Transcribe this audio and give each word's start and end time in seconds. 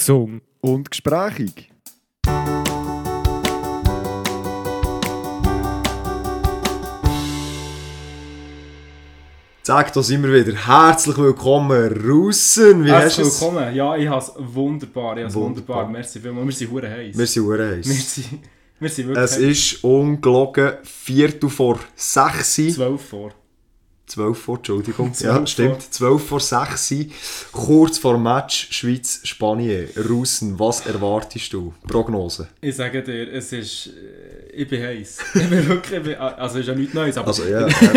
Gesung 0.00 0.42
und 0.60 0.90
gesprächig. 0.90 1.70
Sag, 9.62 9.92
da 9.92 10.02
sind 10.02 10.22
wir 10.22 10.32
wieder. 10.32 10.56
Herzlich 10.66 11.18
willkommen, 11.18 11.92
Russen. 12.08 12.84
Wie 12.84 12.90
Herzlich 12.90 13.26
hast 13.26 13.34
es? 13.34 13.40
willkommen. 13.40 13.74
Ja, 13.74 13.96
ich 13.96 14.06
habe 14.08 14.20
es 14.20 14.32
wunderbar. 14.36 15.16
Ich 15.16 15.24
habe 15.24 15.34
Wunderbar. 15.34 15.76
wunderbar. 15.78 15.88
Merci 15.90 16.20
vielmals. 16.20 16.46
Wir 16.46 16.52
sind 16.54 16.70
hure 16.70 16.88
heiß. 16.90 17.18
Wir 17.18 17.26
sind 17.26 17.44
hure 17.44 17.58
wir 17.70 17.76
heiß. 17.78 18.14
sind, 18.14 18.40
wir 18.78 18.88
sind 18.88 19.08
wirklich 19.08 19.24
Es 19.24 19.36
ist 19.38 19.82
ungelogen 19.84 20.72
Viertel 20.84 21.50
vor 21.50 21.80
sechs. 21.96 22.54
12 22.54 23.02
vor. 23.08 23.32
12 24.06 24.38
vor, 24.38 24.56
Entschuldigung. 24.56 25.12
12 25.12 25.36
ja, 25.36 25.46
stimmt. 25.46 25.82
12 25.82 26.26
vor 26.26 26.40
6. 26.40 26.94
Kurz 27.52 27.98
vor 27.98 28.14
dem 28.14 28.22
Match 28.22 28.68
Schweiz-Spanien. 28.70 29.88
Russen, 30.08 30.58
was 30.58 30.86
erwartest 30.86 31.52
du? 31.52 31.74
Prognose. 31.86 32.48
Ich 32.60 32.76
sage 32.76 33.02
dir, 33.02 33.32
es 33.32 33.52
ist... 33.52 33.90
Ich 34.56 34.68
bin 34.68 34.82
heiß. 34.82 35.18
Ich 35.34 35.50
bin 35.50 35.68
wirklich... 35.68 35.98
Ich 35.98 36.02
bin, 36.02 36.14
also 36.14 36.58
es 36.58 36.62
ist 36.62 36.68
ja 36.68 36.74
nichts 36.74 36.94
Neues, 36.94 37.18
aber... 37.18 37.28
Also, 37.28 37.44
ja. 37.44 37.68
ja. 37.68 37.92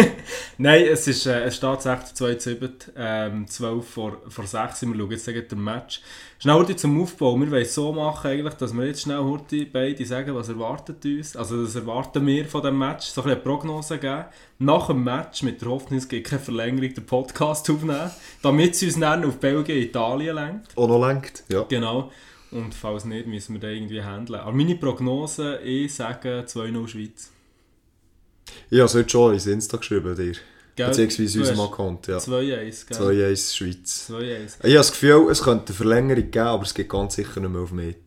Nein, 0.58 0.88
es 0.92 1.08
ist, 1.08 1.26
äh, 1.26 1.46
es 1.46 1.56
steht 1.56 1.82
6 1.82 2.14
2 2.16 2.38
7, 2.38 2.74
ähm, 2.98 3.48
12 3.48 3.88
vor, 3.88 4.18
vor 4.28 4.46
6. 4.46 4.82
Wir 4.82 4.96
schauen 4.96 5.12
jetzt 5.12 5.26
gleich 5.26 5.48
den 5.48 5.64
Match. 5.64 6.02
Schnell 6.38 6.56
heute 6.56 6.76
zum 6.76 7.02
Aufbau. 7.02 7.40
Wir 7.40 7.50
wollen 7.50 7.62
es 7.62 7.74
so 7.74 7.94
machen, 7.94 8.32
eigentlich, 8.32 8.56
dass 8.56 8.74
wir 8.74 8.86
jetzt 8.86 9.04
schnell 9.04 9.20
heute 9.20 9.66
beide 9.68 10.06
sagen, 10.06 10.36
was 10.36 10.50
erwartet 10.50 11.06
uns. 11.06 11.38
Also 11.38 11.64
das 11.64 11.76
erwarten 11.76 12.28
wir 12.28 12.46
von 12.46 12.62
dem 12.62 12.78
Match. 12.78 13.08
So 13.08 13.22
ein 13.22 13.24
bisschen 13.24 13.38
eine 13.38 13.42
Prognose 13.42 13.98
geben. 13.98 14.26
Nach 14.58 14.88
dem 14.88 15.02
Match 15.02 15.44
mit 15.44 15.62
der 15.62 15.70
Hoffnung, 15.70 15.98
es 15.98 16.10
gibt 16.10 16.28
keine 16.28 16.42
Verlängerung, 16.42 16.94
den 16.94 17.06
Podcast 17.06 17.70
aufnehmen. 17.70 18.12
Damit 18.42 18.74
es 18.74 18.84
uns 18.84 19.00
dann 19.00 19.24
auf 19.24 19.38
Belgien, 19.38 19.78
Italien 19.82 20.36
lenkt. 20.36 20.78
Auch 20.78 20.90
noch 20.90 21.08
lenkt. 21.08 21.46
Ja. 21.48 21.64
Genau. 21.64 22.12
Und 22.52 22.74
falls 22.74 23.06
nicht, 23.06 23.28
müssen 23.28 23.54
wir 23.54 23.60
da 23.60 23.68
irgendwie 23.68 24.02
handeln. 24.02 24.40
Aber 24.40 24.52
meine 24.52 24.76
Prognose, 24.76 25.60
ich 25.60 25.94
sage 25.94 26.46
2-0 26.48 26.88
Schweiz. 26.88 27.32
Ich 28.70 28.80
habe 28.80 28.86
es 28.86 28.96
heute 28.96 29.10
schon 29.10 29.34
ins 29.34 29.46
Insta 29.46 29.78
geschrieben, 29.78 30.16
dir. 30.16 30.34
Gell? 30.76 30.88
Beziehungsweise 30.88 31.40
unserem 31.40 31.60
Account. 31.60 32.08
Ja. 32.08 32.18
2-1, 32.18 32.88
gell? 32.88 32.98
2-1 32.98 33.56
Schweiz. 33.56 34.10
2-1. 34.10 34.46
Ich 34.46 34.64
habe 34.64 34.74
das 34.74 34.92
Gefühl, 34.92 35.28
es 35.30 35.44
könnte 35.44 35.68
eine 35.68 35.76
Verlängerung 35.76 36.32
geben, 36.32 36.48
aber 36.48 36.64
es 36.64 36.74
geht 36.74 36.90
ganz 36.90 37.16
sicher 37.16 37.40
nicht 37.40 37.52
mehr 37.52 37.62
auf 37.62 37.72
Meter. 37.72 37.98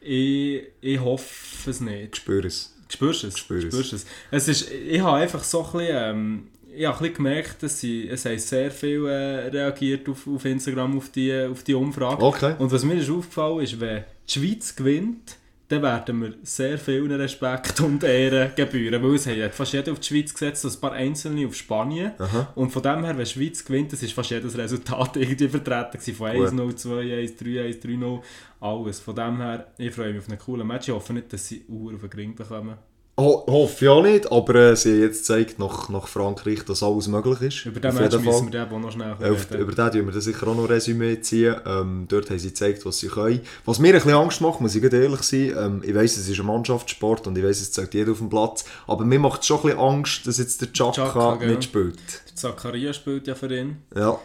Ich, 0.00 0.62
ich 0.80 1.00
hoffe 1.00 1.70
es 1.70 1.80
nicht. 1.80 2.14
Ich 2.14 2.16
spüre 2.16 2.46
es. 2.46 2.74
Spürst 2.88 3.24
du 3.24 3.26
es? 3.28 3.38
Spürst 3.38 3.92
es? 3.92 4.06
es 4.30 4.48
ist, 4.48 4.70
ich 4.70 5.00
habe 5.00 5.16
einfach 5.16 5.42
so 5.42 5.64
ein 5.64 5.72
bisschen, 5.72 5.88
ähm, 5.90 6.48
ich 6.76 6.86
habe 6.86 7.10
gemerkt, 7.10 7.62
dass 7.62 7.80
sie, 7.80 8.08
es 8.08 8.24
haben 8.24 8.38
sehr 8.38 8.70
viel 8.70 9.06
äh, 9.06 9.48
reagiert 9.48 10.08
auf, 10.08 10.26
auf 10.26 10.44
Instagram 10.44 10.96
auf 10.96 11.08
die, 11.10 11.46
auf 11.50 11.62
die 11.62 11.74
Umfrage. 11.74 12.22
Okay. 12.22 12.54
Und 12.58 12.70
was 12.70 12.84
mir 12.84 12.94
ist 12.94 13.10
aufgefallen 13.10 13.60
ist, 13.60 13.80
wenn 13.80 14.04
die 14.28 14.32
Schweiz 14.32 14.76
gewinnt, 14.76 15.36
dann 15.68 15.82
werden 15.82 16.22
wir 16.22 16.34
sehr 16.42 16.78
viel 16.78 17.12
Respekt 17.12 17.80
und 17.80 18.04
Ehre 18.04 18.52
gebühren. 18.54 19.02
Weil 19.02 19.14
es 19.16 19.26
hat 19.26 19.54
fast 19.54 19.72
jeder 19.72 19.92
auf 19.92 19.98
die 19.98 20.06
Schweiz 20.06 20.32
gesetzt, 20.32 20.64
ein 20.64 20.80
paar 20.80 20.92
Einzelne 20.92 21.46
auf 21.46 21.56
Spanien. 21.56 22.12
Aha. 22.18 22.52
Und 22.54 22.70
von 22.70 22.82
dem 22.82 23.04
her, 23.04 23.16
wenn 23.16 23.24
die 23.24 23.30
Schweiz 23.30 23.64
gewinnt, 23.64 23.92
das 23.92 24.02
ist 24.02 24.12
fast 24.12 24.30
jedes 24.30 24.56
Resultat 24.56 25.16
irgendwie 25.16 25.48
vertreten 25.48 25.98
gewesen. 25.98 26.14
Von 26.14 26.30
1-0, 26.30 26.86
2-1, 26.86 27.38
3-1, 27.42 27.82
3-0, 27.82 28.20
alles. 28.60 29.00
Von 29.00 29.16
dem 29.16 29.38
her, 29.38 29.66
ich 29.78 29.92
freue 29.92 30.12
mich 30.12 30.22
auf 30.22 30.28
einen 30.28 30.38
coolen 30.38 30.66
Match. 30.66 30.88
Ich 30.88 30.94
hoffe 30.94 31.12
nicht, 31.12 31.32
dass 31.32 31.48
sie 31.48 31.64
Uhr 31.68 31.94
auf 31.94 32.00
den 32.00 32.10
Ring 32.10 32.34
bekommen. 32.36 32.76
Ho 33.18 33.46
hoffe 33.46 33.86
ich 33.86 33.88
auch 33.88 34.02
nicht, 34.02 34.30
aber 34.30 34.54
äh, 34.56 34.76
sie 34.76 34.92
haben 34.92 35.00
jetzt 35.00 35.20
gezeigt 35.20 35.58
nach, 35.58 35.88
nach 35.88 36.06
Frankreich, 36.06 36.62
dass 36.66 36.82
alles 36.82 37.08
möglich 37.08 37.40
ist. 37.40 37.64
Über 37.64 37.80
den 37.80 37.94
Match 37.94 38.14
müssen 38.18 38.52
wir 38.52 38.66
den 38.66 38.80
noch 38.82 38.92
schnell 38.92 39.16
Äh, 39.18 39.30
Auf, 39.30 39.50
über 39.52 39.72
den 39.72 39.90
tun 39.90 40.06
wir 40.06 40.12
dann 40.12 40.20
sicher 40.20 40.46
auch 40.46 40.54
noch 40.54 40.68
Resümee 40.68 41.18
ziehen. 41.22 41.56
Ähm, 41.64 42.04
dort 42.08 42.28
haben 42.28 42.38
sie 42.38 42.48
gezeigt, 42.48 42.84
was 42.84 42.98
sie 42.98 43.08
können. 43.08 43.40
Was 43.64 43.78
mir 43.78 43.88
ein 43.88 43.94
bisschen 43.94 44.12
Angst 44.12 44.42
macht, 44.42 44.60
muss 44.60 44.74
ich 44.74 44.82
ehrlich 44.84 45.22
sein, 45.22 45.54
ähm, 45.58 45.82
ich 45.82 45.94
weiss, 45.94 46.18
es 46.18 46.28
ist 46.28 46.38
ein 46.38 46.44
Mannschaftssport 46.44 47.26
und 47.26 47.38
ich 47.38 47.44
weiss, 47.44 47.62
es 47.62 47.72
zählt 47.72 47.94
jeder 47.94 48.12
auf 48.12 48.18
dem 48.18 48.28
Platz, 48.28 48.66
aber 48.86 49.06
mir 49.06 49.18
macht 49.18 49.40
es 49.40 49.46
schon 49.46 49.60
ein 49.60 49.62
bisschen 49.62 49.78
Angst, 49.78 50.26
dass 50.26 50.36
jetzt 50.36 50.60
der 50.60 50.72
Chaka, 50.74 51.06
Chaka, 51.06 51.36
gell. 51.36 51.48
mitspielt. 51.54 51.98
Der 52.28 52.36
Zakaria 52.36 52.92
spielt 52.92 53.26
ja 53.26 53.34
für 53.34 53.50
ihn. 53.50 53.78
Ja, 53.96 54.18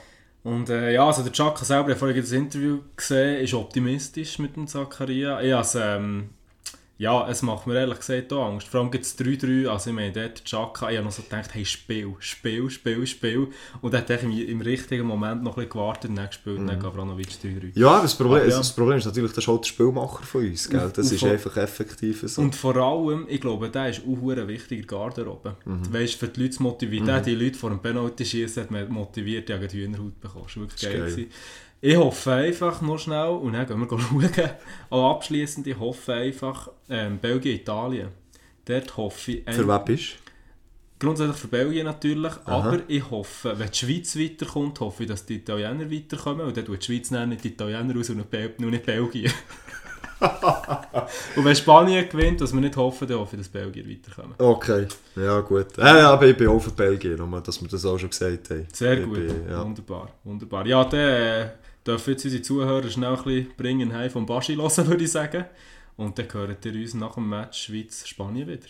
Und 0.43 0.69
äh, 0.69 0.91
ja, 0.91 1.07
also 1.07 1.23
der 1.23 1.31
Chaka 1.31 1.63
selber, 1.63 1.87
ich 1.87 1.95
habe 1.95 1.99
vorhin 1.99 2.21
das 2.21 2.33
Interview 2.33 2.79
gesehen, 2.97 3.41
ist 3.41 3.53
optimistisch 3.53 4.37
mit 4.37 4.57
dem 4.57 4.67
Zakaria. 4.67 5.39
Ich 5.41 5.75
ähm, 5.79 6.31
ja, 7.01 7.27
es 7.27 7.41
macht 7.41 7.65
mir 7.65 7.79
ehrlich 7.79 7.97
gesagt 7.97 8.31
auch 8.31 8.45
Angst. 8.45 8.67
Vor 8.67 8.79
allem 8.79 8.91
gibt 8.91 9.05
es 9.05 9.17
3-3, 9.17 9.67
also 9.67 9.89
ich 9.89 9.95
meine, 9.95 10.11
dort 10.11 10.45
Chaka, 10.45 10.91
ich 10.91 10.97
habe 10.97 11.05
noch 11.05 11.11
so 11.11 11.23
gedacht, 11.23 11.49
hey, 11.51 11.65
Spiel, 11.65 12.13
Spiel, 12.19 12.69
Spiel, 12.69 13.07
Spiel. 13.07 13.47
Und 13.81 13.91
dann 13.91 14.01
hat 14.01 14.11
er 14.11 14.21
im, 14.21 14.61
richtigen 14.61 15.07
Moment 15.07 15.41
noch 15.41 15.53
ein 15.53 15.55
bisschen 15.55 15.71
gewartet 15.71 16.11
und 16.11 16.17
dann 16.17 16.27
gespielt 16.27 16.59
und 16.59 16.67
dann 16.67 16.79
Gavranovic 16.79 17.29
3-3. 17.43 17.71
ja 17.73 18.03
das, 18.03 18.13
Problem, 18.13 18.41
Aber 18.41 18.49
ja. 18.51 18.57
das 18.59 18.75
Problem 18.75 18.99
ist 18.99 19.05
natürlich, 19.05 19.31
das 19.31 19.39
ist 19.43 19.47
halt 19.47 19.63
der 19.63 19.67
Spielmacher 19.69 20.23
von 20.23 20.45
uns. 20.45 20.69
Gell? 20.69 20.91
Das 20.93 21.07
und 21.07 21.15
ist 21.15 21.23
einfach 21.23 21.57
effektiv 21.57 22.23
so. 22.27 22.39
Und 22.39 22.55
vor 22.55 22.75
allem, 22.75 23.25
ich 23.27 23.41
glaube, 23.41 23.71
der 23.71 23.89
ist 23.89 24.01
auch 24.01 24.29
ein 24.29 24.47
wichtiger 24.47 24.85
Garderobe. 24.85 25.55
Mhm. 25.65 25.91
Weißt, 25.91 26.13
für 26.13 26.27
die 26.27 26.39
Leute 26.39 26.57
zu 26.57 26.61
motivieren. 26.61 27.11
Hat 27.11 27.25
die 27.25 27.33
Leute 27.33 27.57
vor 27.57 27.71
dem 27.71 27.79
Penalty 27.79 28.23
schießen 28.23 28.61
hat 28.61 28.69
man 28.69 28.87
motiviert, 28.89 29.49
die 29.49 29.53
haben 29.53 29.67
die 29.67 29.81
Hühnerhaut 29.81 30.21
bekommen. 30.21 30.45
Das 30.45 30.55
war 30.55 30.63
wirklich 30.63 30.81
Das 30.81 30.91
geil. 30.91 31.15
geil. 31.15 31.27
Ich 31.83 31.97
hoffe 31.97 32.33
einfach 32.33 32.81
noch 32.81 32.99
schnell, 32.99 33.29
und 33.29 33.53
dann 33.53 33.65
gehen 33.65 33.79
wir 33.79 33.99
schauen, 33.99 34.49
auch 34.91 35.15
abschließend, 35.15 35.65
ich 35.65 35.79
hoffe 35.79 36.13
einfach, 36.13 36.69
ähm, 36.89 37.17
Belgien, 37.17 37.55
Italien. 37.55 38.09
Dort 38.65 38.95
hoffe 38.97 39.31
ich, 39.31 39.43
Für 39.55 39.67
wen 39.67 39.85
bist 39.85 40.17
grundsätzlich 41.01 41.37
für 41.37 41.47
Belgien 41.47 41.85
natürlich, 41.85 42.33
aber 42.45 42.79
ich 42.87 43.09
hoffe, 43.09 43.57
wenn 43.57 43.69
die 43.69 43.77
Schweiz 43.77 44.15
weiterkommt, 44.15 44.79
hoffe 44.79 45.03
ich, 45.03 45.09
dass 45.09 45.25
die 45.25 45.37
Italiener 45.37 45.89
weiterkommen, 45.91 46.45
und 46.45 46.55
dann 46.55 46.63
tut 46.65 46.81
die 46.81 46.85
Schweiz 46.85 47.11
nicht 47.11 47.43
die 47.43 47.49
Italiener 47.49 47.99
aus 47.99 48.09
und 48.11 48.59
nur 48.59 48.71
nicht 48.71 48.85
Belgien. 48.85 49.33
und 51.35 51.45
wenn 51.45 51.55
Spanien 51.55 52.07
gewinnt, 52.07 52.41
was 52.41 52.53
wir 52.53 52.61
nicht 52.61 52.77
hoffen, 52.77 53.07
dann 53.07 53.17
hoffe 53.17 53.35
ich, 53.35 53.41
dass 53.41 53.49
Belgien 53.49 53.89
weiterkommen. 53.89 54.35
Okay, 54.37 54.85
ja 55.15 55.39
gut. 55.41 55.77
Äh, 55.79 55.81
aber 55.81 56.27
ich 56.27 56.37
bin 56.37 56.47
auch 56.47 56.59
für 56.59 56.69
Belgien, 56.69 57.15
nur, 57.17 57.41
dass 57.41 57.59
wir 57.59 57.67
das 57.67 57.83
auch 57.83 57.97
schon 57.97 58.11
gesagt 58.11 58.51
haben. 58.51 58.67
Sehr 58.71 58.99
Ich 58.99 59.05
gut, 59.05 59.15
bin, 59.15 59.49
ja. 59.49 59.65
wunderbar, 59.65 60.09
wunderbar. 60.23 60.67
Ja, 60.67 60.85
dann 60.85 60.99
äh, 60.99 61.49
dürfen 61.85 62.11
jetzt 62.11 62.25
unsere 62.25 62.41
Zuhörer 62.41 62.89
schnell 62.89 63.15
ein 63.15 63.23
bisschen 63.23 63.47
bringen 63.57 63.93
heim 63.93 64.09
vom 64.09 64.25
Baschi 64.25 64.55
hören, 64.55 64.87
würde 64.87 65.03
ich 65.03 65.11
sagen. 65.11 65.45
Und 65.97 66.17
dann 66.17 66.27
hört 66.31 66.65
ihr 66.65 66.73
uns 66.73 66.93
nach 66.93 67.15
dem 67.15 67.29
Match 67.29 67.65
Schweiz-Spanien 67.65 68.47
wieder. 68.47 68.67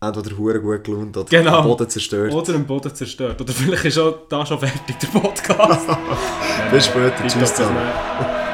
Entweder 0.00 0.36
hure 0.38 0.60
gut 0.60 0.84
gelohnt 0.84 1.16
oder 1.16 1.28
Genau. 1.28 1.62
den 1.62 1.68
Boden 1.68 1.88
zerstört. 1.90 2.32
Oder 2.32 2.54
im 2.54 2.66
Boden 2.66 2.94
zerstört. 2.94 3.40
Oder 3.40 3.52
vielleicht 3.52 3.84
ist 3.84 3.98
auch 3.98 4.28
da 4.28 4.46
schon 4.46 4.60
fertig 4.60 4.96
der 4.98 5.08
Podcast. 5.08 5.88
Bis 6.70 6.86
später, 6.86 7.26
tschüss 7.26 7.54
zusammen. 7.54 8.47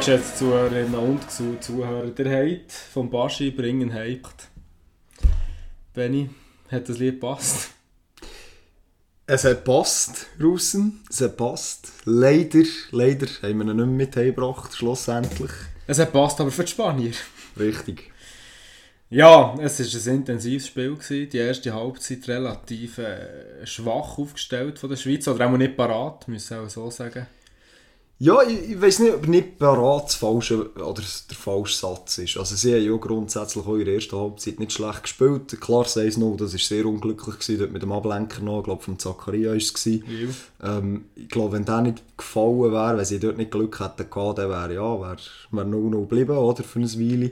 Geschätzte 0.00 0.38
Zuhörerinnen 0.38 0.94
und 0.94 1.30
Zu- 1.30 1.58
Zuhörer, 1.60 2.06
der 2.06 2.30
Hate 2.30 2.74
vom 2.90 3.10
Baschi 3.10 3.50
bringen 3.50 3.92
Hate. 3.92 4.22
Benny, 5.92 6.30
hat 6.70 6.88
das 6.88 6.96
Lied 6.96 7.20
gepasst? 7.20 7.68
Es 9.26 9.44
hat 9.44 9.62
passt, 9.62 10.28
draussen. 10.38 11.02
Es 11.10 11.20
hat 11.20 11.36
passt. 11.36 11.92
Leider, 12.06 12.62
leider 12.92 13.26
haben 13.42 13.58
wir 13.58 13.66
ihn 13.66 13.76
nicht 13.76 13.76
mehr 13.76 13.86
mit 13.86 14.16
heimgebracht, 14.16 14.74
schlussendlich. 14.74 15.50
Es 15.86 15.98
hat 15.98 16.12
gepasst, 16.12 16.40
aber 16.40 16.50
für 16.50 16.64
die 16.64 16.70
Spanier. 16.70 17.12
Richtig. 17.58 18.10
Ja, 19.10 19.54
es 19.60 19.80
war 19.80 20.12
ein 20.12 20.16
intensives 20.20 20.68
Spiel. 20.68 20.94
Gewesen. 20.94 21.28
Die 21.28 21.36
erste 21.36 21.74
Halbzeit 21.74 22.26
relativ 22.26 22.96
äh, 22.96 23.66
schwach 23.66 24.16
aufgestellt 24.16 24.78
von 24.78 24.88
der 24.88 24.96
Schweiz. 24.96 25.28
Oder 25.28 25.46
auch 25.46 25.56
nicht 25.58 25.76
parat, 25.76 26.26
müssen 26.26 26.56
wir 26.56 26.64
auch 26.64 26.70
so 26.70 26.90
sagen. 26.90 27.26
Ja, 28.22 28.42
ich, 28.42 28.72
ich 28.72 28.82
weiß 28.82 28.98
nicht, 28.98 29.14
ob 29.14 29.26
nicht 29.28 29.58
parat 29.58 30.04
das 30.04 30.16
falsche, 30.16 30.70
oder 30.74 31.00
der 31.00 31.36
falsche 31.36 31.74
Satz 31.74 32.18
ist. 32.18 32.36
Also 32.36 32.54
sie 32.54 32.74
haben 32.74 32.84
ja 32.84 32.94
grundsätzlich 32.98 33.64
auch 33.64 33.76
in 33.76 33.86
der 33.86 33.94
ersten 33.94 34.14
Halbzeit 34.14 34.60
nicht 34.60 34.74
schlecht 34.74 35.04
gespielt. 35.04 35.58
Klar, 35.58 35.84
6-0, 35.86 36.36
das 36.36 36.52
war 36.52 36.58
sehr 36.58 36.84
unglücklich, 36.84 37.38
gewesen, 37.38 37.58
dort 37.60 37.72
mit 37.72 37.80
dem 37.80 37.92
Ablenker 37.92 38.42
noch, 38.42 38.58
ich 38.58 38.64
glaube 38.64 38.82
vom 38.82 38.98
Zakaria 38.98 39.52
war 39.52 39.56
es. 39.56 39.72
Ähm, 40.62 41.06
ich 41.14 41.30
glaube, 41.30 41.52
wenn 41.52 41.64
der 41.64 41.80
nicht 41.80 42.02
gefallen 42.18 42.72
wäre, 42.72 42.98
wenn 42.98 43.04
sie 43.06 43.20
dort 43.20 43.38
nicht 43.38 43.52
Glück 43.52 43.80
hätten 43.80 44.10
gehabt, 44.10 44.38
dann 44.38 44.50
wäre 44.50 44.74
ja, 44.74 45.00
wäre 45.00 45.16
wär 45.50 45.64
0-0 45.64 46.00
geblieben, 46.00 46.36
oder, 46.36 46.62
für 46.62 46.78
eine 46.78 46.88
Weile. 46.88 47.30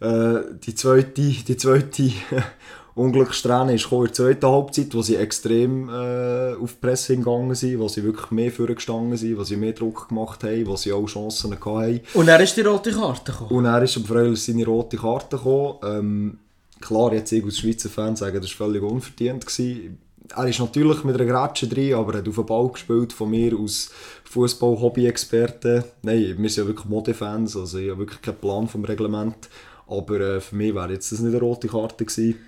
Äh, 0.00 0.58
die 0.62 0.74
zweite, 0.74 1.22
die 1.22 1.56
zweite 1.56 2.12
Unglückssträhne 2.98 3.74
ist 3.74 3.90
in 3.90 4.02
der 4.02 4.12
zweiten 4.12 4.46
Halbzeit, 4.46 4.94
wo 4.94 5.02
sie 5.02 5.16
extrem 5.16 5.88
äh, 5.88 6.54
auf 6.54 6.80
Pressing 6.80 7.22
gegangen 7.22 7.54
sind, 7.54 7.78
wo 7.78 7.88
sie 7.88 8.02
wirklich 8.02 8.30
mehr 8.30 8.50
vorgestanden 8.50 9.16
sind, 9.16 9.38
wo 9.38 9.44
sie 9.44 9.56
mehr 9.56 9.72
Druck 9.72 10.08
gemacht 10.08 10.42
haben, 10.42 10.66
wo 10.66 10.76
sie 10.76 10.92
auch 10.92 11.06
Chancen 11.06 11.52
hatten. 11.52 12.00
Und 12.14 12.26
dann 12.26 12.40
ist 12.40 12.56
die 12.56 12.62
rote 12.62 12.90
Karte 12.90 13.32
gekommen. 13.32 13.50
Und 13.50 13.64
er 13.66 13.82
ist 13.82 13.96
am 13.96 14.04
Freilich 14.04 14.42
seine 14.42 14.66
rote 14.66 14.96
Karte 14.96 15.36
gekommen. 15.36 15.74
Ähm, 15.84 16.38
klar, 16.80 17.12
jetzt 17.12 17.30
ich 17.30 17.44
als 17.44 17.58
Schweizer 17.58 17.88
Fan 17.88 18.16
sagen, 18.16 18.40
das 18.40 18.58
war 18.58 18.66
völlig 18.66 18.82
unverdient. 18.82 19.46
Gewesen. 19.46 19.98
Er 20.36 20.46
ist 20.46 20.58
natürlich 20.58 21.04
mit 21.04 21.18
einer 21.18 21.32
Grätsche 21.32 21.68
drin, 21.68 21.94
aber 21.94 22.14
er 22.14 22.18
hat 22.18 22.28
auf 22.28 22.34
den 22.34 22.46
Ball 22.46 22.68
gespielt 22.68 23.12
von 23.12 23.30
mir 23.30 23.56
als 23.58 23.90
Fußball-Hobby-Experte. 24.24 25.84
Nein, 26.02 26.34
wir 26.36 26.50
sind 26.50 26.64
ja 26.64 26.66
wirklich 26.66 26.86
Modefans, 26.86 27.56
also 27.56 27.78
ich 27.78 27.90
habe 27.90 28.00
wirklich 28.00 28.20
keinen 28.20 28.36
Plan 28.36 28.68
vom 28.68 28.84
Reglement. 28.84 29.48
Aber 29.86 30.20
äh, 30.20 30.40
für 30.40 30.54
mich 30.54 30.74
wäre 30.74 30.92
jetzt 30.92 31.10
das 31.12 31.20
nicht 31.20 31.32
eine 31.32 31.40
rote 31.40 31.68
Karte 31.68 32.04
gewesen. 32.04 32.38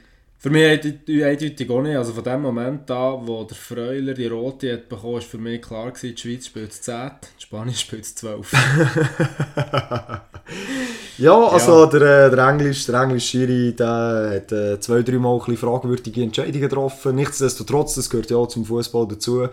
Für 0.43 0.49
mich 0.49 0.65
eindeutig 0.65 1.69
auch 1.71 1.83
nicht. 1.83 1.97
Also 1.97 2.15
von 2.15 2.25
dem 2.25 2.41
Moment 2.41 2.91
an, 2.91 3.29
wo 3.29 3.45
der 3.45 3.57
Freuler 3.57 4.15
die 4.15 4.27
rote 4.27 4.73
hat 4.73 4.89
bekommen, 4.89 5.19
ist 5.19 5.27
für 5.27 5.37
mich 5.37 5.61
klar 5.61 5.91
gewesen, 5.91 6.15
die 6.15 6.21
Schweiz 6.21 6.47
spielt 6.47 6.73
10, 6.73 7.11
die 7.39 7.43
Spanier 7.43 7.75
spielt 7.75 8.07
12. 8.07 8.51
Ja, 11.19 11.39
also 11.49 11.85
Der, 11.85 12.01
äh, 12.27 12.31
der 12.31 12.49
Englisch, 12.49 12.87
der 12.87 13.03
Englisch 13.03 13.27
Schiri, 13.27 13.75
der 13.77 14.33
hat 14.37 14.53
äh, 14.53 14.81
zwei, 14.81 15.03
dreimal 15.03 15.35
ein 15.35 15.39
bisschen 15.41 15.59
fragwürdige 15.59 16.23
Entscheidungen 16.23 16.63
getroffen. 16.63 17.15
Nichtsdestotrotz, 17.15 17.97
das 17.97 18.09
gehört 18.09 18.31
ja 18.31 18.39
auch 18.39 18.49
zum 18.49 18.65
Fußball 18.65 19.07
dazu. 19.07 19.47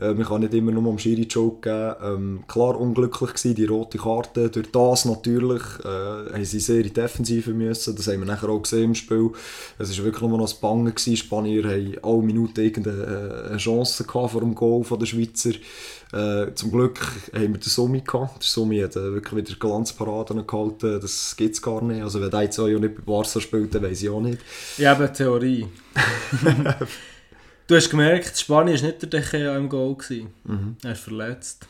Äh, 0.00 0.14
man 0.14 0.24
kann 0.24 0.40
nicht 0.40 0.54
immer 0.54 0.72
nur 0.72 0.90
am 0.90 0.98
Schiri 0.98 1.22
Joke 1.22 1.60
geben. 1.60 1.94
Ähm, 2.02 2.44
klar 2.46 2.78
unglücklich 2.78 3.30
gewesen, 3.30 3.54
die 3.54 3.64
rote 3.64 3.98
Karte. 3.98 4.50
Durch 4.50 4.70
das 4.70 5.04
natürlich 5.04 5.62
äh, 5.84 6.32
haben 6.32 6.44
sie 6.44 6.60
sehr 6.60 6.78
in 6.78 6.84
die 6.84 6.92
Defensive 6.92 7.50
müssen. 7.50 7.96
Das 7.96 8.06
haben 8.06 8.20
wir 8.20 8.26
nachher 8.26 8.48
auch 8.48 8.62
gesehen 8.62 8.84
im 8.84 8.94
Spiel. 8.94 9.30
Es 9.78 9.96
war 9.98 10.04
wirklich 10.04 10.22
nur 10.22 10.38
noch 10.38 10.44
das 10.44 10.54
Bangen. 10.54 10.94
Gewesen. 10.94 11.16
Spanier 11.16 11.64
haben 11.64 11.96
alle 12.02 12.22
Minuten 12.22 12.60
irgendeine 12.60 13.44
äh, 13.46 13.48
eine 13.50 13.58
Chance 13.58 14.04
gehabt 14.04 14.32
vor 14.32 14.40
dem 14.40 14.54
Goal 14.54 14.84
von 14.84 14.98
der 14.98 15.06
Schweizer. 15.06 15.52
Äh, 16.12 16.54
zum 16.54 16.70
Glück 16.70 17.00
haben 17.34 17.52
wir 17.52 17.60
den 17.60 17.62
Summi 17.62 18.00
gehabt. 18.00 18.42
Der 18.42 18.48
Summi 18.48 18.80
hat 18.80 18.96
äh, 18.96 19.12
wirklich 19.12 19.46
wieder 19.46 19.58
Glanzparaden 19.58 20.46
gehalten. 20.46 21.00
Das 21.00 21.36
gibt 21.36 21.54
es 21.54 21.62
gar 21.62 21.82
nicht. 21.82 22.02
Also 22.02 22.20
wenn 22.20 22.30
der 22.30 22.42
jetzt 22.42 22.58
auch 22.58 22.66
nicht 22.66 22.94
bei 22.94 23.02
Barca 23.04 23.40
spielt, 23.40 23.74
dann 23.74 23.82
weiss 23.82 24.02
ich 24.02 24.08
auch 24.08 24.20
nicht. 24.20 24.38
Ich 24.78 24.86
habe 24.86 25.04
eine 25.04 25.12
Theorie. 25.12 25.66
du 27.68 27.76
hast 27.76 27.90
gemerkt, 27.90 28.36
Spanien 28.38 28.76
war 28.80 28.86
nicht 28.88 29.02
der 29.02 29.08
De 29.08 29.22
Gea 29.22 29.56
im 29.56 29.68
Goal. 29.68 29.94
gewesen. 29.96 30.30
Er 30.82 30.92
ist 30.92 31.00
verletzt. 31.02 31.66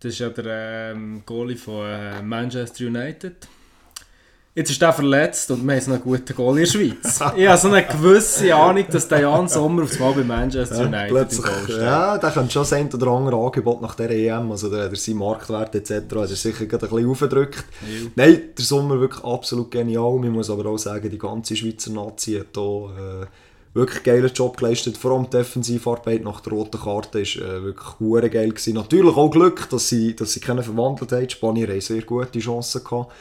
Das 0.00 0.12
ist 0.12 0.18
ja 0.18 0.28
der 0.30 0.92
ähm, 0.92 1.22
Goalie 1.24 1.56
von 1.56 1.86
äh, 1.86 2.20
Manchester 2.22 2.86
United. 2.86 3.48
Jetzt 4.56 4.70
ist 4.70 4.80
er 4.82 4.92
verletzt 4.92 5.50
und 5.50 5.66
wir 5.66 5.74
haben 5.74 5.80
so 5.80 5.92
einen 5.92 6.02
guten 6.02 6.32
Goalie 6.36 6.64
in 6.64 6.70
der 6.70 6.78
Schweiz. 6.78 7.20
ich 7.36 7.46
habe 7.48 7.58
so 7.58 7.68
eine 7.68 7.84
gewisse 7.84 8.54
Ahnung, 8.54 8.84
dass 8.88 9.08
der 9.08 9.20
Jan 9.20 9.48
Sommer 9.48 9.82
aufs 9.82 9.98
Mal 9.98 10.12
bei 10.12 10.22
Manchester 10.22 10.76
Ja, 10.82 10.86
United 10.86 11.08
im 11.08 11.14
plötzlich, 11.16 11.44
Goal 11.46 11.64
steht. 11.64 11.76
ja, 11.78 12.18
der 12.18 12.30
könnte 12.30 12.52
schon 12.52 12.62
das 12.62 12.72
ein 12.74 12.92
oder 12.94 13.06
andere 13.08 13.36
Angebot 13.36 13.82
nach 13.82 13.94
der 13.96 14.10
EM, 14.10 14.50
also 14.52 14.70
der 14.70 14.84
hat 14.84 14.90
er 14.92 14.96
seinen 14.96 15.18
Marktwert 15.18 15.74
etc. 15.74 15.90
hat 15.90 16.12
er 16.12 16.26
sicher 16.28 16.66
gerade 16.66 16.86
ein 16.86 16.90
bisschen 16.90 17.10
aufgedrückt. 17.10 17.64
Ja. 17.82 18.08
Nein, 18.14 18.42
der 18.56 18.64
Sommer 18.64 19.00
wirklich 19.00 19.24
absolut 19.24 19.70
genial. 19.72 20.18
Man 20.18 20.30
muss 20.30 20.50
aber 20.50 20.66
auch 20.66 20.78
sagen, 20.78 21.10
die 21.10 21.18
ganze 21.18 21.56
Schweizer 21.56 21.90
Nazi 21.90 22.34
hat 22.38 22.46
hier 22.54 23.22
äh, 23.22 23.26
wirklich 23.74 24.02
geilen 24.04 24.32
Job 24.32 24.56
geleistet. 24.56 24.96
Vor 24.96 25.12
allem 25.12 25.24
die 25.24 25.36
Defensivarbeit 25.36 26.22
nach 26.22 26.40
der 26.40 26.52
roten 26.52 26.80
Karte 26.80 27.20
ist 27.20 27.36
äh, 27.36 27.62
wirklich 27.62 28.00
hure 28.00 28.30
geil 28.30 28.50
gewesen. 28.50 28.74
Natürlich 28.74 29.16
auch 29.16 29.30
Glück, 29.30 29.68
dass 29.68 29.88
sie, 29.88 30.16
dass 30.16 30.32
sie 30.32 30.40
keinen 30.40 30.62
verwandelt 30.62 31.12
haben. 31.12 31.26
Die 31.26 31.34
Spanier 31.34 31.68
haben 31.68 31.80
sehr 31.80 32.02
gute 32.02 32.38
Chancen 32.38 32.82
gehabt. 32.84 33.12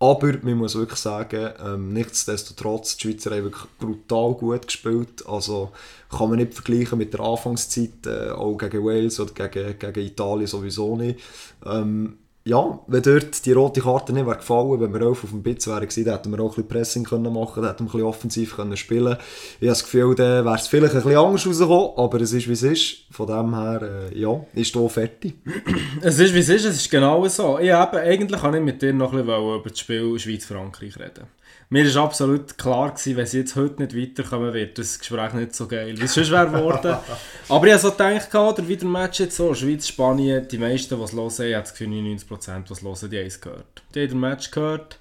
Aber 0.00 0.34
man 0.42 0.58
muss 0.58 0.74
wirklich 0.74 0.98
sagen, 0.98 1.50
ähm, 1.64 1.92
nichtsdestotrotz, 1.92 2.96
die 2.96 3.02
Schweizer 3.02 3.30
haben 3.30 3.44
wirklich 3.44 3.64
brutal 3.78 4.34
gut 4.34 4.66
gespielt. 4.66 5.26
Also 5.26 5.70
kann 6.10 6.28
man 6.28 6.38
nicht 6.38 6.52
vergleichen 6.52 6.98
mit 6.98 7.14
der 7.14 7.20
Anfangszeit, 7.20 8.06
äh, 8.06 8.30
auch 8.30 8.58
gegen 8.58 8.84
Wales 8.84 9.18
oder 9.18 9.32
gegen, 9.32 9.78
gegen 9.78 10.06
Italien 10.06 10.46
sowieso 10.46 10.96
nicht. 10.96 11.20
Ähm, 11.64 12.18
ja, 12.46 12.78
wenn 12.88 13.02
dort 13.02 13.46
die 13.46 13.52
rote 13.52 13.80
Karte 13.80 14.12
nicht 14.12 14.26
wäre 14.26 14.36
gefallen, 14.36 14.78
wenn 14.78 14.92
wir 14.92 15.00
elf 15.00 15.24
auf 15.24 15.30
dem 15.30 15.42
Bitz 15.42 15.66
wären 15.66 15.88
gewesen, 15.88 16.10
hätten 16.10 16.30
wir 16.30 16.40
auch 16.40 16.50
ein 16.50 16.54
bisschen 16.56 16.68
Pressing 16.68 17.04
können 17.04 17.32
machen 17.32 17.54
können, 17.54 17.68
hätten 17.68 17.84
wir 17.84 17.84
ein 17.84 17.92
bisschen 17.92 18.02
offensiv 18.02 18.56
können 18.56 18.76
spielen 18.76 19.16
Ich 19.60 19.66
habe 19.66 19.68
das 19.68 19.82
Gefühl, 19.82 20.14
dann 20.14 20.44
wäre 20.44 20.54
es 20.54 20.68
vielleicht 20.68 20.94
ein 20.94 21.02
bisschen 21.02 21.18
anders 21.18 21.46
rausgekommen, 21.46 21.90
aber 21.96 22.20
es 22.20 22.32
ist 22.34 22.46
wie 22.46 22.52
es 22.52 22.62
ist. 22.62 22.96
Von 23.10 23.26
dem 23.28 23.54
her, 23.54 24.10
äh, 24.12 24.18
ja, 24.18 24.44
ist 24.52 24.74
hier 24.74 24.88
fertig. 24.90 25.34
Es 26.02 26.18
ist 26.18 26.34
wie 26.34 26.40
es 26.40 26.48
ist, 26.50 26.66
es 26.66 26.76
ist 26.76 26.90
genau 26.90 27.26
so. 27.28 27.58
Ich 27.58 27.70
habe, 27.70 28.00
eigentlich 28.00 28.40
kann 28.40 28.54
ich 28.54 28.60
mit 28.60 28.82
dir 28.82 28.92
noch 28.92 29.12
ein 29.12 29.24
bisschen 29.24 29.54
über 29.54 29.70
das 29.70 29.78
Spiel 29.78 30.18
Schweiz-Frankreich 30.18 30.98
reden. 30.98 31.26
Mir 31.70 31.94
war 31.94 32.04
absolut 32.04 32.56
klar, 32.58 32.90
gewesen, 32.90 33.16
wenn 33.16 33.26
sie 33.26 33.38
jetzt 33.38 33.56
heute 33.56 33.82
nicht 33.82 33.96
weiterkommen, 33.96 34.52
wird 34.52 34.78
das 34.78 34.98
Gespräch 34.98 35.32
nicht 35.32 35.54
so 35.54 35.66
geil, 35.66 35.94
wie 35.98 36.04
es 36.04 36.14
sonst 36.14 36.30
wäre 36.30 36.50
geworden. 36.50 36.96
Aber 37.48 37.66
ich 37.66 37.72
habe 37.72 37.82
so 37.82 37.90
gedacht, 37.90 38.34
oder 38.34 38.68
wie 38.68 38.76
der 38.76 38.88
Match 38.88 39.20
jetzt 39.20 39.36
so, 39.36 39.54
Schweiz-Spanien, 39.54 40.46
die 40.48 40.58
meisten, 40.58 40.96
die 40.96 41.02
es 41.02 41.12
hören, 41.12 41.28
ich 41.28 41.54
habe 41.54 41.64
das 41.64 41.72
Gefühl, 41.72 41.88
99% 41.88 42.64
die 42.64 42.72
es 42.72 42.82
hören, 42.82 43.10
die 43.10 43.18
haben 43.18 43.26
es 43.26 43.40
gehört. 43.40 43.82
Die 43.94 44.02
haben 44.02 44.08
den 44.08 44.20
Match 44.20 44.50
gehört, 44.50 44.98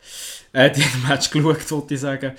äh, 0.53 0.71
die 0.71 0.83
haben 0.83 1.01
den 1.01 1.09
Match 1.09 1.29
geschaut, 1.29 1.71
wollte 1.71 1.93
ich 1.93 1.99
sagen. 1.99 2.31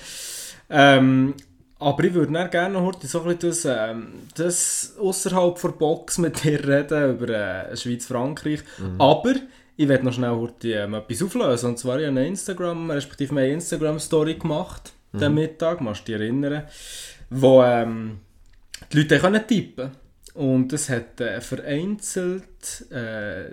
Ähm, 0.69 1.33
aber 1.77 2.03
ich 2.05 2.13
würde 2.13 2.31
dann 2.31 2.49
gerne 2.49 2.81
heute 2.81 3.05
so 3.05 3.21
ein 3.21 3.37
bisschen 3.37 3.49
das, 3.49 3.65
ähm, 3.65 4.07
das 4.35 4.93
außerhalb 4.99 5.61
der 5.61 5.69
Box 5.69 6.17
mit 6.17 6.43
dir 6.43 6.65
reden, 6.65 7.15
über 7.15 7.29
äh, 7.29 7.77
Schweiz-Frankreich. 7.77 8.61
Aber 8.97 9.35
ich 9.77 9.87
werde 9.87 10.05
noch 10.05 10.13
schnell 10.13 10.31
heute 10.31 10.71
ähm, 10.71 10.93
etwas 10.93 11.23
auflösen. 11.23 11.71
Und 11.71 11.79
zwar 11.79 11.93
habe 11.93 12.03
ich 12.03 12.07
eine 12.07 12.27
Instagram, 12.27 12.91
respektive 12.91 13.31
eine 13.31 13.49
Instagram-Story 13.49 14.35
gemacht, 14.35 14.93
den 15.13 15.33
Mittag, 15.33 15.81
musst 15.81 16.07
du 16.07 16.11
dich 16.11 16.21
erinnern, 16.21 16.63
wo 17.29 17.63
ähm, 17.63 18.19
die 18.91 18.97
Leute 18.97 19.19
können 19.19 19.47
tippen. 19.47 19.91
Und 20.33 20.73
es 20.73 20.89
hat 20.89 21.21
äh, 21.21 21.39
vereinzelt 21.39 22.91
äh, 22.91 23.45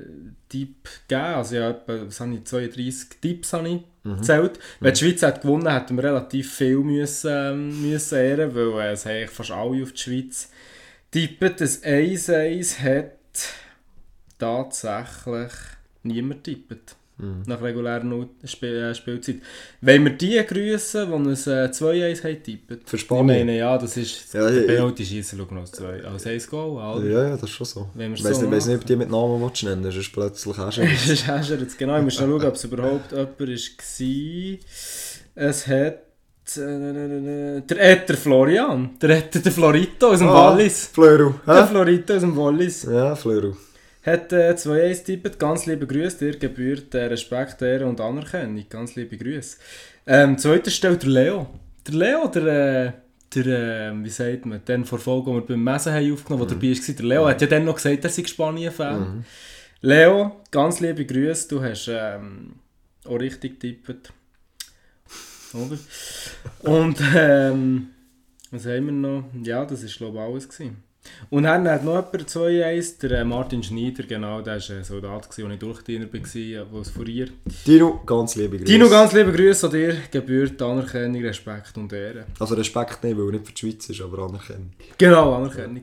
Tipp 0.49 0.89
gegeben, 1.07 1.35
also 1.35 1.55
ja, 1.55 1.71
etwa, 1.71 2.07
was 2.07 2.19
habe 2.19 2.35
ich, 2.35 2.45
32 2.45 3.21
Tipps 3.21 3.53
habe 3.53 3.69
ich 3.69 3.83
gezählt. 4.03 4.59
Wenn 4.81 4.93
die 4.93 4.99
Schweiz 4.99 5.23
hat 5.23 5.43
gewonnen 5.43 5.73
hätten 5.73 5.97
wir 5.97 6.03
relativ 6.03 6.53
viel 6.53 6.79
müssen, 6.79 7.31
ähm, 7.31 7.89
müssen 7.89 8.19
ehren, 8.19 8.53
weil 8.53 8.81
äh, 8.81 8.93
es 8.93 9.07
haben 9.07 9.29
fast 9.29 9.53
alle 9.53 9.83
auf 9.83 9.93
die 9.93 9.99
Schweiz 9.99 10.51
tippet. 11.13 11.61
Das 11.61 11.85
1-1 11.85 12.81
hat 12.81 13.13
tatsächlich 14.39 15.53
niemand 16.03 16.45
tippet. 16.45 16.97
nach 17.47 17.63
regulärer 17.63 18.03
Not 18.03 18.31
Spiel, 18.45 18.75
äh, 18.77 18.95
Spielzeit. 18.95 19.37
Wenn 19.81 20.03
wir 20.05 20.13
die 20.15 20.43
grüßen, 20.45 21.07
die 21.07 21.13
uns 21.13 21.47
äh, 21.47 21.69
2-1 21.71 22.25
haben 22.25 22.43
tippen? 22.43 22.81
Für 22.85 22.97
Ich 22.97 23.03
Spanien. 23.03 23.27
meine, 23.47 23.59
ja, 23.59 23.79
das 23.79 23.97
ist 23.97 24.33
Ja, 24.35 24.49
der 24.51 24.63
ich- 24.63 24.67
Penalty 24.67 25.05
schießen 25.07 25.39
schauen 25.39 25.59
als, 25.59 25.71
zwei, 25.71 26.03
als 26.05 26.27
1 26.27 26.49
Goal. 26.49 26.81
Alter. 26.83 27.07
Ja, 27.09 27.23
ja, 27.25 27.31
das 27.33 27.45
ist 27.45 27.51
schon 27.51 27.67
so. 27.67 27.89
Wenn 27.95 28.15
Ich 28.15 28.25
weiss 28.25 28.37
so 28.37 28.43
nicht, 28.43 28.51
weiss 28.53 28.67
nicht, 28.67 28.77
ob 28.81 28.87
die 28.87 28.97
mit 28.97 29.11
Namen 29.11 29.41
willst 29.41 29.63
nennen 29.63 29.85
willst, 29.85 29.97
sonst 29.97 30.13
plötzlich 30.13 30.57
du 30.57 30.63
Das 30.65 30.79
ist 30.79 31.27
jetzt 31.61 31.79
genau. 31.79 31.97
Ich 31.99 32.03
muss 32.05 32.15
schnell 32.15 32.29
schauen, 32.31 32.45
ob 32.45 32.55
es 32.55 32.65
überhaupt 32.65 33.13
jemand 33.13 33.39
war. 33.39 34.59
Es 35.35 35.67
hat. 35.69 35.99
Äh, 36.57 37.61
der, 37.61 37.79
äh, 37.79 38.07
der 38.07 38.17
Florian. 38.17 38.91
Der, 39.01 39.21
der, 39.21 39.43
der 39.43 39.53
Florito 39.53 40.09
aus 40.09 40.19
dem 40.19 40.29
Ah, 40.29 40.51
Wallis. 40.51 40.89
Flöru. 40.93 41.35
Der? 41.47 41.67
Florito 41.69 42.15
aus 42.15 42.21
dem 42.23 42.37
Wallis. 42.37 42.83
Ja, 42.83 43.15
Flöru. 43.15 43.53
Hat 44.03 44.33
äh, 44.33 44.53
2-1 44.53 45.05
tippt. 45.05 45.39
Ganz 45.39 45.67
liebe 45.67 45.87
Grüße. 45.87 46.19
Dir 46.19 46.39
gebührt 46.39 46.95
äh, 46.95 47.05
Respekt, 47.05 47.63
Ehre 47.63 47.87
und 47.87 48.01
Anerkennung. 48.01 48.65
Ganz 48.69 48.97
liebe 48.97 49.17
Grüße. 49.17 49.59
Ähm, 50.07 50.37
zweiter 50.39 50.71
stellt 50.71 51.03
der 51.03 51.11
Leo. 51.11 51.47
Der 51.87 51.95
Leo, 51.95 52.29
der. 52.29 52.47
Äh, 52.87 52.93
der, 53.35 53.91
äh, 53.91 54.05
wie 54.05 54.11
sagt 54.11 54.47
man, 54.47 54.65
den 54.65 54.85
vor 54.85 54.99
Folge, 54.99 55.31
wo 55.31 55.35
wir 55.37 55.47
beim 55.47 55.65
Messen 55.65 55.93
haben 55.93 56.13
aufgenommen, 56.13 56.43
wo 56.43 56.47
dabei 56.47 56.69
war, 56.69 56.95
der 56.95 57.07
Leo 57.07 57.27
hat 57.27 57.41
ja 57.41 57.47
dann 57.47 57.65
noch 57.65 57.77
gesagt, 57.77 58.05
er 58.05 58.11
sei 58.11 58.25
Spanien-Fan. 58.25 59.25
Leo, 59.81 60.43
ganz 60.51 60.81
liebe 60.81 61.05
Grüße, 61.05 61.49
du 61.49 61.63
hast 61.63 61.89
ähm, 61.89 62.57
auch 63.05 63.19
richtig 63.19 63.59
getippt. 63.59 64.13
Oder? 65.55 65.79
Und 66.61 66.99
ähm, 67.15 67.89
was 68.51 68.67
haben 68.67 68.87
wir 68.87 68.93
noch? 68.93 69.25
Ja, 69.43 69.65
das 69.65 69.83
war 69.83 69.91
glaube 69.91 70.19
ich 70.19 70.25
alles. 70.25 70.49
Gewesen. 70.49 70.83
Und 71.31 71.45
dann 71.45 71.69
hat 71.69 71.85
noch 71.85 71.95
jemand 71.95 72.31
2-1, 72.31 73.01
der 73.01 73.21
äh, 73.21 73.25
Martin 73.25 73.63
Schneider, 73.63 74.05
genau, 74.05 74.41
der 74.41 74.55
war 74.55 74.77
ein 74.77 74.85
Soldat, 74.85 75.31
gewesen, 75.31 75.49
der 75.49 75.55
ich 75.55 75.59
Durchdiener 75.59 76.07
war, 76.71 76.85
vor 76.85 77.09
ihr. 77.09 77.29
Dino, 77.67 78.01
ganz 78.05 78.35
liebe 78.37 78.59
Grüße. 78.59 78.73
Dino, 78.73 78.89
ganz 78.89 79.13
liebe 79.13 79.33
Grüße 79.33 79.67
an 79.67 79.73
dir, 79.73 79.97
gebührt 80.11 80.61
Anerkennung, 80.61 81.23
Respekt 81.23 81.77
und 81.77 81.93
Ehre. 81.93 82.27
Also 82.39 82.55
Respekt 82.55 83.03
nicht, 83.05 83.17
weil 83.17 83.27
er 83.27 83.33
nicht 83.33 83.47
für 83.47 83.53
die 83.53 83.59
Schweiz 83.59 83.89
ist, 83.89 84.01
aber 84.01 84.25
Anerkennung. 84.25 84.71
Genau, 84.99 85.35
Anerkennung. 85.35 85.83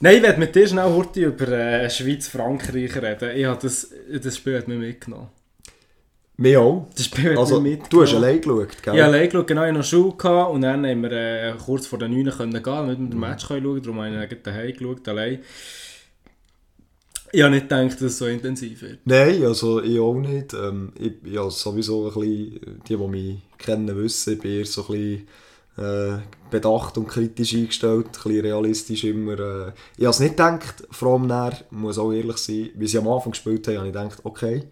Nein, 0.00 0.16
ich 0.16 0.22
werde 0.22 0.38
mit 0.38 0.54
dir 0.54 0.66
schnell 0.66 0.90
heute 0.90 1.20
über 1.20 1.48
äh, 1.48 1.90
Schweiz-Frankreich 1.90 2.96
reden. 2.96 3.36
Ich 3.36 3.44
habe 3.44 3.58
das, 3.60 3.88
das 4.22 4.36
Spiel 4.36 4.58
hat 4.58 4.68
mich 4.68 4.78
mitgenommen. 4.78 5.28
Mir 6.36 6.60
auch. 6.60 6.88
Das 6.96 7.04
Spiel 7.04 7.30
hat 7.30 7.38
Also, 7.38 7.60
du 7.60 8.02
hast 8.02 8.14
allein 8.14 8.40
geschaut, 8.40 8.82
gell? 8.82 8.96
Ja, 8.96 9.06
allein 9.06 9.28
geschaut, 9.28 9.46
genau, 9.46 9.62
ich 9.62 9.68
hatte 9.68 9.78
noch 9.78 9.84
Schule 9.84 10.16
gehabt, 10.16 10.52
und 10.52 10.62
dann 10.62 10.86
haben 10.86 11.02
wir 11.02 11.12
äh, 11.12 11.54
kurz 11.64 11.86
vor 11.86 11.98
den 11.98 12.12
9 12.12 12.36
können 12.36 12.52
gehen, 12.52 12.62
damit 12.64 12.98
wir 12.98 13.08
den 13.08 13.20
Match 13.20 13.46
können 13.46 13.64
schauen 13.64 13.82
darum 13.82 14.00
habe 14.00 14.28
ich 14.30 14.42
daheim 14.42 14.72
geschaut, 14.72 15.08
allein. 15.08 15.40
Ich 17.34 17.42
habe 17.42 17.54
nicht 17.54 17.68
gedacht, 17.68 17.92
dass 17.92 18.02
es 18.02 18.18
so 18.18 18.26
intensiv 18.26 18.82
wird. 18.82 18.98
Nein, 19.04 19.42
also 19.44 19.82
ich 19.82 19.98
auch 19.98 20.14
nicht. 20.14 20.52
Ähm, 20.52 20.92
ich, 20.98 21.36
habe 21.38 21.50
sowieso 21.50 22.08
ein 22.08 22.14
bisschen, 22.14 22.82
die, 22.86 22.96
die 22.96 23.08
mich 23.08 23.38
kennen, 23.56 23.96
wissen, 23.96 24.34
ich 24.34 24.38
bin 24.38 24.50
eher 24.52 24.66
so 24.66 24.82
ein 24.82 24.86
bisschen 24.88 25.28
äh, 25.76 26.18
bedacht 26.50 26.98
und 26.98 27.08
kritisch 27.08 27.54
eingestellt, 27.54 28.06
ein 28.06 28.12
bisschen 28.12 28.40
realistisch 28.40 29.04
immer. 29.04 29.38
Äh. 29.38 29.72
Ich 29.96 30.04
habe 30.04 30.10
es 30.10 30.20
nicht 30.20 30.36
gedacht, 30.36 30.86
vor 30.90 31.12
allem 31.12 31.28
dann, 31.28 31.54
muss 31.70 31.98
auch 31.98 32.12
ehrlich 32.12 32.36
sein, 32.36 32.70
wie 32.74 32.86
sie 32.86 32.98
am 32.98 33.08
Anfang 33.08 33.32
gespielt 33.32 33.66
haben, 33.68 33.78
habe 33.78 33.86
ich 33.86 33.92
gedacht, 33.92 34.20
okay, 34.24 34.64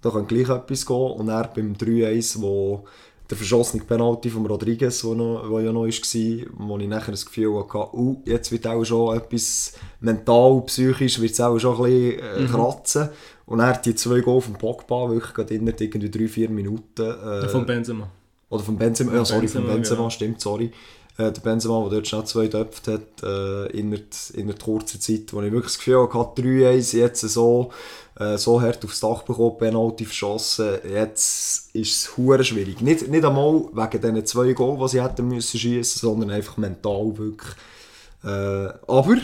da 0.00 0.10
könnte 0.10 0.34
gleich 0.34 0.48
etwas 0.48 0.84
gehen. 0.86 1.12
Und 1.12 1.26
dann 1.28 1.48
beim 1.54 1.74
3-1, 1.74 2.40
wo 2.40 2.84
der 3.30 3.38
verschossene 3.38 3.84
Penalty 3.84 4.28
von 4.28 4.44
Rodriguez, 4.44 5.04
wo, 5.04 5.14
noch, 5.14 5.48
wo 5.48 5.60
ja 5.60 5.72
noch 5.72 5.86
war, 5.86 6.68
wo 6.68 6.78
ich 6.78 6.88
nachher 6.88 7.12
das 7.12 7.24
Gefühl 7.24 7.54
hatte, 7.56 7.96
uh, 7.96 8.20
jetzt 8.26 8.52
wird 8.52 8.66
auch 8.66 8.84
schon 8.84 9.16
etwas 9.16 9.72
mental, 10.00 10.62
psychisch, 10.66 11.20
wird 11.20 11.32
es 11.32 11.40
auch 11.40 11.58
schon 11.58 11.76
ein 11.76 11.82
bisschen 11.82 12.18
äh, 12.18 12.46
kratzen. 12.46 13.08
Und 13.46 13.58
dann 13.58 13.78
die 13.84 13.94
zwei 13.94 14.20
Goal 14.20 14.40
von 14.40 14.54
Pogba, 14.54 15.10
wirklich 15.10 15.34
gerade 15.34 15.54
innerhalb 15.54 15.80
irgendwie 15.80 16.08
3-4 16.08 16.48
Minuten. 16.50 17.02
Äh, 17.02 17.48
Von 17.48 17.64
Benzema. 17.64 18.10
Oder 18.52 18.62
von 18.62 18.76
Benzema, 18.76 19.14
ja, 19.14 19.24
sorry, 19.24 19.46
Benzema, 19.46 19.72
Benzema, 19.72 19.96
genau. 19.96 20.10
stimmt, 20.10 20.40
sorry. 20.42 20.72
Äh, 21.16 21.32
der 21.32 21.40
Benzema, 21.40 21.80
der 21.84 21.90
dort 21.90 22.06
schnell 22.06 22.24
zwei 22.24 22.42
getöpft 22.48 22.86
hat, 22.86 23.22
äh, 23.22 23.66
innerhalb, 23.68 24.04
innerhalb 24.34 24.62
kurzer 24.62 25.00
Zeit, 25.00 25.32
wo 25.32 25.40
ich 25.40 25.50
wirklich 25.50 25.72
das 25.72 25.78
Gefühl 25.78 26.06
hatte, 26.12 26.42
3-1, 26.42 26.96
jetzt 26.98 27.20
so, 27.22 27.70
äh, 28.20 28.36
so 28.36 28.60
hart 28.60 28.84
aufs 28.84 29.00
Dach 29.00 29.22
bekommen, 29.22 29.56
Penalty 29.56 30.04
verschossen, 30.04 30.80
jetzt 30.84 31.74
ist 31.74 31.96
es 31.96 32.16
hure 32.18 32.44
schwierig. 32.44 32.82
Nicht, 32.82 33.08
nicht 33.08 33.24
einmal 33.24 33.64
wegen 33.72 34.00
diesen 34.02 34.26
zwei 34.26 34.52
Goal, 34.52 34.78
die 34.82 34.88
sie 34.88 35.02
hätten 35.02 35.28
müssen 35.28 35.58
schiessen, 35.58 36.00
sondern 36.00 36.30
einfach 36.30 36.58
mental 36.58 37.16
wirklich. 37.16 37.52
Äh, 38.22 38.28
aber 38.86 39.16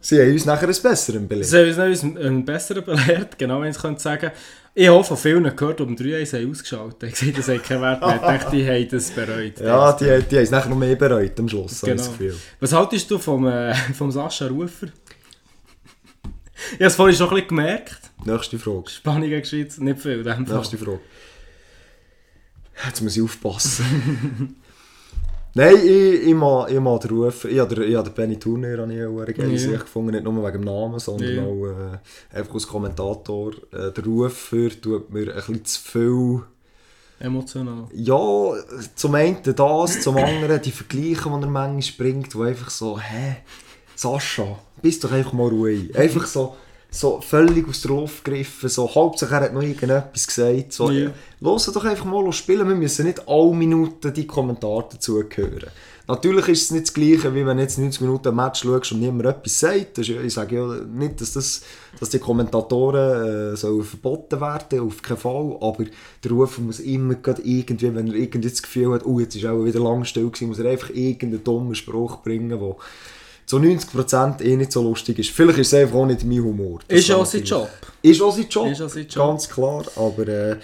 sie 0.00 0.20
haben 0.22 0.32
uns 0.32 0.46
nachher 0.46 0.68
ein 0.68 0.82
Besseres 0.82 1.28
belegt. 1.28 1.50
Sie 1.50 1.58
haben 1.58 1.90
uns 1.90 2.02
einen 2.02 2.44
besseren 2.46 2.82
belehrt, 2.82 3.38
genau, 3.38 3.60
wenn 3.60 3.68
ich 3.68 3.76
es 3.76 3.82
könnte 3.82 4.00
sagen. 4.00 4.30
Ich 4.80 4.88
habe 4.88 5.04
von 5.04 5.18
vielen 5.18 5.44
gehört, 5.54 5.78
um 5.82 5.94
3-1 5.94 6.38
haben 6.38 6.50
ausgeschaltet 6.52 7.02
haben. 7.02 7.10
gesagt, 7.10 7.36
das 7.36 7.48
hat 7.48 7.64
keinen 7.64 7.82
Wert 7.82 8.00
mehr. 8.00 8.14
Ich 8.14 8.20
dachte, 8.22 8.56
die 8.56 8.66
haben 8.66 8.88
das 8.88 9.10
bereut. 9.10 9.60
Ja, 9.60 9.92
die, 9.92 10.04
die 10.04 10.36
haben 10.36 10.42
es 10.42 10.50
nachher 10.50 10.70
noch 10.70 10.78
mehr 10.78 10.96
bereut 10.96 11.38
am 11.38 11.50
Schluss, 11.50 11.82
ich 11.82 11.88
Genau. 11.90 12.34
Was 12.60 12.72
haltest 12.72 13.10
du 13.10 13.18
vom, 13.18 13.46
äh, 13.46 13.74
vom 13.74 14.10
Sascha 14.10 14.46
Rufer? 14.46 14.86
ich 14.86 16.72
habe 16.76 16.84
es 16.84 16.96
vorhin 16.96 17.14
schon 17.14 17.28
ein 17.28 17.34
bisschen 17.34 17.48
gemerkt. 17.48 18.00
Nächste 18.24 18.58
Frage. 18.58 18.88
Spanien 18.88 19.28
gegen 19.28 19.44
Schweiz, 19.44 19.76
nicht 19.76 20.00
viel. 20.00 20.22
Nächste 20.22 20.78
Frage. 20.78 21.00
Jetzt 22.86 23.02
muss 23.02 23.18
ich 23.18 23.22
aufpassen. 23.22 24.56
Nein, 25.54 25.74
ich, 25.76 26.28
ich, 26.28 26.34
mag, 26.34 26.70
ich 26.70 26.78
mag 26.78 27.00
den 27.00 27.10
Ruf. 27.10 27.44
Ich 27.44 27.58
habe 27.58 27.74
den, 27.74 27.96
habe 27.96 28.08
den 28.08 28.14
Benny 28.14 28.38
Turner 28.38 28.78
habe 28.78 29.30
ich. 29.30 29.60
Sicht 29.60 29.80
gefunden, 29.80 30.12
nicht 30.12 30.24
nur 30.24 30.36
wegen 30.46 30.58
dem 30.58 30.64
Namen, 30.64 30.98
sondern 30.98 31.36
Ja. 31.36 31.42
auch 31.42 31.66
äh, 31.66 32.38
einfach 32.38 32.54
als 32.54 32.66
Kommentator. 32.68 33.52
Äh, 33.72 33.90
der 33.90 34.04
Rufer 34.04 34.68
tut 34.80 35.10
mir 35.12 35.28
ein 35.30 35.34
bisschen 35.34 35.64
zu 35.64 35.80
viel. 35.80 36.40
Emotional. 37.18 37.84
Ja, 37.92 38.54
zum 38.94 39.14
einen 39.14 39.38
das, 39.42 40.00
zum 40.00 40.16
anderen 40.16 40.62
die 40.62 40.70
Vergleiche, 40.70 41.28
die 41.28 41.28
er 41.42 41.46
manchmal 41.48 41.82
bringt, 41.98 42.34
wo 42.34 42.42
einfach 42.42 42.70
so, 42.70 42.98
hä, 42.98 43.36
Sascha, 43.94 44.58
bist 44.80 45.04
doch 45.04 45.12
einfach 45.12 45.34
mal 45.34 45.48
ruhig. 45.48 45.94
Einfach 45.98 46.26
so, 46.26 46.56
so 46.90 47.20
völlig 47.20 47.68
aus 47.68 47.82
der 47.82 47.92
Luft 47.92 48.24
gegriffen, 48.24 48.68
so, 48.68 48.92
Hauptsache 48.92 49.34
er 49.34 49.40
hat 49.42 49.54
noch 49.54 49.62
irgendetwas 49.62 50.26
gesagt. 50.26 50.72
So, 50.72 50.90
Ja. 50.90 51.10
Los 51.40 51.66
doch 51.66 51.84
einfach 51.84 52.04
mal 52.04 52.30
spielen, 52.32 52.68
wir 52.68 52.74
müssen 52.74 53.06
nicht 53.06 53.26
alle 53.26 53.54
Minuten 53.54 54.12
die 54.12 54.26
Kommentare 54.26 54.88
dazu 54.90 55.22
hören. 55.22 55.70
Natürlich 56.10 56.48
ist 56.48 56.62
es 56.62 56.70
nicht 56.72 56.88
das 56.88 56.94
Gleiche, 56.94 57.32
wie 57.34 57.46
wenn 57.46 57.56
du 57.56 57.62
jetzt 57.62 57.78
90 57.78 58.00
Minuten 58.00 58.28
ein 58.28 58.34
Match 58.34 58.62
schaust 58.62 58.90
und 58.90 58.98
niemand 58.98 59.26
etwas 59.26 59.60
sagt. 59.60 59.96
Ich 59.98 60.34
sage 60.34 60.56
ja 60.56 60.66
nicht, 60.84 61.20
dass, 61.20 61.34
das, 61.34 61.62
dass 62.00 62.10
die 62.10 62.18
Kommentatoren 62.18 63.54
äh, 63.54 63.82
verboten 63.84 64.40
werden, 64.40 64.80
auf 64.80 65.00
keinen 65.02 65.18
Fall. 65.18 65.56
Aber 65.60 65.84
der 66.24 66.30
Rufer 66.32 66.62
muss 66.62 66.80
immer 66.80 67.14
irgendwie, 67.44 67.94
wenn 67.94 68.08
er 68.08 68.14
irgendwie 68.14 68.50
das 68.50 68.60
Gefühl 68.60 68.94
hat, 68.94 69.06
oh, 69.06 69.20
jetzt 69.20 69.36
ist 69.36 69.46
auch 69.46 69.64
wieder 69.64 69.78
lang 69.78 70.04
still 70.04 70.28
gewesen, 70.28 70.48
muss 70.48 70.58
er 70.58 70.70
einfach 70.70 70.90
irgendeinen 70.90 71.44
dummen 71.44 71.76
Spruch 71.76 72.22
bringen, 72.22 72.48
der 72.48 72.76
zu 73.50 73.56
90% 73.58 74.42
eh 74.42 74.54
nicht 74.56 74.70
so 74.70 74.80
lustig 74.80 75.18
ist. 75.18 75.30
Vielleicht 75.30 75.58
ist 75.58 75.72
es 75.72 75.74
einfach 75.74 75.96
auch 75.96 76.06
nicht 76.06 76.22
mein 76.24 76.38
Humor. 76.40 76.78
Das 76.86 77.00
Ist 77.00 77.10
auch 77.10 77.26
sein 77.26 77.42
Job. 77.42 77.68
Ist 78.00 78.22
auch 78.22 78.30
sein 78.32 78.46
Job, 78.48 78.68
Ist 78.70 78.80
auch 78.80 78.88
sein 78.88 79.06
Job. 79.08 79.26
ganz 79.26 79.48
klar. 79.48 79.84
Aber 79.96 80.28
äh, 80.28 80.56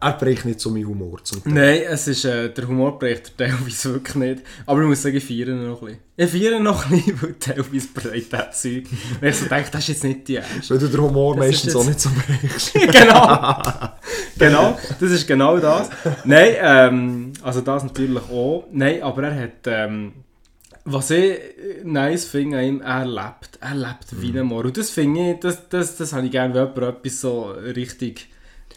er 0.00 0.12
bricht 0.12 0.44
nicht 0.44 0.60
so 0.60 0.68
meinen 0.68 0.86
Humor 0.86 1.24
zum 1.24 1.42
Teil. 1.42 1.52
Nein, 1.54 1.80
es 1.88 2.06
ist, 2.06 2.26
äh, 2.26 2.50
der 2.52 2.68
Humor 2.68 2.98
bricht 2.98 3.32
teilweise 3.38 3.94
wirklich 3.94 4.14
nicht. 4.16 4.42
Aber 4.66 4.82
ich 4.82 4.86
muss 4.88 5.00
sagen, 5.00 5.16
ich 5.16 5.24
feiere 5.24 5.54
noch 5.54 5.80
ein 5.80 5.86
bisschen. 5.86 6.00
Ich 6.16 6.30
feiere 6.30 6.60
noch 6.60 6.84
ein 6.84 6.90
bisschen, 6.98 7.22
weil 7.22 7.34
teilweise 7.40 7.88
bricht 7.94 8.32
das 8.34 8.60
Zeug. 8.60 8.84
Wenn 9.20 9.30
ich 9.30 9.36
so 9.36 9.46
denke, 9.46 9.70
das 9.72 9.80
ist 9.80 9.88
jetzt 9.88 10.04
nicht 10.04 10.28
die 10.28 10.36
Ernst. 10.36 10.70
Weil 10.70 10.78
du 10.78 10.88
den 10.88 11.00
Humor 11.00 11.36
Das 11.36 11.46
ist 11.46 11.50
meistens 11.64 11.76
auch 11.76 11.86
jetzt- 11.86 11.88
nicht 11.88 12.00
so 12.00 12.10
brichst. 12.42 12.74
genau. 12.92 13.62
genau, 14.38 14.78
das 15.00 15.10
ist 15.10 15.26
genau 15.26 15.56
das. 15.56 15.88
Nein, 16.24 16.54
ähm, 16.60 17.32
also 17.42 17.62
das 17.62 17.84
natürlich 17.84 18.22
auch. 18.30 18.64
Nein, 18.70 19.02
aber 19.02 19.22
er 19.24 19.34
hat, 19.44 19.50
ähm, 19.66 20.12
was 20.84 21.10
ich 21.10 21.32
äh, 21.32 21.40
nice 21.82 22.26
finde 22.26 22.58
an 22.58 22.64
ihm, 22.64 22.80
er 22.80 23.06
lebt. 23.06 23.58
Er 23.60 23.74
lebt 23.74 24.20
wie 24.20 24.38
ein 24.38 24.46
Moor. 24.46 24.66
Und 24.66 24.76
das 24.76 24.90
finde 24.90 25.32
ich, 25.32 25.40
das, 25.40 25.68
das, 25.68 25.96
das 25.96 26.12
habe 26.12 26.26
ich 26.26 26.32
gerne, 26.32 26.54
wenn 26.54 26.74
jemand 26.74 26.98
etwas 26.98 27.20
so 27.20 27.50
richtig, 27.52 28.28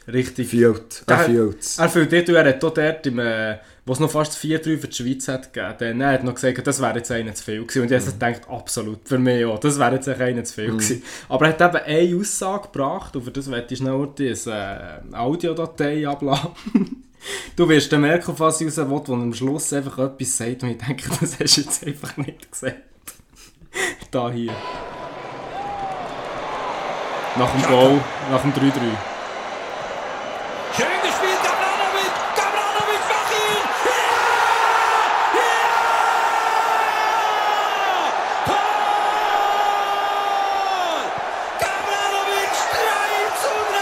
richtig... 0.08 0.50
Fühlt. 0.50 1.04
Er 1.06 1.20
fühlt. 1.20 1.78
Er 1.78 1.90
fühlt 1.90 2.14
dort, 2.14 2.30
und 2.30 2.36
er 2.36 2.46
hat 2.46 2.64
auch 2.64 2.74
dort, 2.74 3.08
im, 3.08 3.20
äh, 3.20 3.58
wo 3.86 3.94
es 3.94 4.00
noch 4.00 4.12
fast 4.12 4.38
4-3 4.38 4.78
für 4.78 4.88
die 4.88 4.96
Schweiz 4.96 5.28
hat 5.28 5.52
gegeben, 5.54 6.02
er 6.02 6.14
hat 6.14 6.24
noch 6.24 6.36
gesagt, 6.36 6.66
das 6.66 6.82
wäre 6.82 6.98
jetzt 6.98 7.12
einer 7.12 7.34
zu 7.34 7.44
viel 7.44 7.62
gewesen. 7.66 7.82
Und 7.82 7.92
ich 7.92 8.00
habe 8.00 8.12
gedacht, 8.12 8.50
absolut, 8.50 9.00
für 9.06 9.20
mich 9.20 9.46
auch, 9.46 9.60
das 9.60 9.78
wäre 9.78 9.96
jetzt 9.96 10.08
einer 10.08 10.44
zu 10.44 10.54
viel 10.54 10.72
gewesen. 10.72 11.04
Aber 11.28 11.48
er 11.48 11.58
hat 11.58 11.76
eben 11.76 11.86
eine 11.86 12.20
Aussage 12.22 12.70
gebracht, 12.72 13.16
und 13.18 13.24
für 13.24 13.32
das 13.32 13.52
werde 13.52 13.74
ich 13.74 13.80
schnell 13.80 14.08
die 14.18 14.28
äh, 14.28 15.14
Audiodatei 15.14 16.08
abladen. 16.08 16.52
Du 17.56 17.68
wirst 17.68 17.92
dann 17.92 18.02
merken, 18.02 18.32
auf 18.32 18.40
was 18.40 18.62
ich 18.62 18.68
raus 18.68 18.78
will, 18.78 18.90
wo 18.90 19.14
am 19.14 19.34
Schluss 19.34 19.74
einfach 19.74 19.98
etwas 19.98 20.38
sagt, 20.38 20.64
und 20.64 20.70
ich 20.70 20.78
denke, 20.78 21.10
das 21.20 21.40
hast 21.40 21.58
du 21.58 21.62
jetzt 21.62 21.86
einfach 21.86 22.16
nicht 22.18 22.52
gesagt. 22.52 22.82
da 24.12 24.30
hier. 24.32 24.54
Nach 27.36 27.52
dem 27.52 27.64
Goal, 27.64 28.00
nach 28.32 28.42
dem 28.42 28.54
3-3. 28.54 28.72
Schön 30.76 31.02
gespielt, 31.04 31.42
Gavranovic! 31.44 32.14
Gavranovic, 32.36 33.04
mach 33.10 33.32
ihn! 33.32 33.64
Ja! 33.86 34.02
Ja! 35.38 35.54
Tor! 38.46 38.62
Gavranovic, 41.60 42.54
3 42.72 42.86
zu 43.42 43.54
3! 43.72 43.78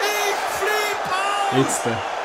Ich 0.00 0.38
flipp 0.58 1.02
Jetzt. 1.58 1.86
Äh. 1.86 2.17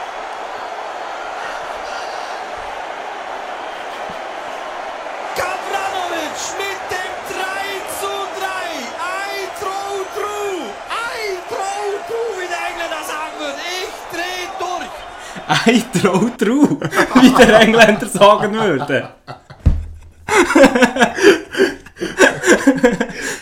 I 15.67 15.83
throw 16.00 16.29
through, 16.38 16.79
wie 17.22 17.29
der 17.45 17.60
Engländer 17.62 18.07
sagen 18.07 18.53
würde. 18.53 19.10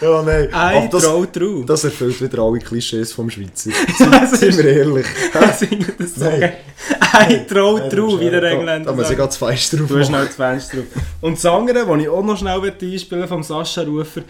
Ja, 0.02 0.22
nein. 0.24 0.50
Aber 0.52 0.88
das, 0.88 1.04
through. 1.32 1.66
das 1.66 1.84
erfüllt 1.84 2.22
wieder 2.22 2.42
alle 2.42 2.60
Klischees 2.60 3.14
vom 3.14 3.30
Schweizer. 3.30 3.70
Das 4.00 4.40
Sind 4.40 4.58
wir 4.58 4.66
ehrlich. 4.66 5.06
Singen 5.58 5.92
das 5.98 6.16
so. 6.16 6.26
I 6.26 7.46
throw 7.48 7.88
through, 7.90 8.20
wie 8.20 8.30
der 8.30 8.42
Da- 8.42 8.50
Engländer 8.50 8.92
Da 8.92 8.96
muss 8.96 9.10
ich 9.10 9.18
ganz 9.18 9.38
fest 9.38 9.74
drauf 9.74 9.88
Du 9.88 10.04
schnell 10.04 10.26
das 10.26 10.36
Fenster 10.36 10.78
drauf. 10.78 10.86
Und 11.22 11.38
das 11.38 11.46
andere, 11.46 11.86
das 11.86 12.00
ich 12.02 12.10
auch 12.10 12.24
noch 12.24 12.38
schnell 12.38 12.62
einspielen 12.82 13.28
vom 13.28 13.44
Sascha 13.44 13.82
Rufer, 13.84 14.22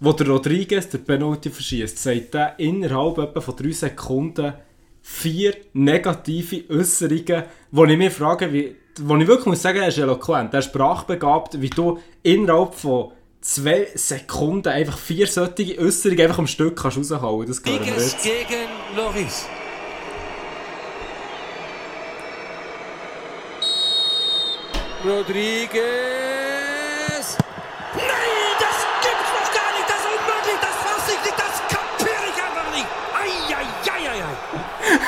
wo 0.00 0.12
der 0.12 0.28
Rodriguez 0.28 0.88
der 0.88 0.98
Penalty 0.98 1.50
verschießt, 1.50 1.98
sagt 2.02 2.34
er 2.34 2.58
innerhalb 2.58 3.18
etwa 3.18 3.40
von 3.40 3.56
drei 3.56 3.72
Sekunden 3.72 4.52
vier 5.10 5.56
negative 5.72 6.64
Äußerungen, 6.70 7.44
wo 7.72 7.84
ich 7.86 7.96
mich 7.96 8.12
frage, 8.12 8.52
wie, 8.52 8.76
wo 9.00 9.16
ich 9.16 9.26
wirklich 9.26 9.46
muss 9.46 9.62
sagen, 9.62 9.78
er 9.78 9.88
ist 9.88 9.98
eloquent, 9.98 10.52
er 10.52 10.60
ist 10.60 10.66
sprachbegabt, 10.66 11.60
wie 11.60 11.70
du 11.70 11.98
innerhalb 12.22 12.74
von 12.74 13.12
zwei 13.40 13.88
Sekunden 13.94 14.68
einfach 14.68 14.98
vier 14.98 15.26
solche 15.26 15.78
Äußerungen 15.78 16.20
einfach 16.20 16.38
am 16.38 16.46
Stück 16.46 16.80
kannst 16.80 16.98
raushauen. 16.98 17.48
Das 17.48 17.64
mir 17.64 17.80
jetzt. 17.84 18.22
gegen 18.22 18.68
Loris. 18.94 19.46
Rodriguez. 25.04 26.47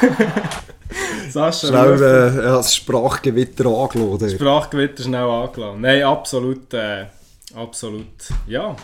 Sascha 1.30 1.68
Schnell 1.68 1.94
äh, 1.94 2.42
das 2.42 2.74
Sprachgewitter 2.74 3.66
angeladen. 3.66 4.30
Sprachgewitter 4.30 5.02
schnell 5.04 5.22
angelassen. 5.22 5.80
Nein, 5.80 6.02
absolut, 6.02 6.74
äh, 6.74 7.06
absolut, 7.54 8.06
ja. 8.46 8.74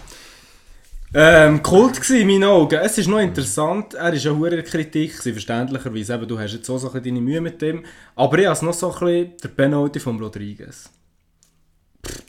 Ähm, 1.15 1.63
Kult 1.63 2.01
gsi 2.01 2.21
in 2.21 2.27
meinen 2.27 2.45
Augen. 2.45 2.79
Es 2.83 2.99
ist 2.99 3.09
noch 3.09 3.21
interessant, 3.21 3.95
er 3.95 4.13
ist 4.13 4.25
ja 4.25 4.33
hure 4.33 4.63
Kritik, 4.63 5.13
gewesen, 5.13 5.33
verständlicherweise. 5.33 6.15
Eben, 6.15 6.29
du 6.29 6.39
hast 6.39 6.53
jetzt 6.53 6.69
auch 6.69 6.79
so 6.79 6.89
ein 6.89 6.93
bisschen 6.93 7.17
deine 7.17 7.21
Mühe 7.21 7.41
mit 7.41 7.63
dem. 7.63 7.85
Aber 8.15 8.39
ich 8.39 8.47
habe 8.47 8.65
noch 8.65 8.75
so 8.75 8.93
ein 8.93 8.99
bisschen 8.99 9.33
der 9.43 9.49
Penalty 9.49 10.01
von 10.01 10.19
Rodriguez. 10.19 10.91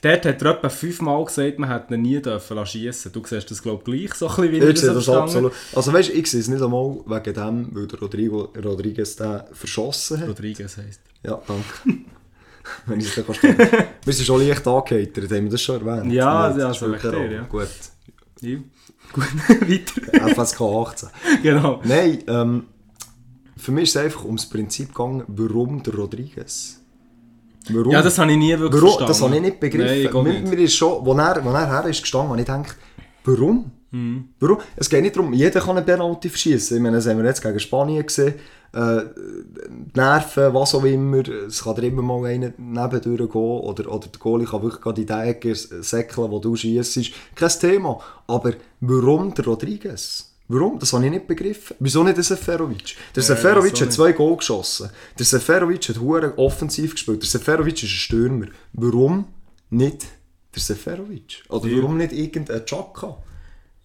Dort 0.00 0.26
hat 0.26 0.42
er 0.42 0.50
etwa 0.50 0.68
fünfmal 0.68 1.24
gesagt, 1.24 1.58
man 1.58 1.70
hätte 1.70 1.94
ihn 1.94 2.02
nie 2.02 2.20
dürfen 2.22 2.66
schiessen. 2.66 3.12
Du 3.12 3.22
siehst 3.24 3.50
das, 3.50 3.62
glaube 3.62 3.82
ich, 3.92 4.06
gleich 4.08 4.14
so 4.14 4.28
ein 4.28 4.36
bisschen, 4.36 4.52
wie 4.52 4.70
Ich 4.70 4.80
sehe 4.80 4.94
das 4.94 5.08
absolut. 5.08 5.52
Also 5.74 5.92
weißt 5.92 6.10
du, 6.10 6.12
ich 6.12 6.30
sehe 6.30 6.40
es 6.40 6.48
nicht 6.48 6.62
einmal 6.62 6.98
wegen 7.06 7.34
dem, 7.34 7.68
weil 7.72 7.86
der 7.86 7.98
Rodrigo, 7.98 8.52
Rodriguez 8.64 9.16
den 9.16 9.42
verschossen 9.52 10.20
hat. 10.20 10.28
Rodriguez 10.28 10.76
heisst. 10.76 11.00
Ja, 11.22 11.40
danke. 11.46 11.64
Wenn 12.86 13.00
ich 13.00 13.16
es 13.16 13.24
dann 13.24 13.34
stellen. 13.34 13.56
Wir 14.04 14.12
sind 14.12 14.26
schon 14.26 14.46
leicht 14.46 14.66
angeheitert, 14.66 15.30
haben 15.32 15.44
wir 15.44 15.50
das 15.50 15.62
schon 15.62 15.86
erwähnt? 15.86 16.12
Ja, 16.12 16.50
ja, 16.50 16.68
das 16.68 16.82
richtig, 16.82 17.12
Rolle. 17.12 17.34
ja. 17.34 17.42
Gut. 17.44 17.68
Ja. 18.40 18.58
Gut, 19.12 19.24
weiter. 19.48 20.44
FSK 20.44 20.60
18. 20.60 21.08
genau. 21.42 21.80
Nein, 21.84 22.22
ähm, 22.26 22.66
für 23.56 23.72
mich 23.72 23.84
ist 23.84 23.96
es 23.96 24.02
einfach 24.02 24.24
ums 24.24 24.46
Prinzip 24.48 24.88
gegangen, 24.88 25.24
warum 25.28 25.82
der 25.82 25.94
Rodriguez? 25.94 26.77
Warum? 27.70 27.92
Ja, 27.92 28.02
das 28.02 28.18
habe 28.18 28.30
ich 28.32 28.38
nie 28.38 28.58
wirklich 28.58 28.82
warum? 28.82 28.98
verstanden. 28.98 29.08
Das 29.08 29.22
habe 29.22 29.36
ich 29.36 29.42
nicht 29.42 29.60
begriffen. 29.60 30.24
Nein, 30.24 30.42
ich 30.44 30.50
mir, 30.50 30.58
ist 30.58 30.74
schon, 30.74 31.04
wo 31.04 31.12
er, 31.14 31.44
wo 31.44 31.50
er 31.50 31.66
her 31.66 31.88
ist 31.88 32.02
gestanden, 32.02 32.30
habe 32.30 32.40
ich 32.40 32.46
gedacht, 32.46 32.76
warum? 33.24 33.70
Mhm. 33.90 34.28
Warum? 34.38 34.58
Es 34.76 34.88
geht 34.88 35.02
nicht 35.02 35.16
darum, 35.16 35.32
jeder 35.32 35.60
kann 35.60 35.76
einen 35.76 35.86
Penalty 35.86 36.28
verschießen. 36.28 36.76
Ich 36.76 36.82
meine, 36.82 36.96
das 36.96 37.06
haben 37.06 37.18
wir 37.18 37.24
jetzt 37.24 37.42
gegen 37.42 37.58
Spanien 37.58 38.04
gesehen. 38.04 38.34
Äh, 38.74 39.00
Nerven, 39.94 40.52
was 40.52 40.74
auch 40.74 40.84
immer, 40.84 41.26
es 41.26 41.64
kann 41.64 41.74
dir 41.74 41.84
immer 41.84 42.02
mal 42.02 42.26
einer 42.26 42.52
nebendurch 42.58 43.30
gehen 43.30 43.40
oder, 43.40 43.90
oder 43.90 44.08
der 44.08 44.20
Goalie 44.20 44.46
kann 44.46 44.62
wirklich 44.62 44.82
gerade 44.82 45.00
in 45.00 45.06
die 45.06 45.12
Ecke 45.12 45.54
säckeln, 45.54 46.30
wo 46.30 46.38
du 46.38 46.54
schiessest. 46.54 47.12
Kein 47.34 47.48
Thema. 47.48 47.98
Aber 48.26 48.52
warum 48.80 49.32
der 49.32 49.46
Rodriguez? 49.46 50.34
Warum? 50.48 50.78
Das 50.78 50.92
habe 50.94 51.04
ich 51.04 51.10
nicht 51.10 51.26
begriffen. 51.26 51.76
Wieso 51.78 52.02
nicht 52.02 52.16
der 52.16 52.24
Seferovic? 52.24 52.96
Der 53.14 53.22
Seferovic 53.22 53.74
wieso 53.74 53.84
hat 53.84 53.92
zwei 53.92 54.12
Goal 54.12 54.36
geschossen. 54.36 54.90
Der 55.18 55.26
Seferovic 55.26 55.88
hat 55.90 56.00
hure 56.00 56.38
offensiv 56.38 56.92
gespielt. 56.92 57.22
Der 57.22 57.28
Seferovic 57.28 57.82
ist 57.82 57.82
ein 57.82 57.88
Stürmer. 57.88 58.46
Warum 58.72 59.26
nicht 59.68 60.06
der 60.54 60.62
Seferovic? 60.62 61.42
Oder 61.50 61.70
warum 61.70 61.98
nicht 61.98 62.12
irgendein 62.12 62.64
Chaka? 62.64 63.18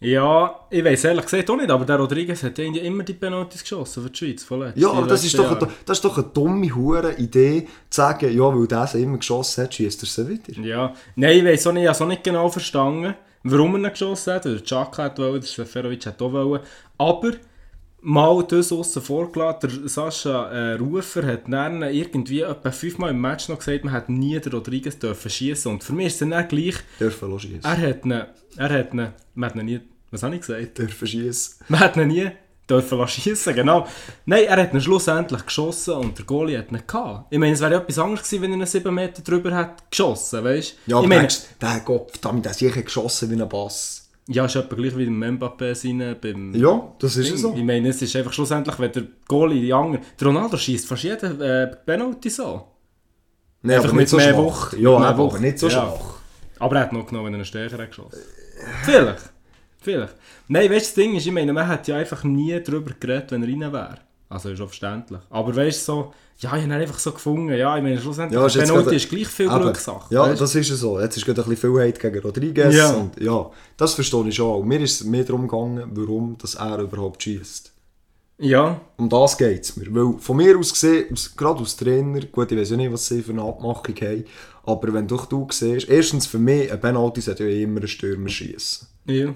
Ja, 0.03 0.67
ich 0.69 0.83
weiß 0.83 1.05
ehrlich 1.05 1.23
gesagt 1.23 1.49
auch 1.49 1.55
nicht, 1.55 1.69
aber 1.69 1.85
der 1.85 1.95
Rodriguez 1.95 2.43
hat 2.43 2.57
ja 2.57 2.65
immer 2.65 3.03
die 3.03 3.13
Penalties 3.13 3.61
geschossen 3.61 4.03
für 4.03 4.09
die 4.09 4.17
Schweiz, 4.17 4.43
vorletzt. 4.43 4.77
Ja, 4.77 4.91
aber 4.91 5.07
das 5.07 5.23
ist, 5.23 5.39
doch 5.39 5.49
eine, 5.49 5.69
das 5.85 5.97
ist 5.97 6.03
doch 6.03 6.17
eine 6.17 6.27
dumme 6.27 6.75
hure 6.75 7.13
Idee, 7.13 7.67
zu 7.89 8.01
sagen, 8.01 8.35
ja, 8.35 8.43
weil 8.43 8.67
der 8.67 8.93
immer 8.95 9.17
geschossen 9.17 9.63
hat, 9.63 9.73
schießt 9.73 10.03
er 10.03 10.07
sie 10.07 10.27
wieder. 10.27 10.61
Ja, 10.61 10.93
nein, 11.15 11.37
ich 11.37 11.45
weiß 11.45 11.67
auch 11.67 11.71
nicht, 11.71 11.83
ich 11.83 11.87
habe 11.87 11.95
es 11.95 12.01
auch 12.01 12.07
nicht 12.07 12.23
genau 12.25 12.49
verstanden, 12.49 13.15
warum 13.43 13.75
er 13.75 13.81
ihn 13.89 13.91
geschossen 13.91 14.33
hat, 14.33 14.45
der 14.45 14.63
Chaka 14.63 15.03
hat 15.03 15.19
wollen, 15.19 15.41
der 15.41 15.41
Seferovic 15.43 16.05
hat 16.05 16.21
auch 16.21 16.31
wollen, 16.31 16.61
aber 16.97 17.31
mal 18.01 18.43
das 18.47 18.71
aussen 18.71 19.01
vorgelassen, 19.01 19.59
der 19.81 19.89
Sascha 19.89 20.51
äh, 20.51 20.73
Rufer 20.73 21.25
hat 21.25 21.43
dann 21.47 21.81
irgendwie 21.83 22.41
etwa 22.41 22.71
fünfmal 22.71 23.11
im 23.11 23.21
Match 23.21 23.47
noch 23.49 23.59
gesagt, 23.59 23.85
man 23.85 23.93
hätte 23.93 24.11
nie 24.11 24.39
den 24.39 24.51
Rodriguez 24.51 24.99
dürfen 24.99 25.31
schießen 25.31 25.71
und 25.71 25.83
für 25.83 25.93
mich 25.93 26.07
ist 26.07 26.21
es 26.21 26.29
dann 26.29 26.47
gleich, 26.47 26.75
Dürfen 26.99 27.31
lassen 27.31 27.39
schiessen. 27.47 27.63
er 27.63 27.77
hat 27.77 28.05
ihn, 28.05 28.11
er 28.11 28.69
hat 28.69 28.93
ihn, 28.93 29.07
man 29.35 29.49
hat 29.49 29.55
ihn 29.55 29.65
nie, 29.65 29.79
was 30.11 30.23
habe 30.23 30.35
ich 30.35 30.41
gesagt? 30.41 30.77
Dürfen 30.77 31.07
schiessen. 31.07 31.63
Man 31.69 31.79
hat 31.79 31.95
ihn 31.97 32.07
nie 32.07 32.29
dürfen 32.69 33.07
schiessen, 33.07 33.53
genau. 33.55 33.85
Nein, 34.25 34.45
er 34.45 34.57
hat 34.61 34.73
ihn 34.73 34.81
schlussendlich 34.81 35.45
geschossen 35.45 35.95
und 35.95 36.17
der 36.17 36.25
Goalie 36.25 36.57
hat 36.57 36.71
ihn 36.71 36.81
gehabt. 36.85 37.27
Ich 37.31 37.37
meine, 37.39 37.53
es 37.53 37.59
wäre 37.61 37.73
ja 37.73 37.79
etwas 37.79 37.99
anderes 37.99 38.23
gewesen, 38.29 38.41
wenn 38.43 38.51
er 38.53 38.57
ihn 38.59 38.65
7 38.65 38.93
Meter 38.93 39.21
drüber 39.21 39.53
hat 39.53 39.89
geschossen, 39.91 40.43
weißt 40.43 40.75
du? 40.85 40.91
Ja, 40.91 40.97
aber 40.97 41.03
ich 41.05 41.09
meine, 41.09 41.27
der 41.61 41.81
Gott, 41.85 42.11
damit 42.21 42.47
hat 42.47 42.55
sicher 42.55 42.81
geschossen 42.81 43.29
wie 43.31 43.41
ein 43.41 43.49
Bass. 43.49 44.09
ja, 44.27 44.45
ist 44.45 44.55
etwa 44.55 44.75
gleich 44.75 44.95
wie 44.97 45.03
im 45.03 45.21
Mbappé 45.21 45.75
seine 45.75 46.15
beim... 46.15 46.55
Ja, 46.55 46.93
das 46.99 47.17
ist 47.17 47.29
Ding. 47.31 47.37
so. 47.37 47.53
Ich 47.55 47.63
meine, 47.63 47.89
es 47.89 48.01
ist 48.01 48.15
einfach 48.15 48.31
schlussendlich, 48.31 48.79
wenn 48.79 48.91
der 48.93 49.03
Goalie 49.27 49.59
die 49.61 49.73
anderen... 49.73 50.05
Der 50.19 50.27
Ronaldo 50.27 50.55
schießt 50.57 50.87
fast 50.87 51.03
jeden 51.03 51.41
äh, 51.41 51.67
Penalty 51.85 52.29
so. 52.29 52.67
Nein, 53.61 53.75
Einfach 53.77 53.89
aber 53.89 53.95
mit 53.97 54.01
nicht 54.03 54.09
so 54.09 54.17
mehr 54.17 54.29
schwach. 54.33 54.37
Wucht. 54.37 54.73
Ja, 54.79 54.99
mehr 54.99 55.07
aber 55.09 55.23
Wucht. 55.25 55.41
nicht 55.41 55.59
so 55.59 55.67
Ja. 55.67 55.71
schwach. 55.73 56.15
Aber 56.59 56.75
er 56.77 56.81
hat 56.83 56.93
noch 56.93 57.05
genommen, 57.05 57.25
wenn 57.27 57.33
er 57.33 57.37
einen 57.39 57.45
stärker 57.45 57.77
hat 57.77 57.89
geschossen 57.89 58.19
Vielleicht. 58.83 59.23
Vielleicht. 59.81 60.15
Nein, 60.53 60.69
weißt 60.71 60.85
das 60.87 60.93
Ding 60.93 61.15
ist, 61.15 61.25
ich 61.25 61.31
meine, 61.31 61.51
man 61.53 61.67
hat 61.67 61.87
ja 61.87 61.95
einfach 61.97 62.23
nie 62.23 62.59
darüber 62.63 62.91
geredet, 62.99 63.31
wenn 63.31 63.43
er 63.43 63.49
rein 63.49 63.73
wäre. 63.73 63.97
Also 64.29 64.49
ist 64.49 64.61
auch 64.61 64.67
verständlich. 64.67 65.19
Aber 65.29 65.55
weißt 65.55 65.87
du, 65.87 65.91
so, 65.91 66.13
ja, 66.37 66.49
ich 66.49 66.53
habe 66.55 66.63
ihn 66.63 66.71
einfach 66.71 66.97
so 66.99 67.11
gefunden. 67.11 67.53
Ja, 67.53 67.75
ich 67.77 67.83
meine, 67.83 67.99
schlussendlich, 67.99 68.39
Ja, 68.39 68.45
ist 68.47 68.57
Penalty 68.57 68.95
ist 68.95 69.09
gleich 69.09 69.27
viel. 69.27 69.47
Glückssache. 69.47 70.13
Ja, 70.13 70.21
weisst 70.23 70.39
du? 70.39 70.43
das 70.43 70.55
ist 70.55 70.69
ja 70.69 70.75
so. 70.75 70.99
Jetzt 70.99 71.17
ist 71.17 71.25
gerade 71.25 71.41
ein 71.43 71.49
bisschen 71.49 71.71
viel 71.73 71.87
Hate 71.87 71.99
gegen 71.99 72.19
Rodriguez. 72.23 72.75
Ja. 72.75 72.93
Und 72.93 73.19
ja, 73.21 73.49
das 73.77 73.93
verstehe 73.93 74.27
ich 74.27 74.35
schon. 74.35 74.47
auch. 74.51 74.63
Mir 74.63 74.79
ist 74.81 75.01
es 75.01 75.07
mehr 75.07 75.23
darum 75.23 75.47
gegangen, 75.47 75.83
warum 75.93 76.35
dass 76.39 76.55
er 76.55 76.79
überhaupt 76.79 77.21
schießt. 77.23 77.71
ja, 78.39 78.81
Um 78.97 79.07
das 79.09 79.37
geht 79.37 79.63
es 79.63 79.75
mir. 79.77 79.87
Weil 79.93 80.19
von 80.19 80.37
mir 80.37 80.57
aus 80.57 80.73
gesehen, 80.73 81.15
gerade 81.37 81.59
als 81.59 81.75
Trainer, 81.75 82.21
gut, 82.31 82.51
ich 82.51 82.57
weiß 82.59 82.71
ja 82.71 82.77
nicht, 82.77 82.91
was 82.91 83.05
sie 83.07 83.21
für 83.21 83.31
eine 83.31 83.43
Abmachung 83.43 83.95
haben, 84.01 84.25
aber 84.65 84.93
wenn 84.93 85.07
doch 85.07 85.25
du 85.27 85.47
siehst, 85.51 85.87
erstens 85.89 86.25
für 86.25 86.39
mich, 86.39 86.71
ein 86.71 86.79
Penalty 86.81 87.21
sollte 87.21 87.47
ja 87.47 87.63
immer 87.63 87.81
ein 87.81 87.87
Stürmer 87.87 88.29
schießen. 88.29 88.87
ja. 89.05 89.33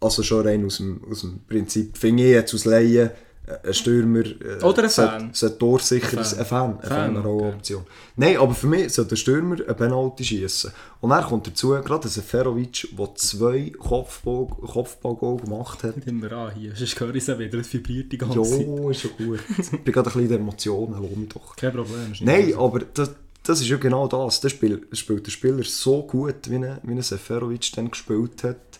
Also 0.00 0.22
schon 0.22 0.46
rein 0.46 0.64
aus 0.64 0.78
dem, 0.78 1.00
aus 1.10 1.22
dem 1.22 1.40
Prinzip, 1.46 1.96
finde 1.96 2.24
ich 2.24 2.30
jetzt 2.30 2.54
aus 2.54 2.64
Laien, 2.64 3.10
äh, 3.46 3.68
ein 3.68 3.74
Stürmer 3.74 4.24
äh, 4.24 4.62
Oder 4.62 4.84
ein 4.84 4.90
Fan. 4.90 5.30
sollte 5.32 5.58
torsicher 5.58 6.18
Ein. 6.18 6.24
Fan. 6.24 6.38
Ein 6.38 6.46
Fan. 6.46 6.78
Ein 6.80 6.88
Fan, 6.88 7.16
eine 7.16 7.28
okay. 7.28 7.48
Option. 7.48 7.82
Nein, 8.16 8.36
aber 8.36 8.54
für 8.54 8.66
mich 8.66 8.92
sollte 8.92 9.14
ein 9.14 9.18
Stürmer 9.18 9.56
ein 9.66 9.76
Penalty 9.76 10.24
schießen. 10.24 10.72
Und 11.00 11.10
dann 11.10 11.24
kommt 11.24 11.46
dazu, 11.46 11.70
gerade 11.70 12.08
ein 12.08 12.10
Seferovic, 12.10 12.88
der 12.96 13.14
zwei 13.14 13.72
Kopfball, 13.78 14.46
Kopfballgoal 14.46 15.38
gemacht 15.38 15.82
hat. 15.82 15.94
Nimm 16.06 16.20
mir 16.20 16.32
an 16.32 16.54
hier, 16.54 16.74
sonst 16.74 16.98
höre 17.00 17.14
ich 17.14 17.28
es 17.28 17.38
wieder, 17.38 17.58
es 17.58 17.72
vibriert 17.72 18.12
die 18.12 18.18
ganze 18.18 18.42
Zeit. 18.42 18.66
Jo, 18.66 18.90
ist 18.90 19.00
schon 19.00 19.10
gut. 19.16 19.40
ich 19.58 19.70
bin 19.70 19.92
gerade 19.92 20.10
ein 20.10 20.12
bisschen 20.12 20.30
in 20.30 20.40
Emotionen, 20.40 21.02
lass 21.02 21.16
mich 21.16 21.28
doch. 21.28 21.56
Kein 21.56 21.72
Problem. 21.72 22.12
Nein, 22.20 22.54
aber 22.56 22.80
das, 22.80 23.10
das 23.42 23.60
ist 23.60 23.68
ja 23.68 23.78
genau 23.78 24.06
das. 24.06 24.40
Der 24.40 24.50
Spiel, 24.50 24.86
spielt 24.92 25.26
der 25.26 25.30
Spieler 25.30 25.64
so 25.64 26.02
gut, 26.02 26.48
wie 26.50 26.56
ein, 26.56 26.78
wie 26.82 26.92
ein 26.92 27.02
Seferovic 27.02 27.72
dann 27.74 27.90
gespielt 27.90 28.44
hat. 28.44 28.79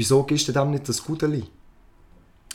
Wieso 0.00 0.22
gibst 0.22 0.48
du 0.48 0.52
dem 0.52 0.70
nicht 0.70 0.88
das 0.88 1.04
Gudeli? 1.04 1.44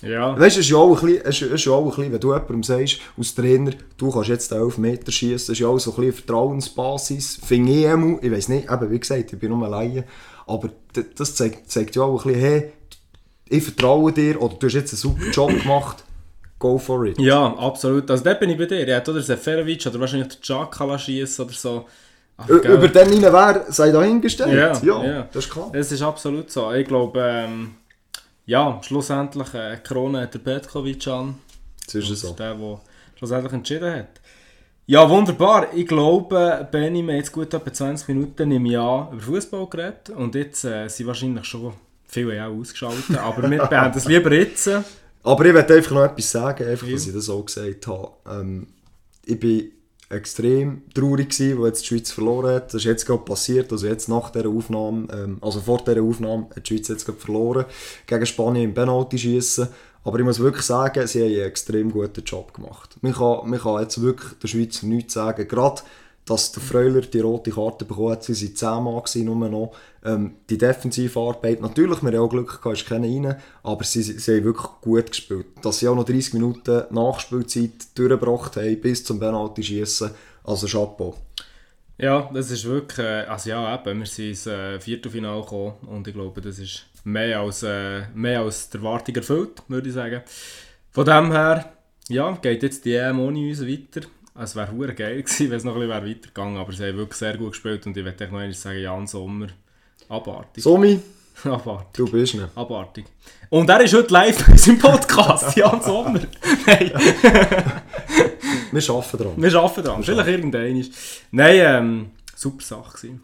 Ja, 0.02 0.32
Weißt 0.32 0.56
du, 0.56 0.62
es 0.62 0.66
ist 0.66 0.72
ja 0.72 0.78
auch 0.78 1.00
ein 1.00 1.22
bisschen, 1.24 1.52
ist, 1.54 1.66
ja 1.66 1.74
auch 1.74 1.84
ein 1.84 1.90
bisschen 1.90 2.12
wenn 2.12 2.20
du 2.20 2.34
jemandem 2.34 2.64
sagst, 2.64 3.02
als 3.16 3.36
Trainer, 3.36 3.72
du 3.98 4.10
kannst 4.10 4.30
jetzt 4.30 4.50
den 4.50 4.62
11 4.62 4.78
Meter 4.80 5.12
schießen, 5.12 5.36
das 5.36 5.50
ist 5.50 5.60
ja 5.60 5.68
auch 5.68 5.78
so 5.78 5.92
ein 5.92 5.96
bisschen 5.98 6.04
eine 6.06 6.14
Vertrauensbasis. 6.14 7.40
Finde 7.46 7.72
ich 7.72 7.88
einmal, 7.88 8.18
ich 8.20 8.32
weiß 8.32 8.50
nicht, 8.50 8.72
eben, 8.72 8.90
wie 8.90 9.00
gesagt, 9.00 9.32
ich 9.32 9.40
bin 9.40 9.52
nur 9.52 9.64
alleine, 9.64 10.06
aber 10.48 10.72
das 11.16 11.36
zeigt, 11.36 11.70
zeigt 11.70 11.96
ja 11.96 12.02
auch 12.02 12.26
ein 12.26 12.34
bisschen, 12.34 12.50
hey, 12.50 12.72
ich 13.48 13.64
vertraue 13.64 14.12
dir, 14.12 14.42
oder 14.42 14.56
du 14.56 14.66
hast 14.66 14.74
jetzt 14.74 14.94
einen 14.94 15.00
super 15.02 15.30
Job 15.30 15.62
gemacht, 15.62 16.04
go 16.58 16.80
for 16.80 17.06
it. 17.06 17.20
Ja, 17.20 17.56
absolut. 17.56 18.10
Also 18.10 18.24
dort 18.24 18.40
bin 18.40 18.50
ich 18.50 18.58
bei 18.58 18.66
dir. 18.66 18.88
Er 18.88 18.98
hat 18.98 19.08
oder 19.08 19.22
Seferovic 19.22 19.86
oder 19.86 20.00
wahrscheinlich 20.00 20.30
der 20.30 20.42
Chakala 20.42 20.98
schießen 20.98 21.46
oder 21.46 21.54
so. 21.54 21.86
Ach. 22.38 22.50
Über 22.50 22.88
den 22.90 23.24
rein 23.24 23.34
wer, 23.34 23.66
sei 23.72 23.92
dahingestellt. 23.92 24.54
Ja, 24.54 24.74
ja, 24.84 25.06
ja. 25.06 25.28
das 25.32 25.46
ist 25.46 25.52
klar. 25.52 25.70
Es 25.74 25.92
ist 25.92 26.02
absolut 26.02 26.52
so. 26.52 26.72
Ich 26.74 26.86
glaube, 26.88 27.20
ähm, 27.22 27.76
ja, 28.46 28.80
schlussendlich 28.84 29.54
äh, 29.54 29.78
Krone 29.84 30.22
hat 30.22 30.34
der 30.34 30.40
Petkovic 30.40 31.08
an. 31.08 31.36
Das 31.86 31.96
ist 31.96 32.12
Das 32.12 32.20
so. 32.20 32.34
der, 32.34 32.56
der 32.56 32.80
schlussendlich 33.18 33.54
entschieden 33.54 33.94
hat. 33.94 34.22
Ja, 34.88 35.10
wunderbar. 35.10 35.68
Ich 35.74 35.88
glaube, 35.88 36.68
Benny, 36.72 37.02
wir 37.02 37.14
haben 37.14 37.18
jetzt 37.18 37.32
gut 37.32 37.54
etwa 37.54 37.74
20 37.74 38.08
Minuten 38.10 38.52
im 38.52 38.66
Jahr 38.68 39.10
über 39.12 39.22
Fußball 39.22 39.68
geredet. 39.68 40.10
Und 40.12 40.36
jetzt 40.36 40.64
äh, 40.66 40.88
sind 40.90 41.08
wahrscheinlich 41.08 41.46
schon 41.46 41.74
viele 42.08 42.46
auch 42.46 42.52
ausgeschaltet. 42.52 43.18
aber 43.18 43.50
wir 43.50 43.66
beenden 43.70 43.98
es 43.98 44.06
lieber 44.06 44.32
jetzt. 44.32 44.70
Aber 45.24 45.46
ich 45.46 45.54
möchte 45.54 45.74
einfach 45.74 45.92
noch 45.92 46.04
etwas 46.04 46.32
sagen, 46.32 46.68
einfach, 46.68 46.88
dass 46.88 47.08
ich 47.08 47.14
das 47.14 47.30
auch 47.30 47.46
gesagt 47.46 47.88
habe. 47.88 48.10
Ähm, 48.30 48.68
ich 49.26 49.40
bin 49.40 49.72
extrem 50.10 50.84
traurig 50.94 51.30
gewesen, 51.30 51.60
weil 51.60 51.68
jetzt 51.68 51.82
die 51.84 51.88
Schweiz 51.88 52.12
verloren 52.12 52.56
hat. 52.56 52.68
Das 52.68 52.76
ist 52.76 52.86
jetzt 52.86 53.06
gerade 53.06 53.24
passiert, 53.24 53.72
also 53.72 53.88
jetzt 53.88 54.08
nach 54.08 54.30
dieser 54.30 54.50
Aufnahme, 54.50 55.08
ähm, 55.12 55.38
also 55.42 55.60
vor 55.62 55.80
dieser 55.80 56.02
Aufnahme 56.02 56.48
hat 56.56 56.70
die 56.70 56.76
Schweiz 56.76 56.88
jetzt 56.90 57.06
gerade 57.06 57.20
verloren 57.20 57.66
gegen 58.06 58.26
Spanien 58.26 58.66
im 58.66 58.74
Penalty 58.74 59.18
schießen. 59.18 59.68
Aber 60.04 60.20
ich 60.20 60.26
muss 60.26 60.40
wirklich 60.40 60.66
sagen, 60.66 61.08
sie 61.08 61.22
haben 61.22 61.34
einen 61.34 61.48
extrem 61.48 61.92
guten 61.92 62.24
Job 62.24 62.54
gemacht. 62.54 62.96
Man 63.02 63.14
kann, 63.14 63.50
man 63.50 63.60
kann 63.60 63.82
jetzt 63.82 64.00
wirklich 64.00 64.34
der 64.34 64.48
Schweizer 64.48 64.86
nichts 64.86 65.16
sagen. 65.16 65.48
Gerade, 65.48 65.82
dass 66.26 66.52
der 66.52 66.64
Freuler 66.64 67.02
die 67.02 67.20
rote 67.20 67.52
Karte 67.52 67.86
bekommen 67.86 68.12
hat, 68.12 68.24
sie 68.24 68.34
waren 68.34 68.56
10 68.56 68.84
Mann 68.84 69.04
gewesen, 69.04 69.26
nur 69.26 69.50
noch. 69.50 69.76
Ähm, 70.04 70.36
die 70.50 70.58
Defensivarbeit, 70.58 71.62
natürlich, 71.62 72.02
wir 72.02 72.12
haben 72.12 72.20
auch 72.20 72.30
Glück 72.30 72.62
gehabt, 72.62 72.82
ist 72.82 72.92
rein, 72.92 73.36
aber 73.64 73.84
sie, 73.84 74.02
sie 74.02 74.36
haben 74.36 74.44
wirklich 74.44 74.68
gut 74.82 75.08
gespielt. 75.08 75.48
Dass 75.62 75.80
sie 75.80 75.88
auch 75.88 75.96
noch 75.96 76.04
30 76.04 76.34
Minuten 76.34 76.84
Nachspielzeit 76.90 77.96
durchgebracht 77.96 78.56
haben, 78.58 78.82
bis 78.82 79.04
zum 79.04 79.20
Penalty 79.20 79.64
schießen, 79.64 80.12
also 80.44 80.68
Chapeau. 80.68 81.16
Ja, 81.98 82.30
das 82.34 82.52
ist 82.52 82.66
wirklich, 82.66 83.06
äh, 83.06 83.22
also 83.22 83.50
ja, 83.52 83.76
eben, 83.76 84.00
wir 84.00 84.06
sind 84.06 84.30
ins 84.30 84.48
äh, 84.48 84.80
Viertelfinale 84.80 85.42
gekommen 85.42 85.76
und 85.88 86.08
ich 86.08 86.14
glaube, 86.14 86.42
das 86.42 86.60
ist 86.60 86.88
mehr 87.06 87.40
als, 87.40 87.64
äh, 87.64 88.02
mehr 88.14 88.42
als 88.42 88.70
die 88.70 88.78
Erwartung 88.78 89.16
erfüllt, 89.16 89.64
würde 89.68 89.88
ich 89.88 89.94
sagen. 89.94 90.22
Von 90.92 91.06
dem 91.06 91.32
her, 91.32 91.72
ja, 92.10 92.32
geht 92.42 92.64
jetzt 92.64 92.84
die 92.84 92.96
EM 92.96 93.20
ohne 93.20 93.48
uns 93.48 93.62
weiter. 93.62 94.08
Es 94.38 94.56
wäre 94.56 94.72
hure 94.72 94.94
geil 94.94 95.22
gewesen, 95.24 95.50
wenn 95.50 95.58
es 95.58 95.64
noch 95.64 95.76
ein 95.76 95.88
bisschen 95.88 96.10
weitergegangen 96.10 96.58
aber 96.58 96.74
sie 96.74 96.86
haben 96.86 96.98
wirklich 96.98 97.18
sehr 97.18 97.38
gut 97.38 97.52
gespielt 97.52 97.86
und 97.86 97.96
ich 97.96 98.04
möchte 98.04 98.26
noch 98.26 98.34
einmal 98.34 98.54
sagen, 98.54 98.80
Jan 98.80 99.08
Sommer, 99.08 99.48
abartig. 100.10 100.64
Somi, 100.64 101.00
Abartig. 101.44 101.94
du 101.94 102.12
bist 102.12 102.36
nicht. 102.36 102.48
Abartig. 102.56 103.06
Und 103.50 103.70
er 103.70 103.82
ist 103.82 103.94
heute 103.94 104.14
live 104.14 104.46
bei 104.46 104.52
uns 104.54 104.68
im 104.68 104.80
Podcast, 104.80 105.56
Jan 105.58 105.82
Sommer. 105.82 106.22
Nein. 106.66 106.92
Wir 108.72 108.90
arbeiten 108.90 109.18
dran. 109.18 109.34
Wir 109.42 109.56
arbeiten 109.56 109.84
dran. 109.84 110.04
Vielleicht 110.04 110.28
irgendein. 110.28 110.86
Nein, 111.32 111.56
ähm, 111.60 112.12
super 112.36 112.64
Sache 112.64 112.98
gewesen. 112.98 113.24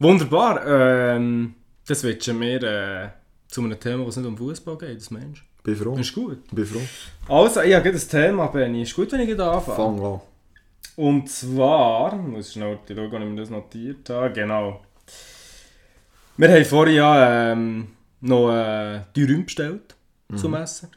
Wunderbar. 0.00 0.66
Ähm, 0.66 1.54
das 1.86 2.00
switchen 2.00 2.40
wir 2.40 2.62
äh, 2.62 3.08
zu 3.46 3.62
einem 3.62 3.78
Thema, 3.78 4.06
was 4.06 4.16
nicht 4.16 4.26
um 4.26 4.36
Fußball 4.36 4.78
geht, 4.78 5.00
das 5.00 5.10
Mensch. 5.10 5.44
Bin 5.68 5.76
froh. 5.76 5.96
Ist 5.96 6.14
gut. 6.14 6.38
Bin 6.50 6.64
froh. 6.64 6.80
Also, 7.28 7.60
ich 7.60 7.74
habe 7.74 7.88
ein 7.90 7.98
Thema, 7.98 8.46
Benni. 8.46 8.82
Ist 8.82 8.94
gut, 8.94 9.12
wenn 9.12 9.20
ich 9.20 9.36
da 9.36 9.52
anfange. 9.52 9.76
Fang 9.76 10.04
an. 10.04 10.20
Und 10.96 11.28
zwar, 11.30 12.14
ich 12.14 12.26
muss 12.26 12.52
schnell 12.52 12.78
schauen, 12.88 12.98
ob 12.98 13.12
ich 13.12 13.28
mir 13.28 13.36
das 13.36 13.50
notiert 13.50 14.08
habe. 14.10 14.32
Genau. 14.32 14.80
Wir 16.36 16.48
haben 16.48 16.64
vorhin 16.64 16.96
ja 16.96 17.52
ähm, 17.52 17.88
noch 18.20 18.50
äh, 18.50 19.02
die 19.14 19.24
Räume 19.24 19.44
bestellt 19.44 19.94
zum 20.36 20.54
Essen. 20.54 20.88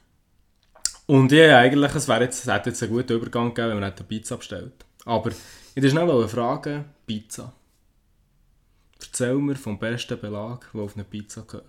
Und 1.06 1.32
ich 1.32 1.52
eigentlich, 1.52 1.94
es, 1.94 2.08
wäre 2.08 2.24
jetzt, 2.24 2.46
es 2.46 2.54
hätte 2.54 2.70
jetzt 2.70 2.82
einen 2.82 2.94
guten 2.94 3.14
Übergang 3.14 3.50
gegeben, 3.50 3.70
wenn 3.70 3.80
man 3.80 3.92
eine 3.92 4.04
Pizza 4.04 4.38
bestellt. 4.38 4.86
Aber 5.06 5.32
ich 5.32 5.84
wollte 5.84 5.90
schnell 5.90 6.28
fragen, 6.28 6.86
Pizza. 7.06 7.52
Erzähl 9.02 9.36
mir 9.36 9.56
vom 9.56 9.78
besten 9.78 10.20
Belag, 10.20 10.70
der 10.74 10.82
auf 10.82 10.96
eine 10.96 11.04
Pizza 11.04 11.42
gehört. 11.42 11.66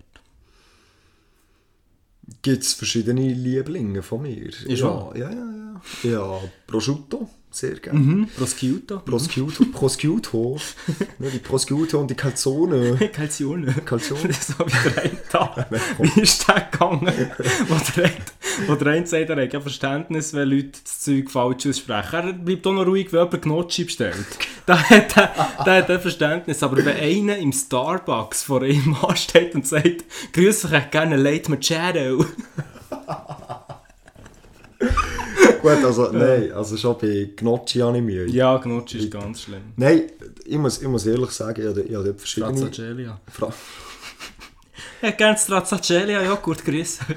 Gibt 2.41 2.63
es 2.63 2.73
verschiedene 2.73 3.33
Lieblinge 3.33 4.03
von 4.03 4.23
mir? 4.23 4.47
Ist 4.47 4.67
ja, 4.67 4.87
wahr? 4.87 5.13
ja, 5.17 5.31
ja, 5.31 5.37
ja. 5.37 5.63
Ja, 6.03 6.41
Prosciutto, 6.67 7.29
sehr 7.51 7.75
gerne. 7.75 7.99
Mhm. 7.99 8.29
Prosciutto. 8.37 9.01
Prosciutto, 9.01 9.65
Prosciutto, 9.73 10.57
ne, 11.19 11.31
die 11.31 11.39
Prosciutto 11.39 12.01
und 12.01 12.09
die 12.11 12.15
Calzone. 12.15 12.97
Calzone. 13.13 13.73
Calzone. 13.85 14.33
so 14.33 14.65
wie 14.67 14.91
der 14.91 15.03
eine 15.03 15.29
Tag. 15.29 15.67
Wie 15.99 16.21
ist 16.21 16.49
der 16.49 16.69
gegangen? 16.71 17.05
der 17.07 18.05
eine, 18.05 18.15
wo 18.67 18.75
der 18.75 18.93
eine 18.93 19.07
sagt, 19.07 19.31
er 19.31 19.43
hat 19.43 19.53
ja 19.53 19.61
Verständnis, 19.61 20.35
wenn 20.35 20.49
Leute 20.49 20.79
das 20.83 21.01
Zeug 21.01 21.31
falsch 21.31 21.67
aussprechen. 21.67 22.15
Er 22.15 22.33
bleibt 22.33 22.67
auch 22.67 22.73
noch 22.73 22.87
ruhig, 22.87 23.13
wenn 23.13 23.25
jemand 23.25 23.43
Gnocchi 23.43 23.85
bestellt. 23.85 24.17
Da 24.65 24.79
hat 24.79 25.17
er, 25.17 25.35
da 25.65 25.75
hat 25.79 25.91
er 25.91 25.99
Verständnis. 25.99 26.63
Aber 26.63 26.77
wenn 26.77 26.97
einer 26.97 27.37
im 27.37 27.53
Starbucks 27.53 28.45
vor 28.45 28.63
ihm 28.63 28.97
ansteht 29.03 29.57
und 29.57 29.67
sagt, 29.67 30.05
«Grüß 30.33 30.61
dich, 30.63 30.71
ich 30.71 30.77
hätte 30.77 30.89
gerne 30.91 31.17
Late 31.17 31.51
Machado», 31.51 32.25
Gut, 35.63 35.85
also 35.85 36.11
nein, 36.13 36.53
also 36.53 36.77
schon 36.77 36.97
bei 36.99 37.31
Gnocchi 37.37 37.79
habe 37.81 37.97
ich 37.97 38.03
Mühe. 38.03 38.27
ja, 38.29 38.57
Gnocchi 38.59 38.99
ist 38.99 39.11
ganz 39.11 39.43
schlimm. 39.43 39.63
Nein, 39.77 40.03
ich 40.45 40.59
muss, 40.59 40.83
ich 40.83 40.89
muss 40.89 41.07
ehrlich 41.07 41.31
sagen, 41.31 41.61
ich 41.61 41.69
habe, 41.69 41.83
ich 41.83 41.95
habe 41.95 42.15
verschiedene... 42.15 42.57
Stracciatella. 42.57 43.21
Fra 43.31 43.53
Ich 45.01 45.03
hätte 45.09 45.17
gerne 45.17 45.39
Stracciatella, 45.39 46.25
Joghurt, 46.25 46.65
grüß 46.65 46.99
dich. 46.99 47.17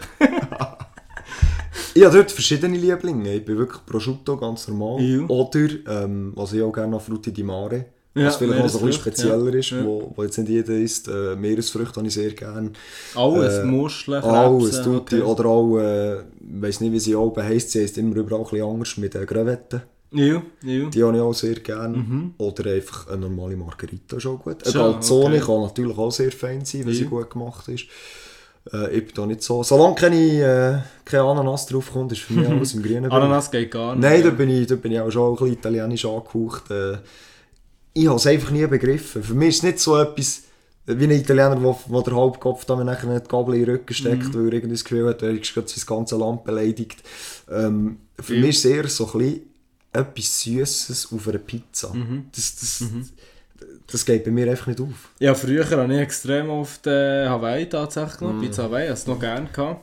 Ich 1.94 2.04
habe 2.04 2.18
dort 2.18 2.32
verschiedene 2.32 2.78
Lieblinge. 2.78 3.34
Ich 3.36 3.46
bin 3.46 3.58
wirklich 3.58 3.86
Prosciutto, 3.86 4.38
ganz 4.38 4.68
normal. 4.68 5.02
Ja. 5.02 5.26
Oder, 5.28 5.68
ähm, 6.04 6.34
was 6.36 6.54
ich 6.54 6.62
auch 6.62 6.72
gerne 6.72 6.92
noch 6.92 7.02
Frutti 7.02 7.32
di 7.32 7.44
Mare. 7.44 7.86
Ja, 8.18 8.28
was 8.28 8.38
vielleicht 8.38 8.60
noch 8.64 8.70
so 8.70 8.80
ein 8.80 8.86
bisschen 8.86 9.02
spezieller 9.02 9.52
ja. 9.52 9.60
ist, 9.60 9.70
Ja. 9.72 9.84
Wo, 9.84 10.14
wo 10.16 10.24
jetzt 10.24 10.38
nicht 10.38 10.48
jeder 10.50 10.74
isst. 10.76 11.10
Äh, 11.10 11.36
Meeresfrüchte 11.36 11.98
habe 11.98 12.08
ich 12.08 12.14
sehr 12.14 12.32
gerne. 12.32 12.72
Alles, 13.14 13.56
Äh, 13.58 13.66
Muscheln, 13.66 14.24
Alles, 14.24 14.72
Krebse, 14.76 14.84
tutti. 14.84 15.16
okay. 15.22 15.22
Oder 15.22 15.46
auch, 15.48 15.78
äh, 15.80 16.14
ich 16.20 16.24
weiss 16.62 16.80
nicht, 16.80 16.94
wie 16.94 17.00
sie 17.00 17.14
oben 17.16 17.44
heisst, 17.44 17.72
sie 17.72 17.82
heisst 17.82 17.98
immer 17.98 18.16
überall 18.16 18.40
ein 18.46 18.50
bisschen 18.50 18.66
anders 18.70 18.98
mit 18.98 19.14
den 19.14 19.26
Crevetten. 19.26 19.82
Ja, 20.12 20.42
ja. 20.64 20.90
Die 20.90 21.04
habe 21.04 21.18
ich 21.18 21.22
auch 21.22 21.34
sehr 21.34 21.56
gerne. 21.56 22.32
Oder 22.38 22.72
einfach 22.72 23.08
eine 23.10 23.18
normale 23.18 23.58
Margarita 23.58 24.16
ist 24.16 24.26
auch 24.28 24.40
gut. 24.42 24.64
Eine 24.64 24.70
Mhm. 24.70 24.72
Schon, 24.72 24.92
Calzone 24.94 25.36
okay. 25.36 25.46
kann 25.46 25.62
natürlich 25.64 25.98
auch 25.98 26.12
sehr 26.12 26.32
fein 26.32 26.64
sein, 26.64 26.86
wenn 26.86 26.94
sie 26.94 27.04
Ja. 27.04 27.10
gut 27.10 27.30
gemacht 27.30 27.68
ist. 27.68 27.86
Äh, 28.73 28.97
ich 28.97 29.06
bin 29.06 29.13
da 29.15 29.25
nicht 29.25 29.43
so... 29.43 29.63
Solange 29.63 29.95
keine, 29.95 30.15
äh, 30.15 30.78
keine 31.06 31.23
Ananas 31.23 31.65
draufkommt, 31.67 32.12
ist 32.12 32.21
für 32.21 32.34
mich 32.34 32.47
alles 32.47 32.73
im 32.73 32.84
grünen. 32.84 33.06
Ananas 33.12 33.51
geht 33.51 33.71
gar 33.71 33.95
nicht. 33.95 34.04
Nein, 34.04 34.23
da 34.23 34.30
bin, 34.32 34.49
ich, 34.49 34.67
da 34.67 34.75
bin 34.75 34.91
ich 34.91 34.99
auch 34.99 35.12
schon 35.12 35.34
ein 35.34 35.36
bisschen 35.38 35.54
italienisch 35.54 36.06
angehaucht. 36.06 36.69
Äh, 36.71 36.97
ich 37.93 38.08
habe 38.08 38.17
es 38.17 38.28
einfach 38.28 38.51
nie 38.51 38.65
begriffen. 38.67 39.23
Für 39.23 39.34
mich 39.34 39.49
ist 39.49 39.56
es 39.58 39.63
nicht 39.63 39.80
so 39.80 39.97
etwas 39.97 40.41
wie 40.88 41.04
ein 41.06 41.12
Italiener, 41.12 41.56
der 41.56 41.75
wo 41.88 42.01
der 42.01 42.15
Halbkopf 42.15 42.65
da 42.65 42.75
mir 42.75 42.86
nachher 42.86 43.08
nicht 43.12 43.25
die 43.25 43.30
Gabel 43.30 43.56
in 43.56 43.65
den 43.65 43.69
Rücken 43.75 43.93
steckt, 43.93 44.34
weil 44.36 44.47
er 44.47 44.54
irgendwie 44.54 44.75
das 44.75 44.84
Gefühl 44.84 45.08
hat, 45.10 45.21
er 45.23 45.32
ist 45.32 45.51
gerade 45.54 45.67
sein 45.67 45.84
ganzes 45.88 46.19
Land 46.19 46.43
beleidigt. 46.43 47.01
Ähm, 47.49 47.97
für 48.19 48.36
Ja. 48.36 48.41
mich 48.41 48.49
ist 48.58 48.65
es 48.65 48.71
eher 48.71 48.88
so 48.88 49.06
ein 49.08 49.17
bisschen 49.17 49.41
etwas 49.93 50.41
Süßes 50.41 51.08
auf 51.12 51.28
einer 51.28 51.38
Pizza. 51.39 51.91
Das, 52.36 52.56
das, 52.60 52.84
das 53.88 54.06
geht 54.06 54.23
bei 54.23 54.32
mir 54.32 54.49
einfach 54.49 54.67
nicht 54.67 54.82
auf. 54.82 55.10
Ja, 55.19 55.34
früher 55.36 55.69
habe 55.69 55.93
ich 55.93 55.99
extrem 55.99 56.49
auf 56.49 56.80
den 56.80 57.30
Hawaii 57.30 57.67
tatsächlich 57.67 58.15
Mm. 58.15 58.19
genommen. 58.19 58.41
Pizza 58.41 58.63
Hawaii, 58.63 58.89
hast 58.89 59.08
du 59.08 59.12
noch 59.12 59.19
gerne 59.19 59.47
gehabt. 59.51 59.82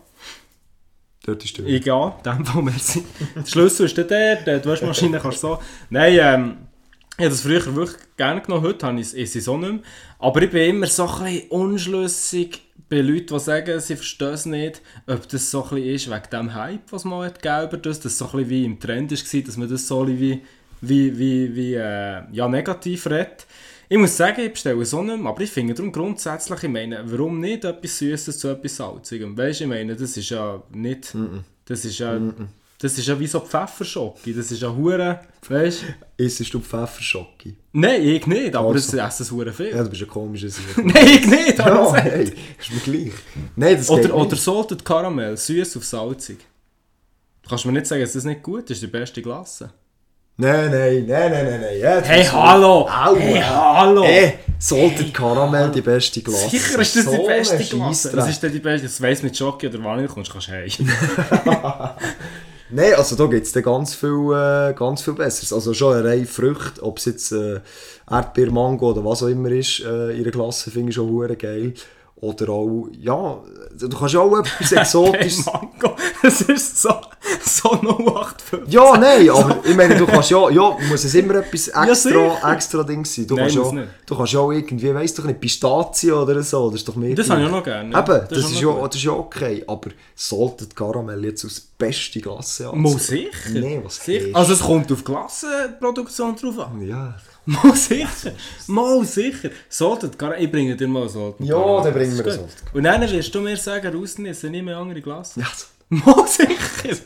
Dort 1.24 1.44
ist 1.44 1.56
der 1.56 1.66
in 1.66 1.80
dem 1.82 2.44
Fall, 2.46 2.62
merci. 2.62 3.04
Der 3.36 3.46
Schlüssel 3.46 3.86
ist 3.86 3.96
dann 3.96 4.08
der, 4.08 4.58
die 4.58 4.68
Waschmaschine 4.68 5.20
kannst 5.20 5.42
du 5.44 5.48
so... 5.48 5.58
Nein, 5.88 6.18
ähm, 6.20 6.56
ich 7.16 7.24
habe 7.24 7.30
das 7.30 7.42
früher 7.42 7.76
wirklich 7.76 7.96
gerne 8.16 8.40
genommen, 8.40 8.64
heute 8.64 8.86
habe 8.86 8.98
ich 9.00 9.14
es- 9.14 9.36
es 9.36 9.48
auch 9.48 9.56
nicht 9.58 9.70
mehr. 9.72 9.82
Aber 10.18 10.42
ich 10.42 10.50
bin 10.50 10.68
immer 10.68 10.86
so 10.88 11.06
ein 11.06 11.24
bisschen 11.24 11.50
unschlüssig 11.50 12.60
bei 12.88 13.00
Leuten, 13.02 13.26
die 13.34 13.38
sagen, 13.38 13.78
sie 13.80 13.94
verstehen 13.96 14.34
es 14.34 14.46
nicht, 14.46 14.82
ob 15.06 15.28
das 15.28 15.50
so 15.50 15.62
ein 15.62 15.68
bisschen 15.76 15.94
ist 15.94 16.10
wegen 16.10 16.30
dem 16.32 16.54
Hype, 16.54 16.90
was 16.90 17.04
man 17.04 17.24
hat 17.26 17.40
gegeben 17.40 17.68
über 17.68 17.76
das, 17.76 18.00
dass 18.00 18.12
es 18.12 18.18
so 18.18 18.24
ein 18.26 18.30
bisschen 18.32 18.50
wie 18.50 18.64
im 18.64 18.80
Trend 18.80 19.12
war, 19.12 19.40
dass 19.42 19.56
man 19.56 19.68
das 19.70 19.86
so 19.86 20.00
ein 20.02 20.06
bisschen 20.06 20.40
wie, 20.80 21.16
wie, 21.16 21.18
wie, 21.18 21.54
wie 21.56 21.74
äh, 21.74 22.22
ja, 22.32 22.48
negativ 22.48 23.06
redet. 23.06 23.46
Ich 23.92 23.98
muss 23.98 24.16
sagen, 24.16 24.40
ich 24.40 24.52
bestelle 24.52 24.80
es 24.80 24.94
auch 24.94 25.02
nicht 25.02 25.18
mehr, 25.20 25.28
aber 25.30 25.42
ich 25.42 25.50
finde 25.50 25.74
darum 25.74 25.92
grundsätzlich, 25.92 26.62
ich 26.62 26.70
meine, 26.70 27.02
warum 27.12 27.38
nicht 27.40 27.62
etwas 27.66 27.98
Süßes 27.98 28.38
zu 28.38 28.48
etwas 28.48 28.74
Salzigem? 28.76 29.36
Weißt 29.36 29.60
du, 29.60 29.64
ich 29.64 29.68
meine, 29.68 29.94
das 29.94 30.16
ist 30.16 30.30
ja 30.30 30.62
nicht, 30.72 31.14
das 31.66 31.84
ist 31.84 31.98
ja, 31.98 32.18
das 32.78 32.96
ist 32.96 33.06
ja 33.06 33.20
wie 33.20 33.26
so 33.26 33.40
Pfefferschocke, 33.40 34.32
das 34.32 34.50
ist 34.50 34.62
ja 34.62 34.74
hure, 34.74 35.20
weißt 35.46 35.82
du? 36.16 36.24
Isst 36.24 36.54
du 36.54 36.60
Pfefferschocke? 36.60 37.52
Nein, 37.72 38.02
ich 38.02 38.26
nicht, 38.26 38.56
aber 38.56 38.68
Also. 38.68 38.78
es 38.78 38.94
essen 38.94 39.22
es 39.24 39.30
hure 39.30 39.52
viel. 39.52 39.68
Ja, 39.76 39.84
du 39.84 39.90
bist 39.90 40.00
ein 40.00 40.08
komischer 40.08 40.48
Sieg. 40.48 40.64
Nein, 40.78 41.06
ich 41.08 41.26
nicht, 41.26 41.58
ja, 41.58 41.84
gesagt. 41.84 42.02
hey, 42.04 42.32
ist 42.58 42.72
mir 42.72 42.80
gleich. 42.80 43.12
Nein, 43.56 43.76
das 43.76 43.90
Oder, 43.90 44.14
oder. 44.14 44.36
Salted 44.36 44.82
Caramel, 44.86 45.36
süß 45.36 45.76
auf 45.76 45.84
salzig. 45.84 46.38
Du 47.42 47.50
kannst 47.50 47.66
mir 47.66 47.72
nicht 47.72 47.86
sagen, 47.86 48.00
dass 48.00 48.14
das 48.14 48.24
nicht 48.24 48.42
gut 48.42 48.70
ist, 48.70 48.80
die 48.80 48.86
beste 48.86 49.20
Glasse. 49.20 49.70
Nein, 50.38 50.70
nein, 50.70 51.04
nein, 51.06 51.30
nein, 51.30 51.44
nein, 51.46 51.60
nein. 51.60 51.78
Jetzt 51.78 52.08
Hey, 52.08 52.24
hallo! 52.24 52.88
Aua. 52.88 53.16
Hey, 53.16 53.40
hallo! 53.42 54.02
Ey, 54.02 54.38
Salted 54.58 55.12
Caramel, 55.12 55.70
die 55.70 55.82
beste 55.82 56.22
Glasse. 56.22 56.48
Sicher 56.48 56.78
ist 56.80 56.96
das 56.96 57.04
So 57.04 57.10
die 57.10 57.26
beste. 57.26 57.62
Scheissdreck. 57.62 58.16
Was 58.16 58.28
ist 58.30 58.42
denn 58.42 58.52
die 58.52 58.58
beste? 58.58 58.86
Das 58.86 59.02
weiss 59.02 59.22
mit 59.22 59.36
Schoki 59.36 59.68
oder 59.68 59.82
Vanille 59.84 60.08
kommst, 60.08 60.32
kannst 60.32 60.48
du 60.48 60.52
heim. 60.52 60.70
Nein, 62.70 62.94
also 62.94 63.14
da 63.16 63.26
gibt 63.26 63.46
es 63.46 63.52
ganz 63.62 63.94
viel, 63.94 64.32
äh, 64.34 64.72
ganz 64.72 65.02
viel 65.02 65.12
Besseres. 65.12 65.52
Also 65.52 65.74
schon 65.74 65.96
eine 65.96 66.08
Reihe 66.08 66.24
Früchte, 66.24 66.82
ob 66.82 66.96
es 66.96 67.04
jetzt 67.04 67.32
äh, 67.32 67.60
Erdbeer, 68.10 68.50
Mango 68.50 68.90
oder 68.92 69.04
was 69.04 69.22
auch 69.22 69.26
immer 69.28 69.50
ist, 69.50 69.80
äh, 69.80 70.12
in 70.16 70.22
der 70.22 70.32
Klasse 70.32 70.70
finde 70.70 70.88
ich 70.88 70.94
schon 70.94 71.10
hure 71.10 71.36
geil. 71.36 71.74
Oder 72.16 72.50
auch, 72.50 72.88
ja, 72.98 73.42
du 73.78 73.88
kannst 73.90 74.16
auch 74.16 74.38
etwas 74.38 74.70
Hey, 74.70 74.78
Exotisches... 74.78 75.44
Mango, 75.44 75.96
das 76.22 76.40
ist 76.42 76.80
so, 76.80 76.94
so 77.44 77.70
0815. 77.70 78.60
Ja, 78.68 78.96
nein, 78.96 79.28
aber 79.30 79.58
ich 79.64 79.76
meine, 79.76 79.96
du 79.96 80.06
kannst 80.06 80.30
ja, 80.30 80.48
ja, 80.50 80.76
muss 80.88 81.04
es 81.04 81.14
immer 81.14 81.36
etwas 81.36 81.68
extra, 81.68 81.94
sicher. 81.94 82.52
extra 82.52 82.82
Ding 82.84 83.04
sein. 83.04 83.26
Du 83.26 83.34
Nein, 83.34 83.44
kannst 83.44 83.56
muss 83.56 83.64
ja, 83.64 83.72
nicht. 83.72 83.88
du 84.06 84.16
kannst 84.16 84.32
ja 84.32 84.40
auch 84.40 84.52
irgendwie, 84.52 84.94
weißt 84.94 85.18
du, 85.18 85.22
nicht 85.22 85.40
Pistazien 85.40 86.14
oder 86.14 86.42
so, 86.42 86.70
das 86.70 86.80
ist 86.80 86.88
doch 86.88 86.96
mehr. 86.96 87.14
Das 87.14 87.28
habe 87.30 87.40
ich 87.42 87.46
auch 87.46 87.52
noch 87.52 87.64
gerne. 87.64 87.88
Eben, 87.88 88.26
das, 88.28 88.38
ist 88.38 88.52
ist, 88.52 88.60
ja, 88.60 88.86
das 88.86 88.96
ist 88.96 89.04
ja 89.04 89.12
okay, 89.12 89.64
aber 89.66 89.90
Salted 90.14 90.74
Caramel 90.76 91.24
jetzt 91.24 91.44
aus 91.44 91.60
beste 91.60 92.20
Glasse 92.20 92.70
an. 92.70 92.80
Mal 92.80 92.98
sicher. 92.98 93.50
Nee, 93.50 93.80
was 93.82 93.96
sicher. 93.96 94.28
Also 94.34 94.52
es 94.52 94.60
kommt 94.60 94.90
auf 94.92 95.04
Klassenproduktion 95.04 96.36
drauf 96.36 96.58
an. 96.58 96.86
Ja. 96.86 97.14
Mal 97.44 97.74
sicher. 97.74 98.32
Mal 98.68 99.04
sicher. 99.04 99.50
Caramel. 100.16 100.44
Ich 100.44 100.50
bringe 100.52 100.76
dir 100.76 100.86
mal 100.86 101.08
Salted 101.08 101.44
Ja, 101.44 101.82
dann 101.82 101.92
bringen 101.92 102.16
wir 102.16 102.22
Das 102.22 102.36
das 102.36 102.38
gut. 102.38 102.48
Und 102.72 102.84
dann 102.84 103.00
wirst 103.00 103.34
du 103.34 103.40
mir 103.40 103.56
sagen, 103.56 103.96
rausnissen, 103.96 104.52
nicht 104.52 104.64
mehr 104.64 104.76
andere 104.76 105.00
Glas. 105.00 105.34
Ja, 105.34 105.46
Mal 105.92 106.26
sicher. 106.26 107.02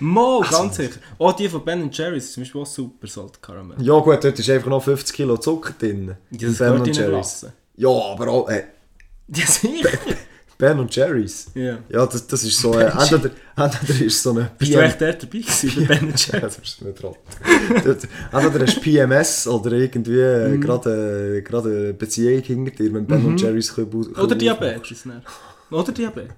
Mal, 0.00 0.40
ganz 0.50 0.76
sicher. 0.76 0.98
Auch 1.18 1.32
die 1.32 1.48
von 1.48 1.64
Ben 1.64 1.90
Jerry's 1.92 2.24
ist 2.24 2.32
zum 2.34 2.42
Beispiel 2.42 2.60
auch 2.62 2.66
super 2.66 3.06
Salted 3.06 3.42
Caramel. 3.42 3.76
ja 3.80 3.98
gut, 3.98 4.24
dort 4.24 4.38
ist 4.38 4.48
einfach 4.50 4.68
noch 4.70 4.82
50 4.82 5.14
Kilo 5.14 5.36
Zucker 5.36 5.74
drin. 5.78 6.16
Ja, 6.30 6.48
das 6.48 6.58
Ben 6.58 6.68
gehört 6.72 6.86
und 6.88 6.96
Jerry's. 6.96 7.46
Ja, 7.76 7.88
aber 7.88 8.28
auch, 8.28 8.48
äh, 8.48 8.64
Ja, 9.34 9.46
sicher. 9.46 9.90
Ben 10.56 10.78
und 10.78 10.94
Jerry's. 10.94 11.46
Ja. 11.54 11.78
Ja, 11.88 12.04
das, 12.06 12.26
das 12.26 12.42
ist 12.44 12.58
so, 12.60 12.74
äh, 12.74 12.84
entweder, 12.84 13.30
entweder 13.56 14.04
ist 14.04 14.22
so 14.22 14.30
eine 14.30 14.50
Bist 14.58 14.74
du 14.74 14.78
echt 14.82 15.00
dort 15.00 15.22
dabei 15.22 15.38
gewesen, 15.38 15.86
bei 15.88 15.94
Ben 15.96 16.08
Ja, 16.16 16.38
Jerry's? 16.38 16.40
das 16.56 16.58
ist 16.58 16.82
nicht 16.82 17.02
rot. 17.02 17.18
Dort- 17.84 18.08
Entweder 18.32 18.66
hast 18.66 18.76
du 18.76 18.80
PMS 18.80 19.46
oder 19.48 19.72
irgendwie 19.72 20.18
äh, 20.20 20.48
Mhm. 20.48 20.60
gerade 20.60 21.36
äh, 21.38 21.42
gerade 21.42 21.68
eine 21.70 21.94
Beziehung 21.94 22.42
hinter 22.42 22.70
dir, 22.72 22.92
wenn 22.92 23.06
Ben 23.06 23.24
und 23.24 23.40
Jerry's 23.40 23.74
Kübel 23.74 24.00
Mhm. 24.08 24.22
Oder 24.22 24.34
Diabetes. 24.34 25.04
ne? 25.06 25.22
Oder 25.70 25.92
Diabetes. 25.92 26.34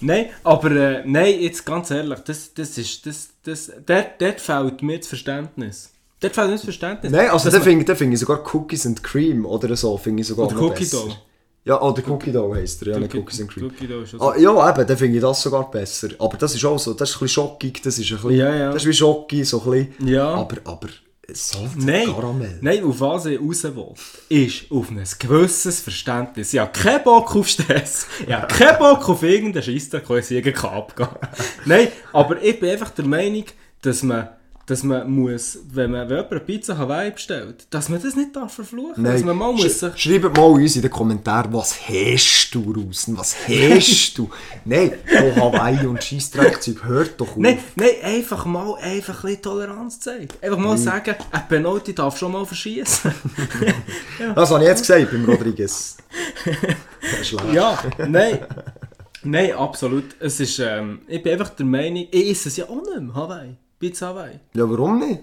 Nein, 0.00 0.26
aber 0.44 0.70
äh, 0.72 1.02
nein, 1.06 1.40
jetzt 1.40 1.64
ganz 1.64 1.90
ehrlich, 1.90 2.18
das, 2.20 2.52
das 2.54 2.76
ist, 2.78 3.06
das, 3.06 3.28
das, 3.44 3.72
dort, 3.86 4.06
dort 4.20 4.40
fehlt 4.40 4.82
mir 4.82 4.98
das 4.98 5.06
Verständnis. 5.08 5.90
Dort 6.20 6.34
fehlt 6.34 6.46
mir 6.48 6.52
das 6.54 6.64
Verständnis. 6.64 7.12
Nein, 7.12 7.30
also 7.30 7.50
man- 7.50 7.62
finde 7.62 7.96
finde 7.96 8.14
ich 8.14 8.20
sogar 8.20 8.42
Cookies 8.54 8.86
and 8.86 9.02
Cream 9.02 9.46
oder 9.46 9.74
so, 9.76 9.96
finde 9.96 10.20
ich 10.22 10.26
sogar 10.28 10.46
Oder 10.46 10.60
Cookie 10.60 10.80
besser. 10.84 10.98
Dough. 11.06 11.16
Ja, 11.64 11.80
oder 11.82 12.02
Cookie 12.08 12.32
Dough 12.32 12.54
heisst 12.54 12.82
er, 12.82 12.92
ja, 12.94 12.98
nicht 12.98 13.10
Cookie- 13.14 13.18
Cookies 13.22 13.40
and 13.40 13.50
Cream. 13.50 13.66
Cookie 13.66 14.18
auch 14.18 14.32
Ah, 14.32 14.36
ja, 14.38 14.70
eben, 14.70 14.86
dann 14.86 14.96
finde 14.96 15.16
ich 15.16 15.22
das 15.22 15.42
sogar 15.42 15.70
besser. 15.70 16.08
Aber 16.18 16.36
das 16.36 16.54
ist 16.54 16.64
auch 16.64 16.78
so, 16.78 16.94
das 16.94 17.10
ist 17.10 17.16
ein 17.16 17.20
bisschen 17.20 17.28
schockig, 17.44 17.82
das 17.82 17.98
ist 17.98 18.10
ein 18.10 18.16
bisschen, 18.16 18.30
Ja, 18.32 18.54
ja. 18.54 18.72
das 18.72 18.82
ist 18.82 18.88
wie 18.88 18.92
Schoki, 18.94 19.44
so 19.44 19.62
ein 19.62 19.70
bisschen. 19.96 20.08
Ja. 20.08 20.28
Aber, 20.34 20.56
aber, 20.64 20.88
Salted 21.30 21.84
Nein, 21.84 22.06
Karamell. 22.06 22.58
nein, 22.62 22.82
auf 22.84 23.00
was 23.00 23.26
ich 23.26 23.38
raus 23.38 23.62
will, 23.64 23.94
ist 24.30 24.70
auf 24.70 24.90
ein 24.90 25.04
gewisses 25.18 25.80
Verständnis. 25.80 26.54
Ich 26.54 26.58
habe 26.58 26.72
keinen 26.72 27.04
Bock 27.04 27.36
auf 27.36 27.46
Stress. 27.46 28.06
Ich 28.26 28.32
habe 28.32 28.46
keinen 28.46 28.78
Bock 28.78 29.06
auf 29.06 29.22
irgendeinen 29.22 29.62
Scheissdreck, 29.62 30.06
der 30.06 30.16
ich 30.16 30.30
irgendwie 30.30 30.66
abgehen 30.66 31.06
kann. 31.06 31.28
Nein, 31.66 31.88
aber 32.14 32.42
ich 32.42 32.58
bin 32.58 32.70
einfach 32.70 32.90
der 32.90 33.04
Meinung, 33.04 33.44
dass 33.82 34.02
man, 34.02 34.28
dass 34.68 34.82
man 34.82 35.10
muss, 35.10 35.58
wenn 35.72 35.90
man 35.92 36.10
wenn 36.10 36.18
jemand 36.18 36.30
eine 36.30 36.40
Pizza 36.40 36.76
Hawaii 36.76 37.10
bestellt, 37.10 37.66
dass 37.70 37.88
man 37.88 38.02
das 38.02 38.14
nicht 38.14 38.36
darf 38.36 38.52
verfluchen 38.52 39.02
darf. 39.02 39.14
Dass 39.14 39.24
man 39.24 39.36
mal 39.36 39.56
Sch 39.56 39.62
muss 39.62 39.80
sich... 39.80 39.96
Schreibt 39.96 40.36
mal 40.36 40.44
uns 40.44 40.76
in 40.76 40.82
den 40.82 40.90
Kommentaren, 40.90 41.52
was 41.54 41.88
hast 41.88 42.50
du 42.52 42.74
raus? 42.74 43.06
Was 43.08 43.34
hast 43.48 44.18
du? 44.18 44.28
Nein, 44.66 44.92
oh 45.10 45.36
Hawaii 45.36 45.86
und 45.86 46.04
Scheissdreckzeug, 46.04 46.84
hört 46.84 47.18
doch 47.18 47.30
auf. 47.30 47.36
Nein, 47.38 47.58
nein, 47.76 47.88
einfach 48.04 48.44
mal 48.44 48.74
einfach 48.74 49.24
ein 49.24 49.28
bisschen 49.30 49.42
Toleranz 49.42 50.00
zeigen. 50.00 50.28
Einfach 50.42 50.58
mal 50.58 50.76
sagen, 50.76 51.14
ein 51.30 51.48
Penalty 51.48 51.94
darf 51.94 52.18
schon 52.18 52.32
mal 52.32 52.44
verschießen. 52.44 53.12
Das 54.34 54.50
habe 54.50 54.62
ich 54.62 54.68
jetzt 54.68 54.80
gesagt 54.80 55.10
beim 55.10 55.24
Rodriguez. 55.24 55.96
Ja, 57.52 57.78
nein. 58.06 58.40
Nein, 59.22 59.52
absolut. 59.52 60.04
Es 60.20 60.40
ist, 60.40 60.58
ähm, 60.58 61.00
ich 61.06 61.22
bin 61.22 61.32
einfach 61.32 61.50
der 61.50 61.64
Meinung, 61.64 62.06
ich 62.10 62.30
esse 62.30 62.48
es 62.48 62.56
ja 62.56 62.64
auch 62.66 62.82
nicht 62.82 63.00
mehr, 63.00 63.14
Hawaii. 63.14 63.56
Pizza 63.78 64.08
Hawaii. 64.08 64.40
Ja, 64.54 64.68
warum 64.68 64.98
nicht? 64.98 65.20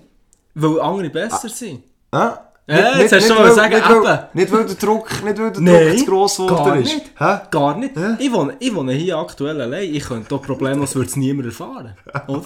Weil 0.54 0.80
andere 0.82 1.10
besser 1.10 1.50
sind. 1.50 1.84
Hä? 2.14 2.30
Äh, 2.68 3.02
jetzt 3.02 3.12
hast 3.14 3.30
du 3.30 3.36
schon 3.36 3.54
sagen, 3.54 3.76
nicht, 3.76 3.90
weil, 3.90 4.30
nicht 4.34 4.52
weil 4.52 4.66
der 4.66 4.76
Druck, 4.76 5.24
nicht 5.24 5.38
weil 5.38 5.52
der 5.52 5.62
Nein, 5.62 5.88
Druck 5.90 5.98
zu 6.00 6.06
gross 6.06 6.38
geworden 6.38 6.82
ist. 6.82 6.94
nicht. 6.96 7.12
Hä? 7.20 7.38
Gar 7.52 7.78
nicht. 7.78 7.96
Hä? 7.96 8.16
Ich, 8.18 8.32
wohne, 8.34 8.56
ich 8.60 8.74
wohne 8.74 8.94
hier 8.94 9.18
aktuell 9.18 9.62
allein. 9.62 9.94
Ich 9.94 10.04
könnte 10.06 10.30
hier 10.30 10.40
problemlos 10.42 10.96
würde 10.96 11.10
es 11.10 11.16
niemand 11.16 11.48
erfahren. 11.48 11.96
Oder? 12.28 12.44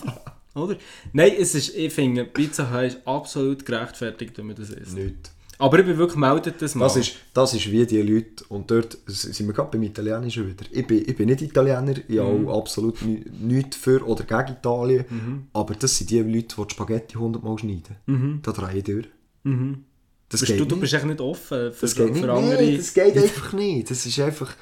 Oder? 0.56 0.76
Nein, 1.14 1.32
es 1.40 1.56
ist, 1.56 1.74
ich 1.76 1.94
finde, 1.94 2.26
Pizza 2.26 2.70
Hawaii 2.70 2.88
ist 2.88 3.00
absolut 3.06 3.66
gerechtfertigt, 3.66 4.38
wenn 4.38 4.48
man 4.48 4.56
das 4.56 4.72
isst. 4.72 4.94
Nicht. 4.98 5.32
Aber 5.62 5.78
ich 5.80 5.86
bin 5.86 5.98
wirklich 5.98 6.18
meldet 6.18 6.62
das 6.62 6.74
mal. 6.74 6.86
Das 6.86 6.96
ist, 6.96 7.16
das 7.34 7.54
ist 7.54 7.70
wie 7.70 7.86
die 7.86 8.02
Leute, 8.02 8.46
und 8.48 8.72
dort 8.72 8.98
sind 9.08 9.46
wir 9.46 9.54
gerade 9.54 9.70
beim 9.72 9.84
Italienischen 9.84 10.48
wieder. 10.48 10.66
Ich 10.72 10.88
bin, 10.88 11.04
ich 11.06 11.16
bin 11.16 11.28
nicht 11.28 11.42
Italiener, 11.42 11.96
ich 12.08 12.18
habe 12.20 12.32
Mhm. 12.40 12.48
auch 12.48 12.60
absolut 12.62 13.02
ni- 13.02 13.26
nichts 13.42 13.76
für 13.76 14.02
oder 14.08 14.24
gegen 14.24 14.58
Italien, 14.58 15.48
aber 15.54 15.76
das 15.76 15.98
sind 15.98 16.10
die 16.12 16.20
Leute, 16.22 16.56
die 16.58 16.66
die 16.68 16.74
Spaghetti 16.74 17.16
hundertmal 17.16 17.58
schneiden. 17.60 18.40
Da 18.42 18.52
drehe 18.54 18.78
ich 18.78 18.84
durch. 18.86 19.06
Das 19.06 19.52
Mhm. 19.54 19.84
bist 20.30 20.46
geht 20.46 20.60
du, 20.62 20.66
du 20.66 20.76
nicht. 20.76 20.82
bist 20.82 20.94
echt 20.94 21.06
nicht 21.06 21.20
offen 21.22 21.72
für, 21.74 21.82
Das 21.82 21.94
geht 21.96 22.14
nicht. 22.14 22.24
andere. 22.24 22.56
Nein, 22.56 22.78
das 22.78 22.94
geht 22.94 23.18
einfach 23.18 23.54
nicht. 23.54 23.90
Das 23.92 24.06
ist 24.06 24.20
einfach... 24.20 24.54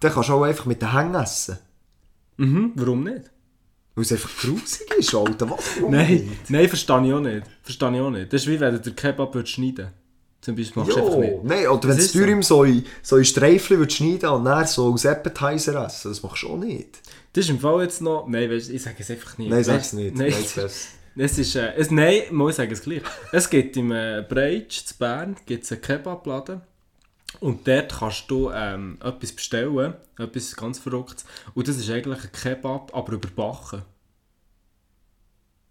Dann 0.00 0.12
kannst 0.12 0.28
du 0.28 0.32
auch 0.34 0.42
einfach 0.42 0.66
mit 0.66 0.82
den 0.82 0.92
Hängen 0.92 1.14
essen. 1.14 1.58
Mhm, 2.36 2.72
warum 2.74 3.04
nicht? 3.04 3.30
Weil 3.94 4.02
es 4.04 4.12
einfach 4.12 4.36
grusig 4.38 4.90
ist, 4.98 5.14
Alter. 5.14 5.48
Was? 5.50 5.76
Warum 5.78 5.92
Nein, 5.92 6.12
nicht? 6.14 6.50
nein, 6.50 6.66
verstehe 6.68 7.06
ich 7.06 7.12
auch 7.12 7.20
nicht. 7.20 7.42
Verstehe 7.62 7.94
ich 7.94 8.00
auch 8.00 8.10
nicht. 8.10 8.32
Das 8.32 8.42
ist 8.42 8.48
wie 8.48 8.58
wenn 8.58 8.74
du 8.74 8.80
den 8.80 8.96
Kebab 8.96 9.34
würdest 9.34 9.52
schneiden 9.54 9.88
Zum 10.42 10.56
Beispiel 10.56 10.82
machst 10.82 10.96
du 10.96 11.00
einfach 11.04 11.18
nicht. 11.18 11.44
nein, 11.44 11.68
oder 11.68 11.88
wenn 11.88 11.96
du 11.96 12.02
ist 12.02 12.48
so. 12.48 12.64
In, 12.64 12.84
so 13.00 13.16
in 13.16 13.24
würdest 13.24 13.92
schneiden 13.96 14.28
und 14.28 14.44
dann 14.44 14.66
so 14.66 14.90
als 14.90 15.06
Appetizer 15.06 15.86
essen, 15.86 16.10
das 16.10 16.20
machst 16.20 16.42
du 16.42 16.48
auch 16.48 16.56
nicht. 16.58 16.98
Das 17.32 17.44
ist 17.44 17.50
im 17.50 17.60
Fall 17.60 17.84
jetzt 17.84 18.02
noch... 18.02 18.26
Nein, 18.26 18.50
weißt, 18.50 18.70
ich 18.70 18.82
sage 18.82 18.96
es 18.98 19.10
einfach 19.10 19.38
nicht. 19.38 19.50
Nein, 19.50 19.60
Weißt- 19.60 19.64
sag's 19.64 19.92
nicht. 19.92 20.16
Nein, 20.16 20.32
Nein, 20.32 20.70
es 21.16 21.38
ist... 21.38 21.54
Äh, 21.54 21.74
es, 21.76 21.92
nein, 21.92 22.22
mal 22.32 22.50
ich 22.50 22.56
sage 22.56 22.72
es 22.72 22.82
gleich. 22.82 23.02
Es 23.30 23.48
gibt 23.48 23.76
im 23.76 23.92
äh, 23.92 24.26
Breitsch 24.28 24.84
zu 24.84 24.94
Bern 24.98 25.36
gibt's 25.46 25.70
einen 25.70 25.80
Kebabladen. 25.80 26.60
Und 27.38 27.66
dort 27.68 27.96
kannst 28.00 28.28
du 28.28 28.50
ähm, 28.50 28.98
etwas 29.00 29.30
bestellen. 29.32 29.94
Etwas 30.18 30.56
ganz 30.56 30.80
Verrücktes. 30.80 31.24
Und 31.54 31.68
das 31.68 31.76
ist 31.76 31.88
eigentlich 31.88 32.24
ein 32.24 32.32
Kebab, 32.32 32.90
aber 32.94 33.12
überbacken. 33.12 33.82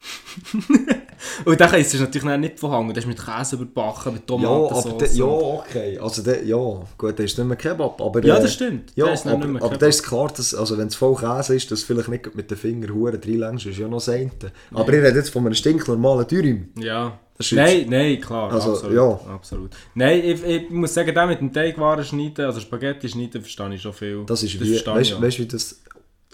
Und 1.45 1.59
dann 1.59 1.73
ist 1.75 1.93
es 1.93 1.99
natürlich 1.99 2.37
nicht 2.37 2.59
von 2.59 2.71
Hang. 2.71 2.93
Das 2.93 3.03
ist 3.03 3.07
mit 3.07 3.23
Käse 3.23 3.55
überbacken, 3.55 4.13
mit 4.13 4.29
Ja, 4.29 4.49
aber 4.49 4.97
de, 4.97 5.13
ja, 5.13 5.25
okay. 5.25 5.97
Also 5.97 6.21
de, 6.21 6.45
ja, 6.45 6.57
gut, 6.97 7.19
das 7.19 7.25
ist 7.25 7.37
nicht 7.37 7.47
mehr 7.47 7.57
Kebab, 7.57 8.01
aber... 8.01 8.23
Ja, 8.23 8.37
äh, 8.37 8.41
das 8.41 8.53
stimmt. 8.53 8.91
Ja, 8.95 9.07
Das 9.07 9.25
aber, 9.25 9.45
aber 9.63 9.77
das 9.77 9.95
ist 9.95 10.03
klar, 10.03 10.31
dass, 10.35 10.53
also 10.53 10.77
wenn 10.77 10.87
es 10.87 10.95
voll 10.95 11.15
Käse 11.15 11.55
ist, 11.55 11.71
dass 11.71 11.83
vielleicht 11.83 12.09
nicht 12.09 12.35
mit 12.35 12.49
den 12.49 12.57
Fingern 12.57 12.93
hure 12.93 13.13
reinlängst, 13.13 13.65
ist 13.65 13.77
ja 13.77 13.87
noch 13.87 13.97
das 13.97 14.09
eine. 14.09 14.31
Aber 14.73 14.93
ich 14.93 15.01
rede 15.03 15.17
jetzt 15.17 15.29
von 15.29 15.45
einem 15.45 15.53
stinknormalen 15.53 16.27
Dürüm. 16.27 16.69
Ja. 16.77 17.19
Das 17.37 17.51
Nein, 17.53 17.87
nein, 17.89 18.21
klar. 18.21 18.51
Also, 18.51 18.73
absolut, 18.73 18.95
ja. 18.95 19.33
absolut. 19.33 19.71
Nein, 19.95 20.21
ich, 20.23 20.43
ich 20.43 20.69
muss 20.69 20.93
sagen, 20.93 21.13
der 21.13 21.25
mit 21.25 21.39
dem 21.39 21.51
Teigwaren 21.51 22.03
schneiden, 22.03 22.45
also 22.45 22.59
Spaghetti 22.59 23.09
schneiden, 23.09 23.41
verstehe 23.41 23.73
ich 23.73 23.81
schon 23.81 23.93
viel. 23.93 24.23
Das 24.27 24.43
ist 24.43 24.59
wie, 24.59 24.69
verstehe 24.69 24.93
weißt 24.93 25.21
weißt, 25.21 25.39
wie 25.39 25.47
das... 25.47 25.81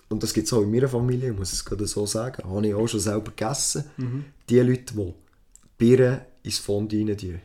Und 0.10 0.24
das 0.24 0.34
gibt 0.34 0.48
es 0.48 0.54
auch 0.54 0.62
in 0.62 0.72
meiner 0.72 0.88
Familie, 0.88 1.32
ich 1.32 1.38
muss 1.38 1.52
es 1.52 1.64
gerade 1.64 1.86
so 1.86 2.06
sagen. 2.06 2.44
Habe 2.50 2.68
ich 2.68 2.74
auch 2.74 2.88
schon 2.88 3.00
selber 3.00 3.32
gegessen. 3.32 3.86
Mhm. 3.98 4.26
Die 4.50 4.60
Leute, 4.60 4.94
die 4.94 5.14
Birnen 5.78 6.22
ins 6.44 6.60
Fondue 6.60 7.00
rein 7.06 7.18
tun. 7.18 7.40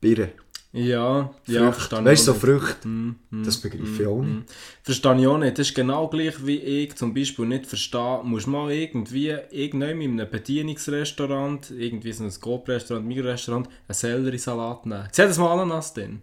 Birnen. 0.00 0.30
Ja, 0.76 1.32
ja, 1.46 1.70
verstehe 1.70 2.00
ich 2.00 2.04
Weißt 2.04 2.26
du, 2.26 2.32
so 2.32 2.38
auch 2.38 2.42
nicht. 2.42 2.84
Mhm, 2.84 3.14
Früchte. 3.30 3.44
das 3.46 3.58
begreife 3.58 4.02
ich 4.02 4.06
auch 4.08 4.22
nicht. 4.22 4.50
Verstehe 4.82 5.20
ich 5.20 5.26
auch 5.28 5.38
nicht. 5.38 5.56
Das 5.58 5.68
ist 5.68 5.74
genau 5.74 6.08
gleich 6.08 6.44
wie 6.44 6.56
ich 6.58 6.96
zum 6.96 7.14
Beispiel 7.14 7.46
nicht 7.46 7.66
verstehe, 7.66 8.20
musst 8.24 8.48
mal 8.48 8.72
irgendwie 8.72 9.36
irgendwann 9.52 10.00
in 10.00 10.18
einem 10.20 10.28
Bedienungsrestaurant, 10.28 11.70
irgendwie 11.70 12.12
so 12.12 12.24
ein 12.24 12.30
Scope-Restaurant, 12.32 13.06
Mikrorestaurant, 13.06 13.68
einen 13.68 13.94
Selleriesalat 13.94 14.86
nehmen. 14.86 15.08
Sieh 15.12 15.22
das 15.22 15.38
mal 15.38 15.52
Ananas 15.52 15.94
drin. 15.94 16.22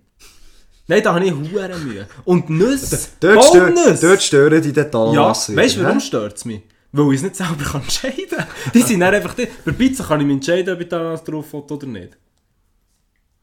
Nein, 0.87 1.01
da 1.01 1.13
habe 1.13 1.23
ich 1.23 1.31
hure 1.31 1.77
Mühe. 1.79 2.05
Und 2.25 2.49
Nüsse, 2.49 3.07
Dort, 3.21 3.53
Walnüsse. 3.53 4.05
dort 4.05 4.21
stören 4.21 4.61
die 4.61 4.73
den 4.73 4.91
Ja, 4.91 5.29
weißt 5.29 5.77
du, 5.77 5.83
warum 5.83 6.01
stört 6.01 6.35
es 6.35 6.43
mich? 6.43 6.61
Weil 6.91 7.13
ich 7.13 7.15
es 7.15 7.23
nicht 7.23 7.35
selber 7.35 7.63
kann 7.63 7.81
entscheiden 7.81 8.27
kann. 8.29 8.47
Die 8.73 8.81
sind 8.81 8.99
dann 8.99 9.13
einfach 9.13 9.33
die. 9.33 9.47
Bei 9.65 9.71
Pizza 9.71 10.03
kann 10.03 10.19
ich 10.19 10.27
mich 10.27 10.35
entscheiden, 10.35 10.73
ob 10.73 10.81
ich 10.81 10.89
da 10.89 11.15
drauf 11.15 11.53
will 11.53 11.61
oder 11.61 11.87
nicht. 11.87 12.17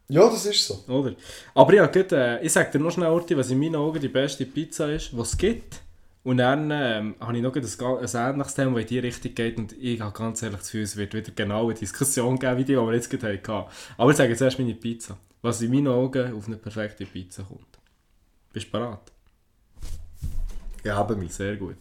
Ja, 0.08 0.28
das 0.28 0.46
ist 0.46 0.66
so. 0.66 0.84
Oder? 0.88 1.14
Aber 1.54 1.74
ja, 1.74 1.87
gut, 1.87 2.12
äh, 2.12 2.40
ich 2.40 2.52
sage 2.52 2.70
dir 2.70 2.78
noch 2.78 2.90
schnell, 2.90 3.08
Orti, 3.08 3.37
was 3.37 3.50
in 3.50 3.58
meinen 3.58 3.76
Augen 3.76 4.00
die 4.00 4.08
beste 4.08 4.46
Pizza 4.46 4.90
ist, 4.90 5.16
was 5.16 5.32
es 5.32 5.38
gibt. 5.38 5.82
Und 6.24 6.38
dann 6.38 6.70
ähm, 6.70 7.14
habe 7.20 7.37
ich 7.37 7.42
noch 7.42 7.54
ein, 7.54 7.62
ein 7.62 8.30
ähnliches 8.30 8.54
Thema, 8.54 8.74
das 8.74 8.82
in 8.82 8.87
die 8.87 8.98
Richtung 8.98 9.34
geht 9.34 9.56
und 9.58 9.72
ich 9.80 10.00
habe 10.00 10.12
ganz 10.12 10.42
ehrlich 10.42 10.58
das 10.58 10.66
Gefühl, 10.66 10.82
es 10.82 10.96
wird 10.96 11.14
wieder 11.14 11.30
genau 11.32 11.66
eine 11.66 11.74
Diskussion 11.74 12.38
geben, 12.38 12.58
wie 12.58 12.64
die, 12.64 12.72
die 12.74 12.78
wir 12.78 12.94
jetzt 12.94 13.08
gerade 13.08 13.38
hatten. 13.38 13.70
Aber 13.96 14.11
ich 14.11 14.16
sage 14.16 14.30
jetzt 14.30 14.42
erst 14.42 14.58
meine 14.58 14.74
Pizza. 14.74 15.16
Was 15.40 15.62
in 15.62 15.70
meinen 15.70 15.88
Augen 15.88 16.34
auf 16.34 16.46
eine 16.46 16.56
perfekte 16.56 17.06
Pizza 17.06 17.44
kommt. 17.44 17.78
Bist 18.52 18.66
du 18.66 18.72
bereit? 18.72 19.12
Ja, 20.84 21.02
eben 21.02 21.20
mich. 21.20 21.32
Sehr 21.32 21.56
gut. 21.56 21.78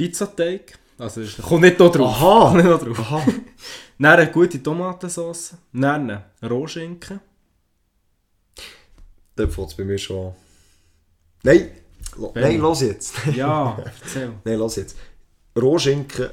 Pizzateig. 0.00 0.78
Also, 0.96 1.20
es 1.20 1.36
kommt 1.36 1.60
nicht 1.60 1.78
noch 1.78 1.92
drauf. 1.92 2.22
Aha. 2.22 2.54
Nicht 2.56 2.66
drauf. 2.66 2.98
Aha. 3.00 3.26
Dann 3.98 4.18
eine 4.18 4.30
gute 4.30 4.62
Tomatensauce. 4.62 5.56
Dann 5.74 6.24
Rohschinken. 6.42 7.20
Dort 9.36 9.52
fängt 9.52 9.68
es 9.68 9.74
bei 9.74 9.84
mir 9.84 9.98
schon 9.98 10.28
an. 10.28 10.34
Nein! 11.42 11.70
Lo-. 12.16 12.32
Nein, 12.34 12.58
los 12.60 12.80
jetzt. 12.80 13.14
Ja, 13.34 13.76
erzähl. 13.76 14.32
Nein, 14.42 14.58
los 14.58 14.76
jetzt. 14.76 14.96
Rohschinken, 15.54 16.30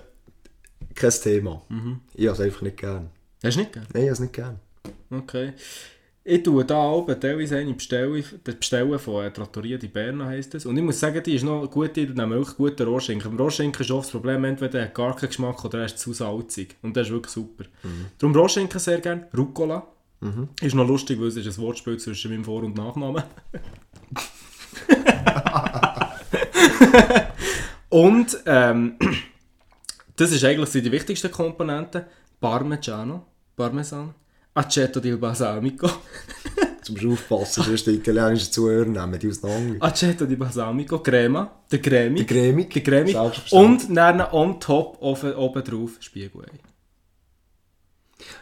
kein 0.95 1.11
Thema. 1.11 1.61
Mhm. 1.67 1.99
Ich 2.13 2.25
habe 2.27 2.35
es 2.35 2.41
einfach 2.41 2.61
nicht 2.61 2.77
gern. 2.77 3.09
Hast 3.43 3.57
du 3.57 3.59
nicht 3.59 3.73
gern? 3.73 3.87
Nein, 3.93 4.03
ich 4.03 4.07
habe 4.07 4.13
es 4.13 4.19
nicht 4.21 4.33
gern. 4.33 4.59
Okay. 5.09 5.53
Ich 6.29 6.43
tue 6.43 6.65
da 6.65 6.91
oben 6.91 7.17
teilweise 7.17 7.55
eine 7.55 7.73
bestellen, 7.73 8.21
das 8.43 8.55
Bestellen 8.55 8.99
von 8.99 9.23
äh, 9.23 9.31
Trattoria 9.31 9.77
di 9.77 9.87
Berna 9.87 10.25
heisst 10.25 10.55
es. 10.55 10.65
Und 10.65 10.75
ich 10.75 10.83
muss 10.83 10.99
sagen, 10.99 11.23
die 11.23 11.35
ist 11.35 11.45
noch 11.45 11.65
gut, 11.71 11.95
die 11.95 12.05
nehmen 12.05 12.31
wirklich 12.31 12.57
guten 12.57 12.85
Rohschinken. 12.85 13.31
Beim 13.31 13.39
Rohschinken 13.39 13.81
ist 13.81 13.91
oft 13.91 14.07
das 14.07 14.11
Problem, 14.11 14.43
entweder 14.43 14.79
er 14.79 14.85
hat 14.87 14.93
gar 14.93 15.15
keinen 15.15 15.29
Geschmack 15.29 15.63
oder 15.63 15.79
er 15.79 15.85
ist 15.85 15.99
zu 15.99 16.11
salzig. 16.11 16.75
Und 16.81 16.97
das 16.97 17.07
ist 17.07 17.13
wirklich 17.13 17.31
super. 17.31 17.63
Darum 18.19 18.35
Rohschinken 18.35 18.77
sehr 18.77 18.99
gerne. 18.99 19.29
Rucola. 19.37 19.87
Ist 20.59 20.75
noch 20.75 20.85
lustig, 20.85 21.17
weil 21.17 21.27
es 21.27 21.37
ist 21.37 21.47
ein 21.47 21.63
Wortspiel 21.63 21.97
zwischen 21.97 22.31
meinem 22.31 22.43
Vor- 22.43 22.63
und 22.63 22.75
Nachnamen. 22.75 23.23
und 27.87 28.37
ähm, 28.45 28.97
das 30.17 30.33
ist 30.33 30.43
eigentlich 30.43 30.71
die 30.71 30.91
wichtigsten 30.91 31.31
Komponenten. 31.31 32.03
Parmigiano, 32.41 33.25
Parmesan, 33.55 34.13
Aceto 34.57 34.99
di 34.99 35.15
Balsamico, 35.15 35.87
Zum 36.81 37.11
Aufpassen, 37.11 37.63
sonst 37.63 37.85
die 37.85 37.91
italienischen 37.91 38.51
Zuhörer 38.51 38.85
nehmen 38.85 39.19
die 39.19 39.27
auseinander. 39.29 39.85
Aceto 39.85 40.25
di 40.25 40.35
Balsamico, 40.35 40.99
Crema, 40.99 41.63
der 41.71 41.79
Cremig, 41.79 42.27
Die 42.27 42.33
Cremig. 42.33 42.69
der 42.73 42.81
Cremig 42.83 43.15
und 43.51 43.95
dann 43.95 44.21
on 44.21 44.59
top, 44.59 44.97
oben, 45.01 45.35
oben 45.35 45.63
drauf, 45.63 45.91
Spiegelei. 45.99 46.47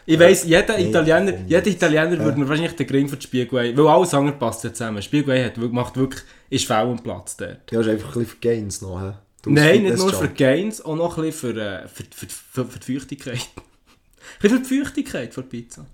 Ich 0.06 0.18
weiss, 0.18 0.44
jeder 0.44 0.78
Italiener, 0.78 1.34
jeder 1.46 1.66
Italiener 1.66 2.18
würde 2.18 2.38
mir 2.38 2.48
wahrscheinlich 2.48 2.76
den 2.76 2.88
Ring 2.88 3.08
für 3.08 3.16
die 3.16 3.26
Spiegelei, 3.26 3.76
weil 3.76 3.86
alles 3.88 4.14
andere 4.14 4.36
passt 4.36 4.64
ja 4.64 4.72
zusammen. 4.72 5.02
Spiegelei 5.02 5.44
hat, 5.44 5.58
macht 5.58 5.96
wirklich, 5.96 6.22
ist 6.48 6.66
fehl 6.66 6.76
am 6.76 7.02
Platz 7.02 7.36
dort. 7.36 7.70
Ja, 7.70 7.80
ist 7.80 7.88
einfach 7.88 8.16
ein 8.16 8.20
bisschen 8.22 8.26
für 8.26 8.36
Gains 8.40 8.80
noch. 8.80 9.00
He? 9.02 9.12
Du 9.42 9.50
Nein, 9.50 9.82
musst 9.82 9.92
nicht 9.94 10.12
nur 10.12 10.12
für. 10.14 10.28
Gains, 10.28 10.82
auch 10.82 10.96
noch 10.96 11.18
ein 11.18 11.24
bisschen 11.24 11.52
für, 11.54 11.60
äh, 11.60 11.88
für, 11.88 12.04
für, 12.10 12.26
für, 12.26 12.64
für 12.64 12.78
die 12.78 12.94
Feuchtigkeit. 12.94 13.34
ein 13.56 14.40
bisschen 14.40 14.64
für 14.64 14.74
die 14.74 14.78
Feuchtigkeit 14.80 15.34
von 15.34 15.44
der 15.44 15.50
Pizza. 15.50 15.86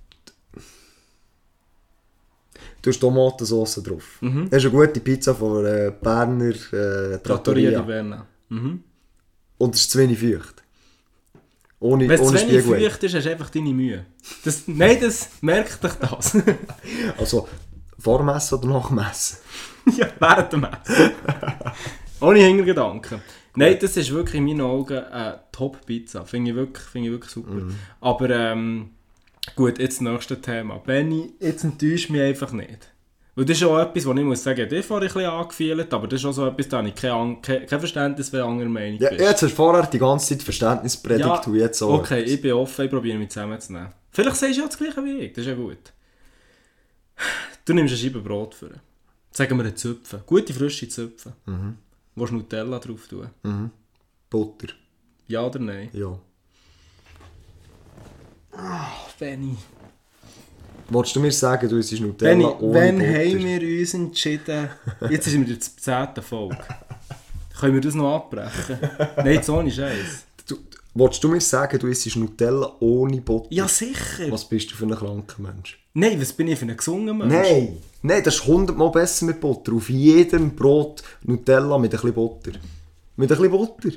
Du 2.82 2.90
hast 2.90 2.98
Tomatensauce 2.98 3.80
drauf. 3.82 4.18
Mhm. 4.20 4.50
Das 4.50 4.64
ist 4.64 4.70
eine 4.70 4.86
gute 4.86 5.00
Pizza 5.00 5.34
von 5.34 5.64
äh, 5.64 5.92
Berner 6.00 6.50
äh, 6.50 6.52
Trattoria 6.52 7.18
Trattoria. 7.20 7.80
di 7.80 7.86
Berna. 7.86 8.26
Mhm. 8.48 8.82
Und 9.58 9.74
es 9.76 9.82
ist 9.82 9.90
zu 9.92 9.98
wenig 10.00 10.18
feucht. 10.18 10.62
Ohne, 11.78 12.08
Wenn 12.08 12.20
es 12.20 12.26
zu 12.26 12.34
wenig 12.34 12.64
feucht 12.64 13.02
ist, 13.04 13.14
hast 13.14 13.24
du 13.24 13.30
einfach 13.30 13.50
deine 13.50 13.72
Mühe. 13.72 14.04
Das, 14.44 14.64
nein, 14.66 14.98
das 15.00 15.30
merkt 15.40 15.82
dich 15.82 15.92
das. 15.92 16.36
Also, 17.18 17.48
vor 17.98 18.18
dem 18.18 18.28
Essen 18.30 18.58
oder 18.58 18.68
nach 18.68 18.88
dem 18.88 18.98
Essen? 18.98 19.38
ja, 19.96 20.08
während 20.18 20.52
dem 20.52 20.64
Essen. 20.64 21.12
Ohne 22.20 22.38
Hintergedanken. 22.40 23.20
Nein, 23.54 23.76
das 23.80 23.96
ist 23.96 24.10
wirklich 24.10 24.36
in 24.36 24.44
meinen 24.44 24.60
Augen 24.60 24.98
eine 24.98 25.40
Top-Pizza. 25.52 26.24
Finde 26.24 26.50
ich, 26.50 26.56
wirklich, 26.56 26.84
finde 26.86 27.08
ich 27.08 27.12
wirklich 27.12 27.32
super. 27.32 27.62
Aber 28.00 28.30
ähm, 28.30 28.90
gut, 29.56 29.78
jetzt 29.78 29.96
das 29.96 30.00
nächste 30.00 30.40
Thema. 30.40 30.78
Benny, 30.78 31.32
jetzt 31.40 31.64
enttäuscht 31.64 32.10
mich 32.10 32.20
einfach 32.20 32.52
nicht. 32.52 32.92
Weil 33.34 33.46
das 33.46 33.56
ist 33.56 33.64
auch 33.64 33.78
etwas, 33.78 34.04
wo 34.04 34.12
ich 34.12 34.22
muss 34.22 34.42
sagen, 34.42 34.68
das 34.68 34.90
habe 34.90 35.06
ich 35.06 35.10
ein 35.10 35.14
bisschen 35.14 35.30
angefühlt, 35.30 35.94
aber 35.94 36.06
das 36.06 36.20
ist 36.20 36.26
auch 36.26 36.32
so 36.32 36.46
etwas, 36.46 36.68
da 36.68 36.78
habe 36.78 36.88
ich 36.88 36.94
kein, 36.94 37.40
kein, 37.40 37.66
kein 37.66 37.78
Verständnis, 37.78 38.30
du 38.30 38.44
anderer 38.44 38.68
Meinung 38.68 39.00
Ja, 39.00 39.10
jetzt 39.10 39.42
hast 39.42 39.42
du 39.42 39.48
vorher 39.48 39.86
die 39.86 39.98
ganze 39.98 40.28
Zeit 40.28 40.42
Verständnis 40.42 40.98
predigt, 40.98 41.46
du 41.46 41.54
jetzt 41.54 41.80
auch. 41.82 42.00
Okay, 42.00 42.22
ich 42.22 42.40
bin 42.42 42.52
offen, 42.52 42.84
ich 42.84 42.90
probiere 42.90 43.18
mich 43.18 43.30
zusammenzunehmen. 43.30 43.88
Vielleicht 44.10 44.36
sagst 44.36 44.56
du 44.56 44.60
ja 44.60 44.66
das 44.66 44.76
gleiche 44.76 45.04
wie 45.04 45.18
ich, 45.18 45.32
das 45.32 45.44
ist 45.44 45.48
ja 45.48 45.54
gut. 45.54 45.92
Du 47.64 47.72
nimmst 47.72 47.94
eine 47.94 48.02
Scheibe 48.02 48.20
Brot 48.20 48.54
für. 48.54 48.70
Sagen 49.30 49.56
wir 49.56 49.64
einen 49.64 49.76
Zöpfen. 49.76 50.20
Gute 50.26 50.52
frische 50.52 50.88
Zöpfen. 50.88 51.32
Mhm. 51.46 51.78
Willst 52.14 52.32
du 52.32 52.36
Nutella 52.36 52.78
drauf 52.78 53.08
tun? 53.08 53.30
Butter. 54.28 54.74
Ja 55.26 55.46
oder 55.46 55.58
nein? 55.58 55.88
Ja. 55.94 56.18
Benny. 59.18 59.56
Wolltest 60.88 61.16
du 61.16 61.20
mir 61.20 61.32
sagen, 61.32 61.68
du 61.68 61.76
isst 61.76 61.98
Nutella 62.00 62.32
Benny, 62.32 62.44
ohne 62.44 62.74
wann 62.74 62.98
Butter? 62.98 63.12
haben 63.12 63.44
wir 63.44 63.80
uns 63.80 63.94
entschieden... 63.94 64.68
Jetzt 65.08 65.24
sind 65.24 65.46
wir 65.46 65.54
in 65.54 65.60
der 65.60 66.14
10. 66.14 66.22
Folge. 66.22 66.58
Können 67.58 67.74
wir 67.74 67.80
das 67.80 67.94
noch 67.94 68.14
abbrechen? 68.14 68.78
Nein, 69.16 69.34
jetzt 69.34 69.48
ohne 69.48 69.70
Scheiß. 69.70 70.26
Wolltest 70.94 71.24
du 71.24 71.28
mir 71.28 71.40
sagen, 71.40 71.78
du 71.78 71.86
isst 71.86 72.14
Nutella 72.16 72.76
ohne 72.80 73.20
Butter? 73.22 73.46
Ja, 73.50 73.66
sicher. 73.66 74.30
Was 74.30 74.46
bist 74.46 74.70
du 74.70 74.74
für 74.74 74.84
ein 74.84 74.94
kranker 74.94 75.40
Mensch? 75.40 75.78
Nein, 75.94 76.20
was 76.20 76.34
bin 76.34 76.48
ich 76.48 76.58
für 76.58 76.66
ein 76.66 76.76
gesunder 76.76 77.14
Mensch? 77.14 77.32
Nein! 77.32 77.78
Nein, 78.02 78.22
das 78.22 78.34
ist 78.34 78.46
hundertmal 78.46 78.90
besser 78.90 79.24
mit 79.26 79.40
Butter. 79.40 79.72
Auf 79.72 79.88
jedem 79.88 80.54
Brot 80.54 81.02
Nutella 81.22 81.78
mit 81.78 81.92
ein 81.92 81.96
bisschen 82.00 82.12
Butter. 82.12 82.52
Mit 83.16 83.30
ein 83.30 83.38
bisschen 83.38 83.50
Butter. 83.50 83.90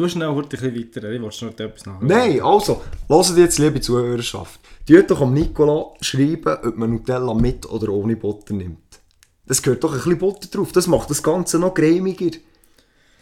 Du 0.00 0.08
schnell 0.08 0.28
heute 0.28 0.56
ein 0.56 0.72
bisschen 0.72 1.02
weiter, 1.02 1.10
ich 1.10 1.20
wollte 1.20 1.44
noch 1.44 1.52
etwas 1.52 1.84
nachher. 1.84 2.06
Nein, 2.06 2.40
also, 2.40 2.82
hört 3.06 3.36
jetzt, 3.36 3.58
liebe 3.58 3.82
Zuhörerschaft. 3.82 4.58
Die 4.88 4.94
doch 5.06 5.20
am 5.20 5.34
Nicola 5.34 5.90
schreiben, 6.00 6.56
ob 6.64 6.74
man 6.78 6.92
Nutella 6.92 7.34
mit 7.34 7.66
oder 7.66 7.90
ohne 7.90 8.16
Butter 8.16 8.54
nimmt. 8.54 8.98
Das 9.44 9.60
gehört 9.60 9.84
doch 9.84 9.92
ein 9.92 9.98
bisschen 9.98 10.16
Butter 10.16 10.48
drauf. 10.48 10.72
Das 10.72 10.86
macht 10.86 11.10
das 11.10 11.22
Ganze 11.22 11.58
noch 11.58 11.74
cremiger. 11.74 12.30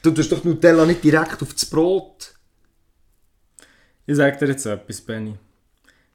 Du 0.02 0.12
tust 0.12 0.30
doch 0.30 0.44
Nutella 0.44 0.86
nicht 0.86 1.02
direkt 1.02 1.42
auf 1.42 1.52
das 1.52 1.66
Brot. 1.66 2.32
Ich 4.06 4.14
sag 4.14 4.38
dir 4.38 4.46
jetzt 4.46 4.64
etwas, 4.64 5.00
Benny. 5.00 5.34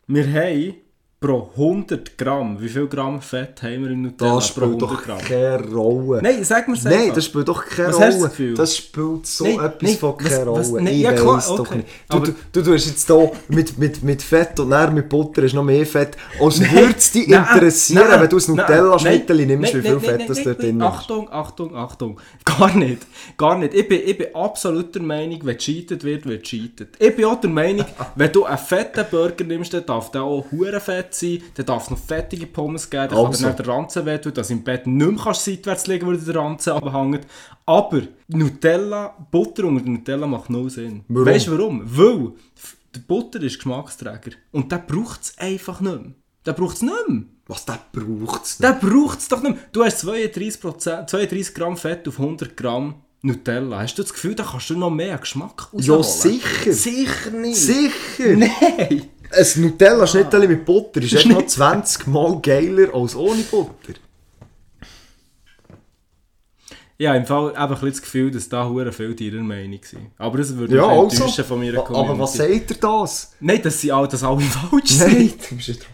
Wir 0.07 0.25
haben 0.31 0.75
pro 1.23 1.49
100 1.55 2.17
Gramm, 2.17 2.57
wie 2.59 2.67
viel 2.67 2.85
Gramm 2.87 3.21
Fett 3.21 3.63
haben 3.63 3.85
wir 3.85 3.91
im 3.91 4.01
Nutella 4.01 4.35
Das 4.35 4.51
pro 4.51 4.65
spielt 4.65 4.83
100 4.83 4.91
doch 4.91 5.03
Gramm? 5.03 5.17
keine 5.19 5.71
Rolle. 5.73 6.21
Nein, 6.21 6.43
sag 6.43 6.67
mir 6.67 6.75
Nein, 6.83 7.11
das 7.15 7.25
spielt 7.25 7.47
doch 7.47 7.65
keine 7.65 7.87
Was 7.93 7.99
hast 7.99 8.01
du 8.01 8.09
das 8.09 8.15
Rolle. 8.19 8.29
Gefühl? 8.29 8.53
Das 8.55 8.75
spielt 8.77 9.25
so 9.27 9.43
Nein, 9.45 9.53
etwas 9.61 9.81
nein, 9.89 9.97
von 9.97 10.17
keine 10.17 10.45
was- 10.47 10.69
Rolle. 10.71 10.83
nein, 10.83 10.93
ich 10.93 10.99
ja, 10.99 11.13
klar, 11.13 11.37
weiss 11.37 11.47
doch 11.47 11.59
okay. 11.61 11.75
nicht. 11.77 11.87
Du, 12.09 12.17
Aber- 12.17 12.25
du, 12.27 12.33
du 12.51 12.61
tust 12.61 12.87
jetzt 12.87 13.07
hier 13.07 13.31
mit, 13.47 13.77
mit, 13.77 14.03
mit 14.03 14.21
Fett 14.21 14.59
und 14.59 14.71
dann 14.71 14.93
mit 14.93 15.07
Butter 15.07 15.43
ist 15.43 15.53
noch 15.53 15.63
mehr 15.63 15.85
Fett. 15.85 16.17
Als 16.41 16.59
würde 16.59 16.93
es 16.97 17.11
dich 17.13 17.29
interessieren, 17.29 18.03
nein, 18.09 18.21
wenn 18.21 18.29
du 18.29 18.37
ein 18.37 18.55
nein, 19.03 19.47
nimmst, 19.47 19.73
wie 19.75 19.81
viel 19.81 19.99
Fett 20.01 20.29
das 20.29 20.43
dort 20.43 20.61
drin 20.61 20.81
ist. 20.81 20.85
Achtung, 20.85 21.31
Achtung, 21.31 21.73
Achtung. 21.73 22.19
Gar 22.43 22.75
nicht. 22.75 23.07
Gar 23.37 23.59
nicht. 23.59 23.73
Ich 23.73 23.87
bin, 23.87 24.01
ich 24.05 24.17
bin 24.17 24.27
absolut 24.35 24.93
der 24.93 25.01
Meinung, 25.01 25.39
wenn 25.43 25.57
cheatet 25.57 26.03
wird, 26.03 26.25
wird 26.25 26.43
cheatet. 26.43 26.97
Ich 26.99 27.15
bin 27.15 27.23
auch 27.23 27.39
der 27.39 27.49
Meinung, 27.49 27.85
wenn 28.17 28.29
du 28.29 28.43
einen 28.43 28.57
fetten 28.57 29.05
Burger 29.09 29.45
nimmst, 29.45 29.73
dann 29.73 29.85
darf 29.85 30.11
der 30.11 30.23
auch 30.23 30.45
hure 30.51 30.81
fett 31.13 31.41
sein, 31.41 31.41
dann 31.55 31.65
darf 31.65 31.83
es 31.83 31.89
noch 31.91 31.97
fettige 31.97 32.47
Pommes 32.47 32.89
geben, 32.89 33.09
dann 33.09 33.17
Also. 33.25 33.41
kann 33.41 33.49
nicht 33.49 33.59
der 33.59 33.67
Ranzen 33.67 34.05
wehtun, 34.05 34.33
dass 34.33 34.47
du 34.47 34.53
im 34.53 34.63
Bett 34.63 34.87
nicht 34.87 35.11
mehr 35.11 35.19
kannst 35.23 35.45
seitwärts 35.45 35.87
liegen 35.87 36.07
weil 36.07 36.17
der 36.17 36.35
Ranzen 36.35 36.73
abhängt. 36.73 37.27
Aber 37.65 38.01
Nutella, 38.27 39.15
Butter 39.31 39.65
unter 39.65 39.83
der 39.83 39.91
Nutella 39.93 40.27
macht 40.27 40.49
null 40.49 40.69
Sinn. 40.69 41.03
Warum? 41.07 41.25
Weißt 41.27 41.47
du 41.47 41.57
warum? 41.57 41.81
Weil 41.85 42.31
der 42.95 42.99
Butter 43.01 43.41
ist 43.41 43.55
Geschmacksträger 43.57 44.31
und 44.51 44.71
der 44.71 44.77
braucht 44.79 45.21
es 45.23 45.37
einfach 45.37 45.79
nicht 45.81 46.01
mehr. 46.01 46.11
Der 46.45 46.53
braucht 46.53 46.75
es 46.75 46.81
nicht 46.81 46.93
mehr. 47.07 47.23
Was 47.47 47.65
der 47.65 47.79
braucht 47.91 48.45
es 48.45 48.57
Der 48.57 48.73
braucht 48.73 49.19
es 49.19 49.27
doch 49.29 49.41
nicht 49.41 49.55
mehr. 49.55 49.63
Du 49.71 49.83
hast 49.83 50.03
32%, 50.05 51.07
32 51.07 51.53
Gramm 51.55 51.77
Fett 51.77 52.07
auf 52.07 52.19
100 52.19 52.55
Gramm 52.55 52.95
Nutella. 53.21 53.79
Hast 53.79 53.95
du 53.97 54.01
das 54.03 54.13
Gefühl, 54.13 54.35
da 54.35 54.43
kannst 54.43 54.69
du 54.69 54.77
noch 54.77 54.89
mehr 54.89 55.17
Geschmack 55.17 55.69
Ja, 55.73 55.95
rausholen? 55.95 56.39
sicher. 56.41 56.73
Sicher 56.73 57.29
nicht. 57.31 57.55
Sicher! 57.57 58.35
Nein. 58.35 59.09
Ein 59.35 59.61
Nutella-Schnitteli 59.61 60.47
mit 60.47 60.65
Butter 60.65 61.01
ist 61.01 61.13
echt 61.13 61.25
noch 61.27 61.45
20 61.47 62.07
Mal 62.07 62.39
geiler 62.41 62.93
als 62.93 63.15
ohne 63.15 63.41
Butter. 63.43 63.93
Ja, 66.99 67.15
im 67.15 67.25
Fall 67.25 67.49
eben 67.51 67.59
ein 67.75 67.89
das 67.89 68.01
Gefühl, 68.01 68.31
dass 68.31 68.47
da 68.47 68.67
hure 68.69 68.91
viel 68.93 69.19
ihrer 69.19 69.41
Meinung 69.41 69.79
sind. 69.83 70.11
Aber 70.17 70.37
das 70.37 70.55
würde 70.55 70.75
Ja, 70.75 70.87
mich 70.87 70.91
also. 70.97 71.15
enttäuschen 71.23 71.43
von 71.45 71.59
meiner 71.59 71.81
Community. 71.81 72.09
Aber 72.11 72.19
was 72.19 72.33
sagt 72.33 72.71
er 72.71 72.77
das? 72.77 73.33
Nein, 73.39 73.61
dass 73.61 73.81
sie 73.81 73.91
alle, 73.91 74.07
dass 74.07 74.23
alle 74.23 74.41
falsch 74.41 74.89
sind. 74.91 75.11
Nein, 75.11 75.33
du 75.49 75.55
bist 75.55 75.69
dran. 75.69 75.87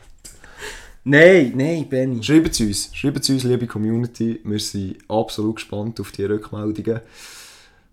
Nein, 1.05 1.53
nein, 1.55 1.87
Benny. 1.89 2.21
Schreibt 2.21 2.51
es 2.51 2.59
uns, 2.59 2.89
schreibt 2.93 3.21
es 3.21 3.29
uns, 3.29 3.43
liebe 3.43 3.65
Community. 3.65 4.41
Wir 4.43 4.59
sind 4.59 4.97
absolut 5.07 5.55
gespannt 5.55 5.99
auf 6.01 6.11
die 6.11 6.25
Rückmeldungen. 6.25 6.99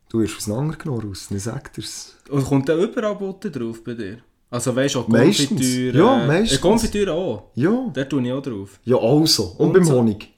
Du 0.09 0.20
wirst 0.20 0.36
auseinandergenommen 0.36 1.09
raus, 1.09 1.28
ich 1.30 1.42
sag 1.42 1.72
dir's. 1.72 2.16
Und 2.28 2.44
kommt 2.44 2.68
da 2.68 2.76
überall 2.76 3.14
Butter 3.14 3.51
drauf 3.51 3.82
bei 3.84 3.94
dir? 3.94 4.18
Also 4.51 4.74
weißt 4.76 4.94
du, 4.94 5.01
auch. 5.01 5.09
Konfitüre. 5.09 5.99
Ja, 5.99 6.22
äh, 6.22 6.26
meistens. 6.26 6.61
Konfitüre 6.61 7.12
auch. 7.12 7.51
Ja. 7.55 7.90
Da 7.92 8.05
tue 8.05 8.22
ich 8.22 8.32
auch 8.32 8.42
drauf. 8.42 8.78
Ja, 8.84 8.97
also. 8.97 9.55
Und, 9.59 9.66
Und 9.66 9.72
beim 9.72 9.84
so. 9.84 9.94
Honig. 9.94 10.28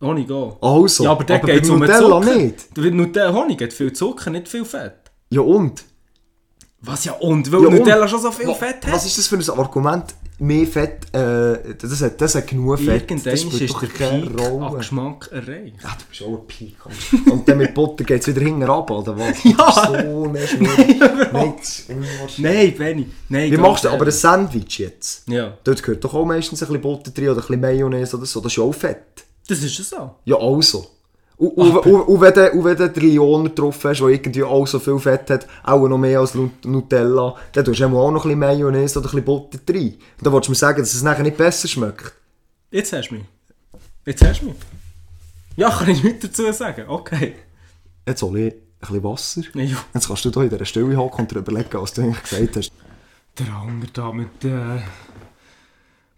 Honig 0.00 0.30
auch. 0.30 0.58
Also, 0.60 1.04
Ja, 1.04 1.12
aber 1.12 1.24
dort 1.24 1.42
bei 1.42 1.52
geht's 1.52 1.70
um 1.70 1.78
Nutella 1.78 2.20
Zucker. 2.22 2.36
nicht. 2.36 2.76
Nutella, 2.76 3.32
Honig 3.32 3.62
hat 3.62 3.72
viel 3.72 3.92
Zucker, 3.92 4.30
nicht 4.30 4.48
viel 4.48 4.64
Fett. 4.64 4.94
Ja 5.30 5.40
und? 5.40 5.84
Was 6.82 7.04
ja 7.04 7.12
und? 7.14 7.50
Weil 7.50 7.62
Ja, 7.62 7.68
und? 7.68 7.74
Nutella 7.78 8.06
schon 8.08 8.20
so 8.20 8.30
viel 8.30 8.52
Fett 8.54 8.84
hat. 8.86 8.92
Was 8.92 9.06
ist 9.06 9.16
das 9.18 9.26
für 9.26 9.36
ein 9.36 9.58
Argument? 9.58 10.14
Mehr 10.38 10.66
Fett, 10.66 11.06
äh, 11.14 11.74
das, 11.80 12.02
hat, 12.02 12.20
das 12.20 12.34
hat 12.34 12.46
genug 12.46 12.78
Fett. 12.78 13.10
Irgendwann 13.10 13.32
ist 13.32 13.42
spielt 13.54 13.70
doch 13.70 13.80
der 13.80 13.88
keine 13.88 14.26
Peak 14.26 14.40
an 14.40 14.52
Rolle. 14.62 14.76
Geschmack 14.78 15.28
erreicht. 15.32 15.76
Ja, 15.82 15.96
du 15.98 16.04
bist 16.10 16.22
auch 16.22 16.38
ein 16.40 16.46
Peak. 16.46 16.76
Und 17.32 17.48
dann 17.48 17.56
mit 17.56 17.72
Butter 17.72 18.04
geht 18.04 18.20
es 18.20 18.26
wieder 18.28 18.40
hinten 18.42 18.64
ab, 18.64 18.90
oder 18.90 19.16
was? 19.16 19.36
Ja. 19.44 19.72
So 19.72 20.24
eine 20.28 20.46
Schwere. 20.46 21.30
Nein, 21.32 21.54
unwahrscheinlich. 21.88 23.06
Nein, 23.30 23.52
Wie 23.52 23.56
machst 23.56 23.84
du 23.84 23.88
aber 23.88 24.04
ein. 24.04 24.10
Sandwich 24.10 24.78
jetzt? 24.78 25.26
Ja, 25.28 25.56
Dort 25.64 25.82
gehört 25.82 26.04
doch 26.04 26.12
auch 26.12 26.26
meistens 26.26 26.62
ein 26.62 26.66
bisschen 26.68 26.82
Butter 26.82 27.10
drin 27.12 27.28
oder 27.30 27.36
ein 27.38 27.46
bisschen 27.46 27.60
Mayonnaise 27.60 28.16
oder 28.16 28.26
so. 28.26 28.40
Das 28.40 28.52
ist 28.52 28.58
auch 28.58 28.72
Fett. 28.72 29.24
das 29.48 29.62
ist 29.62 29.78
es 29.78 29.88
so. 29.90 30.10
Ja, 30.26 30.36
also. 30.36 30.86
Und, 31.38 31.48
und, 31.48 31.76
und, 31.76 32.00
und, 32.02 32.20
wenn 32.20 32.32
du, 32.32 32.52
und 32.52 32.64
wenn 32.64 33.44
du 33.44 33.48
drauf 33.50 33.84
hast, 33.84 34.00
der 34.00 34.08
irgendwie 34.08 34.42
auch 34.42 34.66
so 34.66 34.78
viel 34.78 34.98
Fett 34.98 35.28
hat, 35.28 35.46
auch 35.64 35.86
noch 35.86 35.98
mehr 35.98 36.20
als 36.20 36.34
Nutella, 36.64 37.36
dann 37.52 37.64
tust 37.64 37.80
du 37.80 37.84
auch 37.84 38.10
noch 38.10 38.24
ein 38.24 38.28
bisschen 38.28 38.38
Mayonnaise 38.38 38.98
oder 38.98 39.08
ein 39.08 39.10
bisschen 39.10 39.24
Butter 39.24 39.58
drin. 39.66 39.94
Und 40.18 40.26
dann 40.26 40.32
willst 40.32 40.48
du 40.48 40.52
mir 40.52 40.56
sagen, 40.56 40.80
dass 40.80 40.94
es 40.94 41.02
nachher 41.02 41.22
nicht 41.22 41.36
besser 41.36 41.68
schmeckt. 41.68 42.14
Jetzt 42.70 42.92
hast 42.92 43.10
du 43.10 43.16
mich. 43.16 43.24
Jetzt 44.06 44.24
hast 44.24 44.40
du 44.40 44.46
mich. 44.46 44.56
Ja, 45.56 45.70
kann 45.70 45.90
ich 45.90 46.02
nichts 46.02 46.26
dazu 46.26 46.50
sagen. 46.52 46.84
Okay. 46.88 47.34
Jetzt 48.06 48.22
hole 48.22 48.48
ich 48.48 48.54
ein 48.54 48.60
bisschen 48.80 49.04
Wasser. 49.04 49.42
Ja. 49.54 49.76
Jetzt 49.92 50.08
kannst 50.08 50.24
du 50.24 50.30
hier 50.30 50.42
in 50.42 50.48
dieser 50.48 50.64
Stille 50.64 50.96
hocken 50.96 51.20
und 51.20 51.30
dir 51.30 51.38
überlegen, 51.38 51.68
was 51.72 51.92
du 51.92 52.02
eigentlich 52.02 52.22
gesagt 52.22 52.56
hast. 52.56 52.72
Der 53.38 53.62
Hunger 53.62 53.86
da 53.92 54.12
mit 54.12 54.42
der 54.42 54.82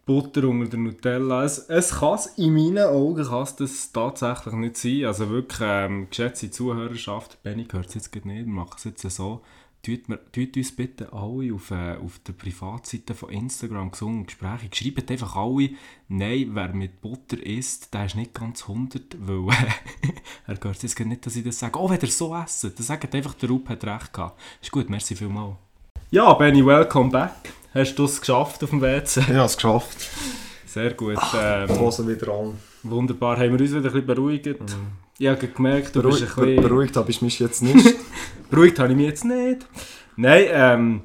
Butter 0.09 0.49
unter 0.49 0.71
der 0.71 0.79
Nutella. 0.79 1.45
Es, 1.45 1.59
es 1.69 1.97
kann 1.97 2.19
in 2.39 2.55
meinen 2.55 2.79
Augen 2.79 3.27
kann 3.27 3.47
das 3.59 3.93
tatsächlich 3.93 4.55
nicht 4.55 4.79
sein. 4.79 5.05
Also 5.05 5.29
wirklich, 5.29 5.61
ähm, 5.63 6.07
geschätzte 6.09 6.51
Zuhörerschaft, 6.51 7.43
Benny 7.43 7.67
hört 7.71 7.89
es 7.89 7.95
jetzt 7.95 8.15
nicht, 8.15 8.27
wir 8.27 8.47
machen 8.47 8.77
es 8.79 8.85
jetzt 8.85 9.03
so. 9.11 9.43
Tut, 9.83 10.57
uns 10.57 10.75
bitte 10.75 11.13
alle 11.13 11.55
auf, 11.55 11.71
äh, 11.71 11.99
auf 12.03 12.21
der 12.27 12.33
Privatseite 12.33 13.15
von 13.15 13.29
Instagram 13.29 13.91
gesungen 13.91 14.25
Gespräche. 14.25 14.71
Schreibt 14.73 15.11
einfach 15.11 15.37
alle, 15.37 15.71
nein, 16.09 16.49
wer 16.53 16.73
mit 16.73 17.03
Butter 17.03 17.37
isst, 17.45 17.93
der 17.93 18.07
ist 18.07 18.17
nicht 18.17 18.33
ganz 18.33 18.63
100, 18.63 19.15
weil 19.21 19.55
äh, 19.55 20.13
er 20.47 20.59
hört 20.59 20.83
jetzt 20.83 20.99
nicht, 20.99 21.27
dass 21.27 21.37
ich 21.37 21.45
das 21.45 21.59
sage. 21.59 21.79
Oh, 21.79 21.91
wenn 21.91 22.01
ihr 22.01 22.09
so 22.09 22.35
essen, 22.35 22.73
dann 22.75 22.85
sagt 22.85 23.15
einfach, 23.15 23.35
der 23.35 23.51
Rupp 23.51 23.69
hat 23.69 23.85
recht 23.85 24.15
gehabt. 24.15 24.41
Ist 24.63 24.73
gut, 24.73 24.89
merci 24.89 25.15
vielmals. 25.15 25.57
Ja, 26.11 26.33
Benny, 26.33 26.65
welcome 26.65 27.11
back. 27.11 27.58
Hast 27.75 27.95
du 27.97 28.05
es 28.05 28.21
geschafft 28.21 28.63
auf 28.65 28.71
dem 28.71 28.81
WC? 28.81 29.21
Ich 29.21 29.29
habe 29.29 29.41
es 29.45 29.57
geschafft. 29.57 30.09
Sehr 30.67 30.93
gut. 30.95 31.19
Ähm, 31.35 31.69
Hose 31.79 32.07
wieder 32.07 32.33
an. 32.33 32.55
wunderbar. 32.83 33.37
Haben 33.37 33.53
wir 33.53 33.61
uns 33.61 33.71
wieder 33.71 33.77
ein 33.79 33.83
bisschen 33.83 34.07
beruhigt? 34.07 34.47
Ich 35.19 35.27
habe 35.27 35.49
gemerkt, 35.49 35.95
du 35.97 36.03
bist 36.03 36.23
ein 36.23 36.29
Mhm. 36.29 36.35
Beruhigt, 36.35 36.37
bisschen... 36.37 36.63
beruhigt 36.63 36.97
habe 36.97 37.11
ich 37.11 37.23
mich 37.23 37.39
jetzt 37.39 37.63
nicht. 37.63 37.97
Beruhigt 38.51 38.79
habe 38.79 38.91
ich 38.91 38.97
mich 38.97 39.07
jetzt 39.07 39.25
nicht. 39.25 39.67
Nein, 40.17 40.45
ähm... 40.51 41.01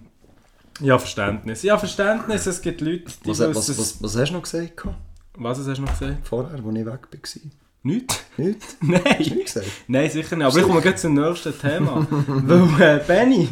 Ja, 0.80 0.98
Verständnis. 0.98 1.62
Ja, 1.64 1.78
Verständnis. 1.78 2.46
Es 2.48 2.62
gibt 2.62 2.82
Leute, 2.82 3.06
die 3.24 3.30
was, 3.30 3.40
was, 3.40 3.56
was, 3.78 4.02
was 4.02 4.18
hast 4.18 4.30
du 4.30 4.34
noch 4.34 4.42
gesagt? 4.44 4.88
Was 5.36 5.58
hast 5.60 5.78
du 5.78 5.82
noch 5.82 6.00
gesagt? 6.00 6.28
Vorher, 6.28 6.52
als 6.52 6.62
ich 6.62 6.86
weg 6.86 6.86
war? 6.88 7.52
Nichts? 7.84 8.24
Nichts? 8.38 8.78
Nein. 8.82 9.02
Hast 9.06 9.30
du 9.30 9.36
nicht 9.36 9.46
gesagt? 9.46 9.68
Nein, 9.88 10.10
sicher 10.10 10.36
nicht. 10.36 10.46
Aber 10.48 10.58
ich 10.58 10.64
komme 10.64 10.82
gleich 10.82 10.96
zum 10.98 11.14
nächsten 11.14 11.58
Thema. 11.60 12.08
Weil, 12.28 12.98
äh, 13.00 13.04
Benny... 13.06 13.48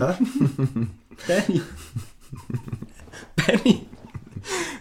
Benny... 1.27 1.61
Benny... 3.45 3.85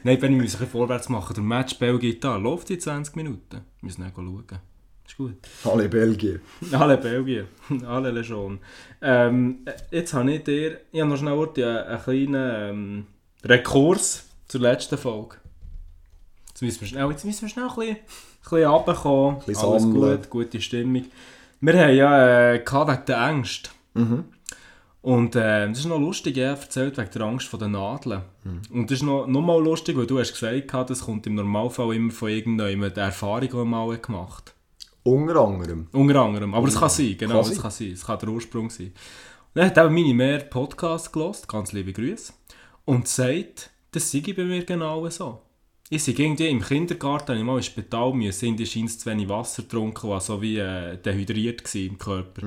Nein, 0.02 0.18
Benny, 0.18 0.36
wir 0.36 0.42
müssen 0.42 0.56
ein 0.56 0.60
bisschen 0.60 0.68
vorwärts 0.68 1.08
machen. 1.08 1.34
Der 1.34 1.42
Match 1.42 1.78
Belgien-Italien 1.78 2.42
läuft 2.42 2.70
in 2.70 2.80
20 2.80 3.16
Minuten. 3.16 3.50
Wir 3.50 3.60
müssen 3.80 4.00
dann 4.02 4.12
schauen. 4.14 4.44
Ist 5.06 5.16
gut. 5.16 5.36
Alle 5.64 5.88
Belgien. 5.88 6.40
Alle 6.72 6.96
Belgien. 6.96 7.46
Alle 7.86 8.10
Legion. 8.10 8.58
Ähm, 9.02 9.58
jetzt 9.90 10.14
habe 10.14 10.32
ich 10.32 10.44
dir... 10.44 10.80
Ich 10.92 11.00
habe 11.00 11.10
noch 11.10 11.18
schnell 11.18 11.32
einen, 11.32 11.86
einen 11.86 12.02
kleinen 12.02 12.34
ähm, 12.34 13.06
Rekurs 13.44 14.24
zur 14.48 14.60
letzten 14.62 14.96
Folge. 14.96 15.36
Jetzt 16.48 16.62
müssen 16.62 16.80
wir 16.80 16.88
schnell, 16.88 17.10
jetzt 17.10 17.24
müssen 17.24 17.42
wir 17.42 17.48
schnell 17.48 17.68
ein 17.68 17.74
bisschen, 17.74 17.96
ein 17.96 18.00
bisschen 18.42 18.70
runterkommen. 18.70 19.36
Ein 19.36 19.46
bisschen 19.46 19.68
Alles 19.68 19.82
sammeln. 19.82 20.16
gut, 20.16 20.30
gute 20.30 20.60
Stimmung. 20.60 21.04
Wir 21.60 21.78
haben 21.78 21.94
ja 21.94 22.52
äh, 22.52 22.58
wegen 22.58 23.04
der 23.06 23.28
Ängste. 23.28 23.70
Mhm. 23.94 24.24
Und 25.02 25.34
äh, 25.34 25.66
das 25.68 25.78
ist 25.78 25.86
noch 25.86 25.98
lustig, 25.98 26.36
er 26.36 26.50
erzählt 26.50 26.98
wegen 26.98 27.10
der 27.10 27.22
Angst 27.22 27.46
vor 27.46 27.58
den 27.58 27.72
Nadeln. 27.72 28.22
Mhm. 28.44 28.60
Und 28.70 28.90
das 28.90 28.98
ist 28.98 29.04
noch, 29.04 29.26
noch 29.26 29.40
mal 29.40 29.62
lustig, 29.62 29.96
weil 29.96 30.06
du 30.06 30.18
hast 30.18 30.32
gesagt 30.32 30.90
das 30.90 31.00
kommt 31.00 31.26
im 31.26 31.36
Normalfall 31.36 31.94
immer 31.94 32.12
von 32.12 32.28
irgendeiner 32.28 32.94
Erfahrung, 32.96 33.48
die 33.48 33.56
man 33.56 33.68
mal 33.68 33.98
gemacht 33.98 34.48
hat. 34.48 34.54
Unter 35.02 35.36
anderem. 35.36 35.88
Unter 35.92 36.20
anderem. 36.20 36.54
Aber 36.54 36.68
es 36.68 36.78
kann 36.78 36.90
sein, 36.90 37.16
genau, 37.18 37.40
es 37.40 37.60
kann 37.60 37.70
sein. 37.70 37.92
Es 37.92 38.04
kann 38.04 38.18
der 38.18 38.28
Ursprung 38.28 38.68
sein. 38.68 38.88
Und 38.88 38.94
dann 39.54 39.66
hat 39.66 39.78
eben 39.78 39.94
meine 39.94 40.14
mehr 40.14 40.38
Podcast 40.40 41.12
gelost, 41.12 41.48
ganz 41.48 41.72
liebe 41.72 41.92
Grüße, 41.92 42.34
und 42.84 43.08
sagt, 43.08 43.70
das 43.92 44.10
sei 44.10 44.22
bei 44.36 44.44
mir 44.44 44.64
genau 44.64 45.08
so. 45.08 45.40
Ich 45.88 46.04
sei 46.04 46.12
irgendwie 46.12 46.48
im 46.48 46.60
Kindergarten, 46.60 47.36
ich 47.36 47.42
mal 47.42 47.56
ins 47.56 47.66
Spital 47.66 48.12
müssen, 48.12 48.44
irgendwie 48.44 48.66
scheint 48.66 49.00
zu 49.00 49.10
wenig 49.10 49.28
Wasser 49.28 49.62
getrunken, 49.62 50.10
was 50.10 50.26
so 50.26 50.40
wie 50.40 50.58
äh, 50.58 50.96
dehydriert 50.98 51.64
war 51.64 51.80
im 51.80 51.98
Körper. 51.98 52.42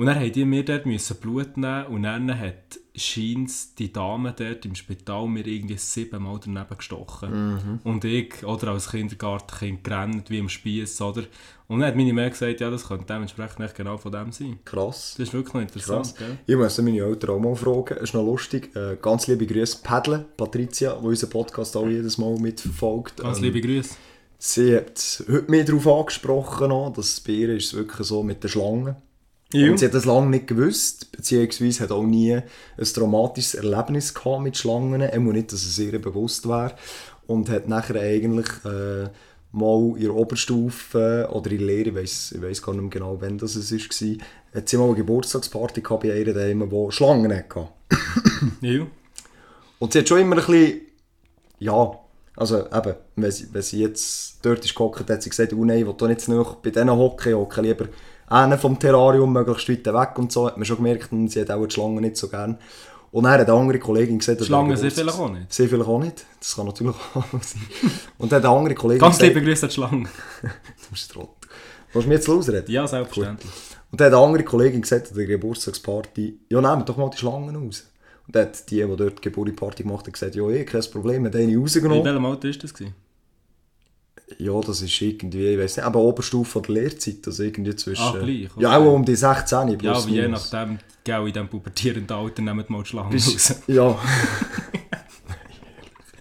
Und 0.00 0.06
dann 0.06 0.32
die 0.32 0.46
mir 0.46 0.64
dort 0.64 0.86
müssen 0.86 1.18
Blut 1.18 1.58
nehmen 1.58 1.84
und 1.88 2.04
dann 2.04 2.40
hat 2.40 2.78
scheint 2.96 3.78
die 3.78 3.92
Dame 3.92 4.32
dort 4.34 4.64
im 4.64 4.74
Spital 4.74 5.26
mir 5.26 5.46
irgendwie 5.46 5.76
siebenmal 5.76 6.40
daneben 6.42 6.74
gestochen. 6.74 7.80
Und 7.84 8.06
ich, 8.06 8.42
oder 8.42 8.68
als 8.68 8.92
Kindergartenkind 8.92 9.84
gerannt 9.84 10.30
wie 10.30 10.38
im 10.38 10.48
Spieß, 10.48 11.02
oder? 11.02 11.24
Und 11.68 11.80
dann 11.80 11.88
hat 11.88 11.96
meine 11.96 12.14
Mutter 12.14 12.30
gesagt, 12.30 12.62
ja, 12.62 12.70
das 12.70 12.88
könnte 12.88 13.04
dementsprechend 13.12 13.60
echt 13.60 13.74
genau 13.74 13.98
von 13.98 14.10
dem 14.10 14.32
sein. 14.32 14.58
Krass. 14.64 15.16
Das 15.18 15.28
ist 15.28 15.34
wirklich 15.34 15.52
noch 15.52 15.60
interessant, 15.60 16.06
Krass. 16.06 16.14
gell? 16.16 16.38
Ich 16.46 16.56
muss 16.56 16.80
meine 16.80 17.00
Eltern 17.00 17.30
auch 17.32 17.38
mal 17.38 17.54
fragen. 17.54 17.96
Es 17.96 18.04
ist 18.04 18.14
noch 18.14 18.24
lustig. 18.24 18.74
Äh, 18.74 18.96
ganz 19.02 19.26
liebe 19.26 19.46
Grüße, 19.46 19.80
Padle, 19.82 20.24
Patricia, 20.34 20.94
die 20.98 21.06
unseren 21.08 21.28
Podcast 21.28 21.76
auch 21.76 21.86
jedes 21.86 22.16
Mal 22.16 22.38
mitverfolgt. 22.38 23.18
Ganz 23.18 23.36
Ähm, 23.36 23.44
liebe 23.44 23.60
Grüße. 23.60 23.96
Sie 24.38 24.74
hat 24.74 25.24
heute 25.30 25.50
mehr 25.50 25.64
darauf 25.64 25.86
angesprochen, 25.86 26.70
noch, 26.70 26.90
dass 26.90 27.12
es 27.12 27.20
bei 27.20 27.32
ihr 27.32 27.54
ist 27.54 27.74
wirklich 27.74 28.06
so 28.06 28.22
mit 28.22 28.42
den 28.42 28.48
Schlangen. 28.48 28.96
Ja. 29.52 29.70
Und 29.70 29.78
sie 29.78 29.86
hat 29.86 29.94
das 29.94 30.04
lange 30.04 30.30
nicht 30.30 30.46
gewusst, 30.46 31.10
beziehungsweise 31.10 31.82
hat 31.82 31.90
auch 31.90 32.04
nie 32.04 32.34
ein 32.34 32.44
traumatisches 32.84 33.54
Erlebnis 33.54 34.14
gehabt 34.14 34.42
mit 34.42 34.56
Schlangen, 34.56 35.02
auch 35.02 35.32
nicht, 35.32 35.52
dass 35.52 35.64
es 35.64 35.78
ihr 35.78 35.98
bewusst 36.00 36.48
wäre. 36.48 36.74
Und 37.26 37.48
hat 37.48 37.68
nachher 37.68 38.00
eigentlich 38.00 38.48
äh, 38.64 39.08
mal 39.52 39.94
in 39.96 40.02
der 40.02 40.14
Oberstufe 40.14 41.28
oder 41.32 41.50
in 41.50 41.58
der 41.58 41.66
Lehre, 41.66 42.00
ich 42.00 42.42
weiss 42.42 42.62
gar 42.62 42.72
nicht 42.72 42.82
mehr 42.82 42.90
genau, 42.90 43.16
wann 43.20 43.38
das 43.38 43.56
es 43.56 43.72
war, 43.72 44.16
hat 44.54 44.68
sie 44.68 44.76
mal 44.76 44.86
eine 44.86 44.96
Geburtstagsparty 44.96 45.80
gehabt 45.80 46.02
bei 46.02 46.16
ihr 46.16 46.32
daheim, 46.32 46.70
wo 46.70 46.90
Schlangen 46.90 47.34
hatte. 47.34 47.68
Ja. 48.60 48.86
Und 49.78 49.92
sie 49.92 50.00
hat 50.00 50.08
schon 50.08 50.20
immer 50.20 50.36
ein 50.36 50.46
bisschen, 50.46 50.80
ja, 51.58 51.98
also 52.36 52.66
eben, 52.66 52.94
wenn 53.16 53.30
sie, 53.30 53.48
wenn 53.52 53.62
sie 53.62 53.80
jetzt 53.80 54.38
dort 54.42 54.64
ist 54.64 54.74
gehockt, 54.74 55.08
hat 55.10 55.22
sie 55.22 55.30
gesagt, 55.30 55.52
oh 55.52 55.64
nein, 55.64 55.80
ich 55.80 55.86
will 55.86 55.94
doch 55.96 56.08
nicht 56.08 56.20
zu 56.20 56.56
bei 56.62 56.70
denen 56.70 56.90
hocken, 56.90 57.30
ich 57.30 57.34
hocke 57.34 57.60
lieber 57.60 57.86
einen 58.30 58.58
vom 58.58 58.78
Terrarium, 58.78 59.32
möglichst 59.32 59.68
weit 59.68 59.86
weg 59.86 60.18
und 60.18 60.32
so, 60.32 60.46
hat 60.46 60.56
man 60.56 60.64
schon 60.64 60.76
gemerkt, 60.76 61.12
und 61.12 61.28
sie 61.28 61.40
hat 61.40 61.50
auch 61.50 61.66
die 61.66 61.74
Schlangen 61.74 62.00
nicht 62.00 62.16
so 62.16 62.28
gern. 62.28 62.58
Und 63.12 63.24
dann 63.24 63.32
hat 63.32 63.40
eine 63.40 63.52
andere 63.52 63.80
Kollegin 63.80 64.18
gesagt, 64.18 64.40
dass 64.40 64.46
Schlangen 64.46 64.76
sind 64.76 64.92
vielleicht 64.92 65.18
auch 65.18 65.30
nicht. 65.30 65.52
Sie 65.52 65.66
vielleicht 65.66 65.88
auch 65.88 65.98
nicht, 65.98 66.24
das 66.38 66.54
kann 66.54 66.66
natürlich 66.66 66.94
auch 67.14 67.24
sein. 67.42 67.62
Und 68.18 68.30
dann 68.30 68.38
hat 68.40 68.48
eine 68.48 68.56
andere 68.56 68.74
Kollegin 68.76 69.00
Ganz 69.00 69.20
liebe 69.20 69.42
Grüße 69.42 69.66
an 69.66 69.68
die 69.68 69.74
Schlange. 69.74 70.08
du 70.42 70.90
bist 70.92 71.10
Trott. 71.10 71.28
Willst 71.92 72.06
du 72.06 72.08
mir 72.08 72.14
jetzt 72.14 72.28
losreden? 72.28 72.72
Ja, 72.72 72.86
selbstverständlich. 72.86 73.50
Und 73.90 74.00
dann 74.00 74.06
hat 74.06 74.14
eine 74.14 74.24
andere 74.24 74.44
Kollegin 74.44 74.82
gesagt 74.82 75.10
an 75.10 75.16
der 75.16 75.26
Geburtstagsparty, 75.26 76.38
ja 76.48 76.60
nehmt 76.60 76.88
doch 76.88 76.96
mal 76.96 77.10
die 77.10 77.18
Schlangen 77.18 77.56
raus. 77.56 77.88
Und 78.28 78.36
dann 78.36 78.46
hat 78.46 78.70
die, 78.70 78.76
die 78.76 78.96
dort 78.96 79.18
die 79.18 79.22
Geburtstagsparty 79.22 79.82
gemacht 79.82 80.06
hat, 80.06 80.12
gesagt, 80.12 80.36
ja, 80.36 80.48
eh, 80.48 80.64
kein 80.64 80.82
Problem, 80.92 81.26
hat 81.26 81.34
eine 81.34 81.52
In 81.52 81.58
rausgenommen. 81.60 82.04
welchem 82.04 82.24
Alter 82.24 82.48
war 82.48 82.54
das? 82.54 82.74
gewesen? 82.74 82.94
Ja, 84.38 84.60
das 84.60 84.82
ist 84.82 85.00
irgendwie, 85.00 85.48
ich 85.54 85.58
weiß 85.58 85.76
nicht, 85.76 85.86
aber 85.86 86.00
Oberstufe 86.00 86.60
der 86.62 86.74
Lehrzeit, 86.74 87.26
also 87.26 87.42
irgendwie 87.42 87.74
zwischen... 87.76 88.02
Ah, 88.02 88.12
gleich, 88.18 88.48
okay. 88.50 88.62
Ja, 88.62 88.76
auch 88.78 88.94
um 88.94 89.04
die 89.04 89.16
16, 89.16 89.78
plus 89.78 89.82
Ja, 89.82 89.92
aber 89.92 90.08
je 90.08 90.28
nachdem, 90.28 90.78
gell, 91.04 91.20
in 91.20 91.32
diesem 91.32 91.48
pubertierenden 91.48 92.16
Alter 92.16 92.42
nehmen 92.42 92.58
wir 92.58 92.76
mal 92.76 92.82
die 92.82 92.88
Schlange 92.88 93.10
Bis- 93.10 93.50
raus. 93.50 93.62
Ja. 93.66 93.98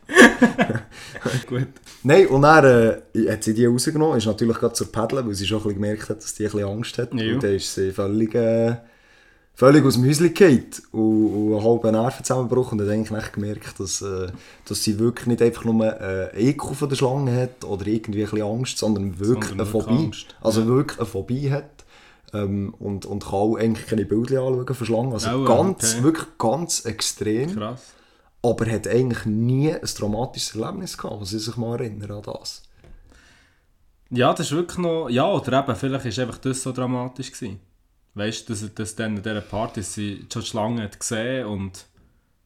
Gut. 1.47 1.67
Nein, 2.03 2.27
und 2.27 2.41
dann 2.43 2.65
äh, 2.65 3.31
hat 3.31 3.43
sie 3.43 3.53
die 3.53 3.65
rausgenommen, 3.65 4.17
ist 4.17 4.25
natürlich 4.25 4.57
gerade 4.57 4.73
zur 4.73 4.91
Paddeln, 4.91 5.27
weil 5.27 5.33
sie 5.35 5.45
schon 5.45 5.57
ein 5.57 5.63
bisschen 5.63 5.81
gemerkt 5.81 6.09
hat, 6.09 6.17
dass 6.17 6.33
die 6.33 6.45
ein 6.45 6.51
bisschen 6.51 6.69
Angst 6.69 6.97
hat. 6.97 7.13
Ja. 7.13 7.33
Und 7.33 7.43
dann 7.43 7.55
ist 7.55 7.73
sie 7.73 7.91
völlig, 7.91 8.33
äh, 8.35 8.75
völlig 9.59 9.85
aus 9.85 9.95
dem 9.95 10.05
Häuschen 10.05 10.33
gefallen 10.33 10.71
und, 10.93 11.01
und 11.01 11.53
einen 11.53 11.63
halben 11.65 11.91
Nerven 11.91 12.23
zusammengebrochen 12.23 12.79
und 12.79 12.87
hat 12.87 12.93
eigentlich 12.93 13.11
echt 13.11 13.33
gemerkt, 13.33 13.79
dass, 13.79 14.01
äh, 14.01 14.27
dass 14.65 14.83
sie 14.85 14.97
wirklich 14.99 15.27
nicht 15.27 15.41
einfach 15.41 15.65
nur 15.65 15.99
äh, 15.99 16.49
Ekel 16.49 16.73
von 16.73 16.87
der 16.87 16.95
Schlange 16.95 17.35
hat 17.41 17.65
oder 17.65 17.85
irgendwie 17.85 18.23
ein 18.23 18.29
bisschen 18.29 18.47
Angst, 18.47 18.77
sondern 18.77 19.19
wirklich 19.19 19.49
Sondern 19.49 19.67
eine 19.67 19.69
Phobie. 19.69 20.05
Angst. 20.05 20.35
Also 20.39 20.65
wirklich 20.65 20.97
eine 20.97 21.05
Phobie 21.05 21.51
hat. 21.51 21.69
Ähm, 22.31 22.73
und, 22.79 23.05
und 23.05 23.23
kann 23.23 23.33
auch 23.33 23.55
eigentlich 23.57 23.85
keine 23.87 24.05
Bilder 24.05 24.43
anschauen 24.43 24.75
von 24.75 24.87
Schlangen. 24.87 25.13
Also 25.13 25.29
Oh, 25.31 25.43
ganz, 25.43 25.93
okay. 25.95 26.03
wirklich 26.03 26.27
ganz 26.37 26.85
extrem. 26.85 27.53
Krass. 27.53 27.81
Aber 28.41 28.65
hat 28.71 28.87
eigentlich 28.87 29.25
nie 29.25 29.73
ein 29.73 29.81
traumatisches 29.81 30.55
Erlebnis 30.55 30.97
gehabt, 30.97 31.19
was 31.19 31.33
ich 31.33 31.43
sich 31.43 31.57
mal 31.57 31.81
erinnere 31.81 32.15
an 32.15 32.21
das. 32.23 32.61
Ja, 34.09 34.31
das 34.33 34.45
ist 34.47 34.53
wirklich 34.53 34.77
noch... 34.77 35.09
Ja, 35.09 35.29
oder 35.29 35.59
eben, 35.59 35.75
vielleicht 35.75 36.17
war 36.17 36.23
einfach 36.23 36.37
das 36.37 36.63
so 36.63 36.71
dramatisch. 36.71 37.33
Gewesen. 37.33 37.59
Weißt 38.15 38.49
du, 38.49 38.53
dass, 38.53 38.73
dass 38.73 38.95
dann 38.95 39.17
an 39.17 39.23
dieser 39.23 39.41
Party 39.41 39.81
sie 39.83 40.25
schon 40.31 40.41
die 40.41 40.47
Schlange 40.47 40.81
hat 40.83 40.99
gesehen 40.99 41.45
und 41.45 41.85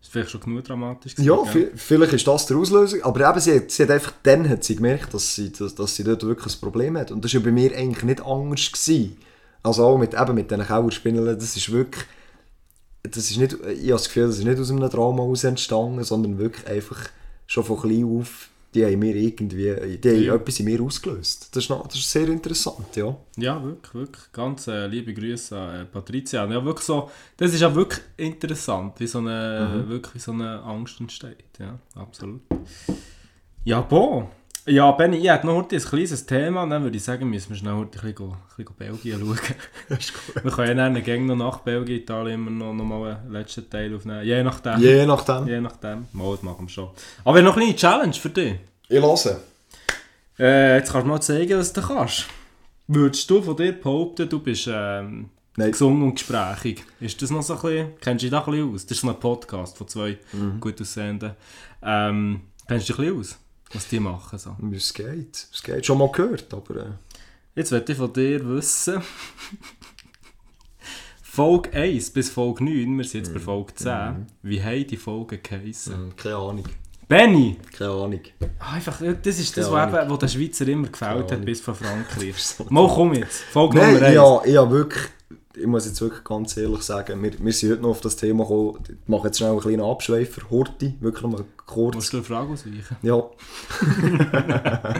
es 0.02 0.08
war 0.08 0.12
vielleicht 0.12 0.32
schon 0.32 0.42
genug 0.42 0.64
dramatisch. 0.66 1.16
gewesen, 1.16 1.28
Ja, 1.28 1.52
gell? 1.52 1.72
vielleicht 1.76 2.14
ist 2.14 2.28
das 2.28 2.46
der 2.46 2.58
Auslöser. 2.58 2.98
Aber 3.04 3.30
eben, 3.30 3.40
sie, 3.40 3.56
hat- 3.56 3.72
sie 3.72 3.84
hat 3.84 3.92
einfach 3.92 4.14
dann 4.24 4.48
hat 4.50 4.64
sie 4.64 4.76
gemerkt, 4.76 5.14
dass 5.14 5.36
sie, 5.36 5.52
dass, 5.52 5.74
dass 5.76 5.96
sie 5.96 6.04
dort 6.04 6.24
wirklich 6.24 6.54
ein 6.56 6.60
Problem 6.60 6.98
hat. 6.98 7.12
Und 7.12 7.24
das 7.24 7.34
war 7.34 7.40
ja 7.40 7.46
bei 7.46 7.52
mir 7.52 7.76
eigentlich 7.76 8.04
nicht 8.04 8.22
anders. 8.22 8.72
Gewesen. 8.72 9.18
Also 9.64 9.86
auch 9.86 9.98
mit, 9.98 10.14
eben 10.14 10.36
mit 10.36 10.52
diesen 10.52 10.66
Kauerspinnen, 10.68 11.26
das 11.26 11.56
ist 11.56 11.72
wirklich... 11.72 12.04
Das 13.04 13.30
ist 13.32 13.38
nicht, 13.38 13.54
ich 13.54 13.60
habe 13.82 13.92
das 13.92 14.06
Gefühl, 14.06 14.28
das 14.28 14.38
ist 14.40 14.46
nicht 14.46 14.60
aus 14.60 14.70
einem 14.72 14.90
Drama 14.90 15.24
aus 15.24 15.44
entstanden, 15.44 16.04
sondern 16.06 16.38
wirklich 16.38 16.66
einfach 16.68 17.10
schon 17.48 17.64
von 17.66 17.80
klein 17.82 18.06
auf, 18.06 18.50
die 18.74 18.86
haben 18.86 19.00
mir 19.00 19.16
irgendwie, 19.16 19.98
die 19.98 20.10
haben 20.10 20.24
Ja. 20.24 20.36
etwas 20.36 20.60
in 20.60 20.66
mir 20.66 20.82
ausgelöst. 20.82 21.50
Das 21.56 21.64
ist, 21.64 21.70
noch, 21.70 21.86
das 21.88 21.96
ist 21.98 22.12
sehr 22.12 22.28
interessant, 22.30 22.96
ja. 22.96 23.16
Ja, 23.38 23.64
wirklich, 23.64 23.94
wirklich. 23.94 24.32
Ganz 24.32 24.68
äh, 24.68 24.88
liebe 24.88 25.14
Grüße 25.14 25.58
an 25.58 25.82
äh, 25.82 25.86
Patricia. 25.86 26.46
Ja, 26.46 26.64
wirklich 26.66 26.86
so, 26.86 27.10
das 27.38 27.54
ist 27.54 27.62
ja 27.62 27.74
wirklich 27.74 28.02
interessant, 28.18 29.00
wie 29.00 29.08
so 29.08 29.20
eine, 29.20 29.84
wirklich 29.88 30.16
wie 30.16 30.20
so 30.20 30.32
eine 30.32 30.62
Angst 30.64 31.00
entsteht. 31.00 31.44
Ja, 31.60 31.78
absolut. 31.96 32.42
Ja, 33.64 33.82
boah. 33.82 34.30
Ja, 34.66 34.90
Benni, 34.92 35.18
ich 35.18 35.30
hätte 35.30 35.46
noch 35.46 35.56
heute 35.56 35.76
ein 35.76 35.82
kleines 35.82 36.26
Thema, 36.26 36.66
dann 36.66 36.84
würde 36.84 36.96
ich 36.96 37.04
sagen, 37.04 37.30
müssen 37.30 37.50
wir 37.50 37.58
schnell 37.58 37.74
heute 37.74 38.00
ein 38.00 38.14
bisschen, 38.14 38.32
ein 38.32 38.38
bisschen 38.56 38.76
Belgien 38.78 39.20
schauen. 39.20 39.40
wir 40.44 40.52
können 40.52 40.78
ja 40.78 40.90
dann 40.90 41.04
gerne 41.04 41.26
noch 41.26 41.36
nach 41.36 41.60
Belgien, 41.60 42.00
Italien 42.00 42.36
immer 42.36 42.50
noch, 42.50 42.74
noch 42.74 42.86
mal 42.86 43.12
einen 43.12 43.34
letzten 43.34 43.70
Teil 43.70 43.94
aufnehmen. 43.94 44.24
Je 44.24 44.42
nachdem. 44.42 44.80
Je 44.80 45.06
nachdem. 45.06 45.48
Je 45.48 45.60
nachdem. 45.60 46.08
Mal, 46.14 46.32
das 46.32 46.44
machen 46.44 46.66
wir 46.66 46.70
schon. 46.70 46.90
Aber 47.26 47.42
noch 47.42 47.58
eine 47.58 47.66
kleine 47.66 47.76
Challenge 47.76 48.14
für 48.14 48.30
dich. 48.30 48.56
Ich 48.88 49.02
lasse. 49.02 49.42
Äh, 50.40 50.78
jetzt 50.78 50.94
kannst 50.94 51.06
du 51.06 51.10
mal 51.10 51.22
zeigen, 51.22 51.60
was 51.60 51.74
du 51.74 51.82
kannst. 51.82 52.28
Würdest 52.88 53.30
du 53.30 53.42
von 53.42 53.58
dir 53.58 53.74
behaupten, 53.74 54.30
du 54.30 54.40
bist 54.40 54.70
ähm, 54.72 55.30
gesungen 55.58 56.04
und 56.04 56.16
gesprächig? 56.16 56.86
Ist 57.02 57.22
das 57.22 57.32
noch 57.32 57.44
so 57.44 57.56
ein 57.56 57.62
bisschen, 57.62 57.88
kennst 58.00 58.24
du 58.24 58.28
dich 58.28 58.32
da 58.32 58.40
ein 58.40 58.52
bisschen 58.52 58.74
aus? 58.74 58.86
Das 58.86 58.92
ist 58.98 59.02
so 59.02 59.10
ein 59.10 59.20
Podcast 59.20 59.78
von 59.78 59.90
zwei 59.90 60.18
gut 60.62 60.80
aussehenden. 60.80 61.34
Ähm, 61.82 62.42
kennst 62.66 62.88
du 62.88 62.94
dich 62.94 63.00
ein 63.00 63.18
bisschen 63.18 63.36
aus, 63.36 63.43
was 63.74 63.88
die 63.88 64.00
machen? 64.00 64.38
So. 64.40 64.56
Es 64.76 64.94
geht. 64.94 65.48
Es 65.52 65.62
geht. 65.64 65.86
Schon 65.86 65.98
mal 65.98 66.12
gehört, 66.12 66.54
aber... 66.54 66.76
Äh, 66.78 66.90
Jetzt 67.56 67.72
möchte 67.72 67.92
ich 67.92 67.98
von 68.00 68.12
dir 68.12 68.44
wissen, 68.50 69.00
Folge 71.22 71.72
1 71.74 72.10
bis 72.12 72.30
Folge 72.30 72.64
9, 72.64 72.98
wir 72.98 73.04
sind 73.06 73.26
jetzt 73.26 73.34
bei 73.34 73.40
Folge 73.40 73.74
10, 73.76 74.28
wie 74.44 74.62
haben 74.64 74.88
die 74.88 74.98
Folgen 74.98 75.40
geheissen? 75.42 76.10
äh, 76.10 76.22
keine 76.22 76.36
Ahnung. 76.36 76.68
Benny! 77.08 77.58
Keine 77.78 77.92
Ahnung. 77.92 78.22
Ah, 78.60 78.74
Einfach, 78.74 79.02
das 79.22 79.40
ist 79.40 79.56
das, 79.58 79.70
was, 79.72 79.88
eben, 79.94 80.10
was 80.10 80.20
der 80.20 80.28
Schweizer 80.30 80.68
immer 80.68 80.88
gefällt 80.88 81.32
hat, 81.32 81.46
bis 81.46 81.62
von 81.62 81.76
Frankreich. 81.76 82.38
So 82.38 82.66
Mal 82.70 82.88
komm 82.88 83.14
jetzt, 83.14 83.42
Folge 83.44 83.78
Nein, 83.78 83.94
Nummer 83.96 84.06
1. 84.08 84.16
ja, 84.16 84.42
ich 84.46 84.58
habe 84.58 84.72
wirklich, 84.72 85.04
ich 85.56 85.66
muss 85.68 85.86
jetzt 85.86 86.02
wirklich 86.02 86.24
ganz 86.24 86.58
ehrlich 86.58 86.82
sagen, 86.82 87.22
wir, 87.22 87.32
wir 87.40 87.54
sind 87.54 87.72
heute 87.72 87.82
noch 87.82 87.90
auf 87.92 88.02
das 88.02 88.16
Thema 88.16 88.44
gekommen, 88.44 88.80
ich 88.88 88.96
mache 89.08 89.28
jetzt 89.28 89.38
schnell 89.38 89.52
einen 89.52 89.60
kleinen 89.60 89.82
Abschweifer, 89.82 90.42
Horti, 90.50 90.96
wirklich 91.00 91.32
mal 91.32 91.44
kurz. 91.66 91.96
Musst 91.96 92.14
du 92.14 92.18
eine 92.18 92.24
Frage 92.26 92.54
ausweichen? 92.54 92.98
Ja. 93.02 93.24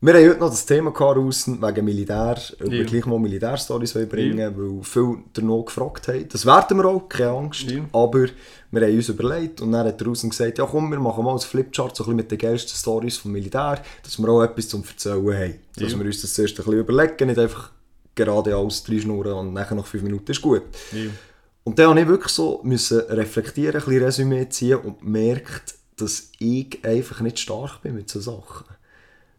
wir 0.00 0.14
haben 0.14 0.28
heute 0.28 0.38
noch 0.38 0.50
das 0.50 0.64
Thema 0.64 0.92
draussen, 0.92 1.60
wegen 1.60 1.84
Militär, 1.84 2.36
ob 2.62 2.70
wir 2.70 2.78
Ja. 2.82 2.84
gleich 2.86 3.04
mal 3.06 3.18
Militärstories 3.18 3.94
bringen 3.94 4.56
wollen, 4.56 4.76
weil 4.78 4.84
viele 4.84 5.16
danach 5.32 5.64
gefragt 5.64 6.06
haben. 6.08 6.28
Das 6.28 6.46
werden 6.46 6.76
wir 6.78 6.84
auch, 6.84 7.08
keine 7.08 7.30
Angst, 7.30 7.62
Ja. 7.62 7.82
aber 7.92 8.26
wir 8.70 8.80
haben 8.86 8.94
uns 8.94 9.08
überlegt 9.08 9.60
und 9.60 9.72
dann 9.72 9.86
hat 9.88 10.00
draußen 10.00 10.30
gesagt, 10.30 10.58
ja 10.58 10.66
komm, 10.66 10.90
wir 10.92 11.00
machen 11.00 11.24
mal 11.24 11.32
ein 11.32 11.40
Flipchart, 11.40 11.96
so 11.96 12.04
ein 12.04 12.06
bisschen 12.06 12.16
mit 12.16 12.30
den 12.30 12.38
geilsten 12.38 12.76
Stories 12.76 13.16
vom 13.18 13.32
Militär, 13.32 13.82
dass 14.04 14.18
wir 14.18 14.28
auch 14.28 14.42
etwas 14.42 14.68
zum 14.68 14.84
Erzählen 14.88 15.34
haben. 15.34 15.54
Dass 15.76 15.92
Ja. 15.92 15.98
wir 15.98 16.06
uns 16.06 16.20
das 16.22 16.32
zuerst 16.34 16.52
ein 16.54 16.64
bisschen 16.64 16.78
überlegen, 16.80 17.26
nicht 17.26 17.38
einfach 17.38 17.70
gerade 18.24 18.54
alles 18.56 18.84
reinschnurren 18.88 19.32
und 19.32 19.52
nachher 19.54 19.74
nach 19.76 19.86
fünf 19.86 20.02
Minuten 20.02 20.30
ist 20.30 20.42
gut. 20.42 20.62
Ja. 20.92 21.10
Und 21.64 21.78
dann 21.78 21.88
habe 21.90 22.00
ich 22.00 22.08
wirklich 22.08 22.32
so 22.32 22.60
müssen 22.64 23.00
reflektieren, 23.00 23.80
ein 23.80 23.84
bisschen 23.84 24.04
Resümee 24.04 24.48
ziehen 24.48 24.78
und 24.78 25.00
gemerkt, 25.00 25.74
dass 25.96 26.30
ich 26.38 26.78
einfach 26.84 27.20
nicht 27.20 27.38
stark 27.38 27.82
bin 27.82 27.94
mit 27.94 28.08
solchen 28.08 28.24
Sachen. 28.42 28.66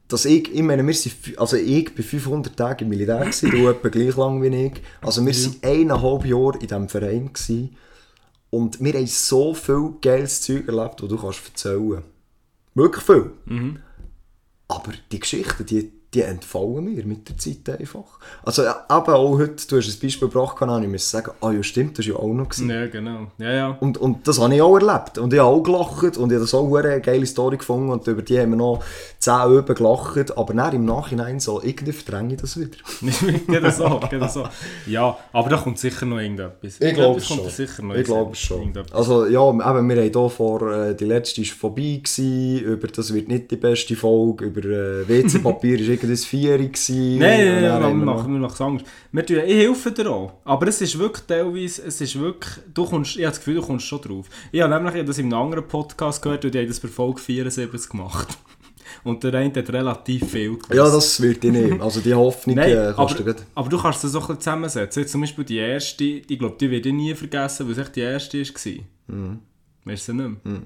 Dass 0.08 0.26
ich, 0.26 0.54
ich 0.54 0.62
meine, 0.64 0.86
wir 0.86 0.94
sind, 0.94 1.16
fü- 1.16 1.38
also 1.38 1.56
ich 1.56 1.94
bin 1.94 2.04
500 2.04 2.58
Tage 2.58 2.84
im 2.84 2.90
Militär 2.90 3.20
gewesen, 3.20 3.52
du 3.52 3.68
etwa 3.70 3.90
gleich 3.90 4.16
lang 4.18 4.42
wie 4.42 4.66
ich. 4.68 4.74
Also 5.02 5.26
wir 5.26 5.34
sind 5.34 5.64
eineinhalb 5.64 6.26
Jahre 6.26 6.54
in 6.56 6.60
diesem 6.68 6.90
Verein 6.90 7.32
gewesen. 7.34 7.76
Und 8.50 8.84
wir 8.84 8.94
haben 8.94 9.06
so 9.08 9.54
viel 9.54 9.94
geiles 10.02 10.42
Zeug 10.42 10.68
erlebt, 10.68 11.02
das 11.02 11.10
du 11.10 11.18
kannst 11.18 11.42
erzählen 11.46 12.04
Wirklich 12.74 13.04
viel. 13.06 13.32
Aber 14.68 14.92
die 15.12 15.20
Geschichten, 15.20 15.66
die, 15.66 15.92
die 16.14 16.22
entfallen 16.24 16.86
mir 16.86 17.06
mit 17.06 17.30
der 17.30 17.38
Zeit 17.38 17.70
einfach. 17.70 18.20
Also 18.44 18.64
eben 18.64 18.74
auch 18.90 19.38
heute, 19.38 19.68
du 19.68 19.78
hast 19.78 19.88
ein 19.88 20.00
Beispiel 20.02 20.28
gebracht, 20.28 20.58
kann 20.58 20.82
ich 20.82 20.90
müssen 20.90 21.10
sagen, 21.10 21.32
ah 21.42 21.52
ja 21.52 21.62
stimmt, 21.62 22.00
das 22.00 22.08
war 22.08 22.16
ja 22.16 22.20
auch 22.20 22.34
noch. 22.34 22.50
Gewesen. 22.50 22.70
Ja, 22.70 22.88
genau. 22.88 23.28
Ja, 23.38 23.52
ja. 23.52 23.78
Und, 23.80 24.00
und 24.00 24.28
das 24.28 24.40
habe 24.40 24.56
ich 24.56 24.62
auch 24.62 24.76
erlebt. 24.76 25.20
Und 25.20 25.34
ich 25.34 25.40
habe 25.40 25.50
auch 25.50 25.62
gelacht 25.62 26.18
und 26.18 26.32
ich 26.32 26.36
habe 26.36 26.40
das 26.40 26.54
auch 26.56 26.76
eine 26.76 27.00
geile 27.02 27.26
Story 27.28 27.58
gefunden 27.58 27.92
und 27.92 28.08
über 28.08 28.24
die 28.24 28.40
haben 28.40 28.50
wir 28.52 28.58
noch 28.58 28.84
10 29.20 29.52
Üben 29.52 29.76
gelacht. 29.76 30.36
Aber 30.36 30.54
dann 30.54 30.74
im 30.74 30.86
Nachhinein 30.86 31.40
so, 31.40 31.62
irgendwie 31.62 31.92
verdränge 31.92 32.34
ich 32.34 32.42
das 32.42 32.60
wieder. 32.60 32.78
geht 33.02 33.74
so, 33.74 34.00
geht 34.10 34.32
so. 34.32 34.48
Ja, 34.88 35.16
aber 35.32 35.50
da 35.50 35.58
kommt 35.58 35.78
sicher 35.78 36.08
noch 36.08 36.18
irgendetwas. 36.18 36.80
Ich 36.80 36.94
glaube 36.96 37.20
noch 37.20 37.96
Ich 37.96 38.04
glaube 38.06 38.36
schon. 38.36 38.74
Also 38.92 39.28
ja, 39.28 39.48
eben, 39.48 39.60
wir 39.60 39.66
haben 39.66 40.12
hier 40.12 40.30
vor, 40.30 40.72
äh, 40.72 40.96
die 40.96 41.06
letzte 41.06 41.42
war 41.42 41.56
vorbei, 41.56 42.02
gewesen, 42.04 42.60
über 42.62 42.88
das 42.88 43.14
wird 43.14 43.28
nicht 43.28 43.52
die 43.52 43.58
beste 43.58 43.96
Folge, 43.96 44.46
über 44.46 44.62
äh, 44.62 45.08
WC-Papier 45.08 45.78
war 46.04 46.10
irgendein 46.10 46.18
Vieri. 46.26 46.68
gewesen. 46.68 47.18
Nein, 47.20 47.46
nein, 47.46 47.62
nein, 47.64 47.82
wir 47.82 47.90
wir 47.90 48.06
machen 48.06 48.34
mir 48.34 48.40
noch 48.40 48.60
Angst. 48.60 48.86
Wir 49.12 49.26
tun, 49.26 49.38
ich 49.46 49.54
helfe 49.56 49.92
dir 49.92 50.10
auch. 50.10 50.34
Aber 50.46 50.68
es 50.68 50.82
ist 50.82 50.98
wirklich 50.98 51.26
teilweise, 51.26 51.84
es 51.84 52.02
ist 52.02 52.20
wirklich, 52.20 52.54
du 52.74 52.86
kommst, 52.86 53.16
ich 53.16 53.24
habe 53.24 53.32
das 53.32 53.40
Gefühl, 53.40 53.56
du 53.56 53.62
kommst 53.62 53.86
schon 53.86 54.02
drauf. 54.02 54.28
Ich 54.52 54.62
habe 54.62 54.74
nämlich 54.82 55.06
das 55.06 55.18
in 55.18 55.26
einem 55.34 55.42
anderen 55.46 55.68
Podcast 55.68 56.22
gehört 56.22 56.46
und 56.46 56.54
die 56.54 56.60
haben 56.60 56.68
das 56.68 56.80
bei 56.80 56.88
Folge 56.88 57.20
74 57.22 57.90
gemacht. 57.90 58.28
Und 59.04 59.24
der 59.24 59.34
eine 59.36 59.54
hat 59.54 59.70
relativ 59.72 60.32
viel 60.32 60.56
gewusst. 60.56 60.74
Ja, 60.74 60.90
das 60.90 61.22
wird 61.22 61.44
ich 61.46 61.52
nehmen. 61.52 61.80
Also 61.80 62.02
die 62.02 62.14
Hoffnung 62.14 62.56
Nein, 62.56 62.72
äh, 62.72 62.94
kannst 62.96 63.20
du 63.20 63.24
aber, 63.24 63.34
gleich- 63.34 63.46
aber 63.54 63.70
du 63.70 63.78
kannst 63.80 64.04
es 64.04 64.12
so 64.12 64.18
ein 64.20 64.22
bisschen 64.24 64.40
zusammensetzen. 64.42 65.02
Jetzt 65.04 65.12
zum 65.12 65.22
Beispiel 65.22 65.46
die 65.46 65.58
erste, 65.58 66.04
ich 66.04 66.40
glaube, 66.40 66.56
die 66.60 66.72
werde 66.72 66.90
ich 66.90 66.96
nie 66.96 67.14
vergessen, 67.14 67.68
weil 67.68 67.74
es 67.74 67.78
echt 67.78 67.96
die 67.96 68.00
erste 68.02 68.40
war. 68.42 68.74
Mhm. 69.16 69.40
Weißt 69.86 70.08
du 70.08 70.14
nicht 70.14 70.44
mehr? 70.44 70.62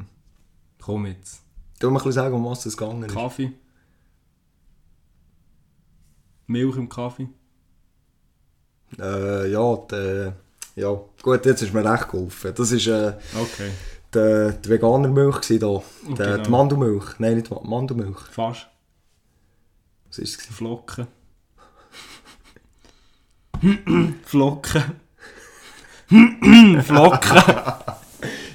Komm 0.82 1.06
jetzt. 1.08 1.42
Du 1.80 1.90
ein 1.90 1.94
bisschen 1.96 2.12
sagen, 2.14 2.34
um 2.36 2.46
was 2.46 2.66
es 2.66 2.78
gegangen 2.78 3.04
ist. 3.04 3.14
Kaffee. 3.14 3.52
Milch 6.48 6.76
im 6.78 6.90
Kaffee. 6.90 7.28
Äh, 9.00 9.52
ja, 9.52 9.76
die, 9.92 10.32
ja, 10.76 11.00
gut, 11.22 11.46
jetzt 11.46 11.62
ist 11.62 11.74
mir 11.74 11.84
recht 11.90 12.10
geholfen. 12.10 12.54
Das 12.56 12.72
war 12.72 12.78
äh, 13.10 13.14
Okay. 13.40 13.72
die, 14.14 14.54
die 14.62 14.70
Veganermilch 14.70 15.40
da. 15.60 15.82
Die, 16.08 16.14
Genau. 16.14 16.38
die 16.38 16.50
Mandelmilch. 16.50 17.06
Nein, 17.20 17.36
nicht 17.38 17.50
Ma- 17.50 17.62
Mandelmilch. 17.64 18.20
Fast. 18.32 18.68
Was 20.10 20.18
war 20.20 20.24
es? 20.24 20.36
Flocken. 20.36 21.08
Flocken. 24.26 24.84
Flocken. 26.84 27.42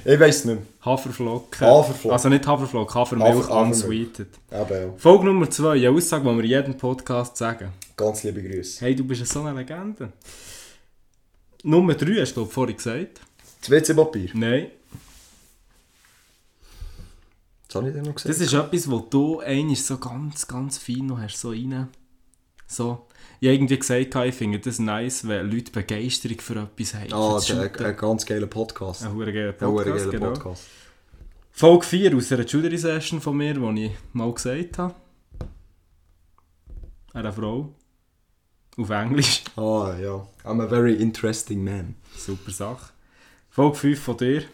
Ich 0.04 0.20
weiss 0.20 0.44
nicht 0.44 0.54
mehr. 0.56 0.62
Haferflocken. 0.88 1.66
Haferflocken. 1.66 2.10
Also 2.12 2.28
nicht 2.28 2.46
Haferflocken, 2.46 2.94
Hafermilch 2.94 3.28
Hafer- 3.28 3.48
Hafermilch. 3.54 3.84
unsweeted. 3.84 4.28
Ja. 4.50 4.66
Folge 4.96 5.24
Nummer 5.26 5.48
2, 5.50 5.72
eine 5.76 5.90
Aussage, 5.90 6.22
die 6.28 6.36
wir 6.36 6.44
in 6.44 6.50
jedem 6.50 6.76
Podcast 6.76 7.36
sagen. 7.36 7.72
Ganz 7.96 8.22
liebe 8.24 8.42
Grüße. 8.42 8.80
Hey, 8.84 8.94
du 8.96 9.04
bist 9.04 9.26
so 9.26 9.42
eine 9.42 9.58
Legende. 9.58 10.12
Nummer 11.64 11.94
3 11.94 12.20
hast 12.20 12.34
du 12.36 12.44
vorhin 12.46 12.76
gesagt. 12.76 13.20
Das 13.60 13.70
WC-Papier. 13.70 14.30
Nein. 14.34 14.70
Das 17.66 17.74
habe 17.76 17.88
ich 17.88 17.94
dir 17.94 18.02
noch 18.02 18.14
gesagt. 18.14 18.30
Das 18.30 18.40
ist 18.40 18.52
etwas, 18.54 18.90
wo 18.90 18.98
du 19.00 19.40
einmal 19.40 19.76
so 19.76 19.98
ganz, 19.98 20.46
ganz 20.46 20.78
fein 20.78 21.06
noch 21.06 21.18
hast, 21.18 21.38
so 21.38 21.50
rein. 21.50 21.88
So. 22.66 23.06
Ich 23.40 23.46
habe 23.48 23.54
irgendwie 23.54 23.78
gesagt, 23.78 24.14
ich 24.14 24.34
finde 24.34 24.58
das 24.58 24.78
nice, 24.78 25.26
wenn 25.26 25.50
Leute 25.50 25.70
Begeisterung 25.72 26.40
für 26.40 26.54
etwas 26.62 26.94
haben. 26.94 27.12
ah, 27.12 27.34
das 27.34 27.46
der, 27.46 27.62
Shooten. 27.64 27.86
ein 27.86 27.96
ganz 27.96 28.26
geiler 28.26 28.46
Podcast. 28.46 29.02
Ein 29.04 29.16
verdammt 29.16 29.34
geiler 29.34 29.48
Ein 29.50 29.56
Podcast, 29.58 29.86
geiler 29.98 30.10
genau. 30.10 30.26
Podcast. 30.32 30.62
Folge 31.58 31.86
4 31.86 32.16
aus 32.16 32.30
einer 32.30 32.46
Jury-Session 32.46 33.20
von 33.20 33.36
mir, 33.36 33.52
die 33.52 33.86
ich 33.86 33.92
mal 34.12 34.32
gesagt 34.32 34.78
habe. 34.78 34.94
Einer 37.12 37.32
Frau. 37.32 37.74
Auf 38.76 38.90
Englisch. 38.90 39.42
Ah, 39.56 39.92
ja. 40.00 40.24
I'm 40.44 40.62
a 40.62 40.68
very 40.68 40.94
interesting 40.94 41.64
man. 41.64 41.96
Super 42.16 42.52
Sache. 42.52 42.92
Folge 43.50 43.76
5 43.76 44.00
von 44.00 44.16
dir. 44.18 44.44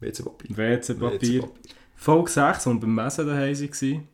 WC-Papier. 0.00 0.56
WC-Papier. 0.56 1.48
Folge 1.94 2.30
6, 2.32 2.66
und 2.66 2.80
beim 2.80 2.92
Messen 2.92 3.24
daheim 3.24 3.56
waren. 3.56 4.08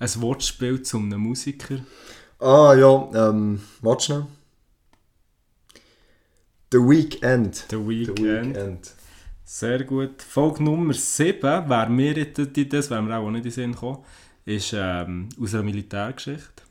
Ein 0.00 0.22
Wortspiel 0.22 0.82
zu 0.82 0.96
einem 0.96 1.20
Musiker. 1.20 1.78
Ah, 2.40 2.74
ja, 2.74 3.28
ähm, 3.28 3.60
warte 3.80 4.04
schnell. 4.06 4.26
The 6.72 6.78
Weekend. 6.78 7.56
The 7.68 7.76
The 7.76 7.88
Weekend. 7.88 8.94
Sehr 9.44 9.82
gut. 9.82 10.22
Folge 10.22 10.62
Nummer 10.62 10.94
7, 10.94 11.42
wer 11.42 11.88
mir 11.88 12.12
jetzt 12.12 12.38
das, 12.72 12.90
wäre 12.90 13.02
mir 13.02 13.16
auch 13.16 13.28
nicht 13.30 13.38
in 13.38 13.42
den 13.42 13.52
Sinn 13.52 13.72
gekommen, 13.72 14.04
ist 14.44 14.72
ähm, 14.76 15.28
aus 15.40 15.52
einer 15.54 15.64
Militärgeschichte. 15.64 16.62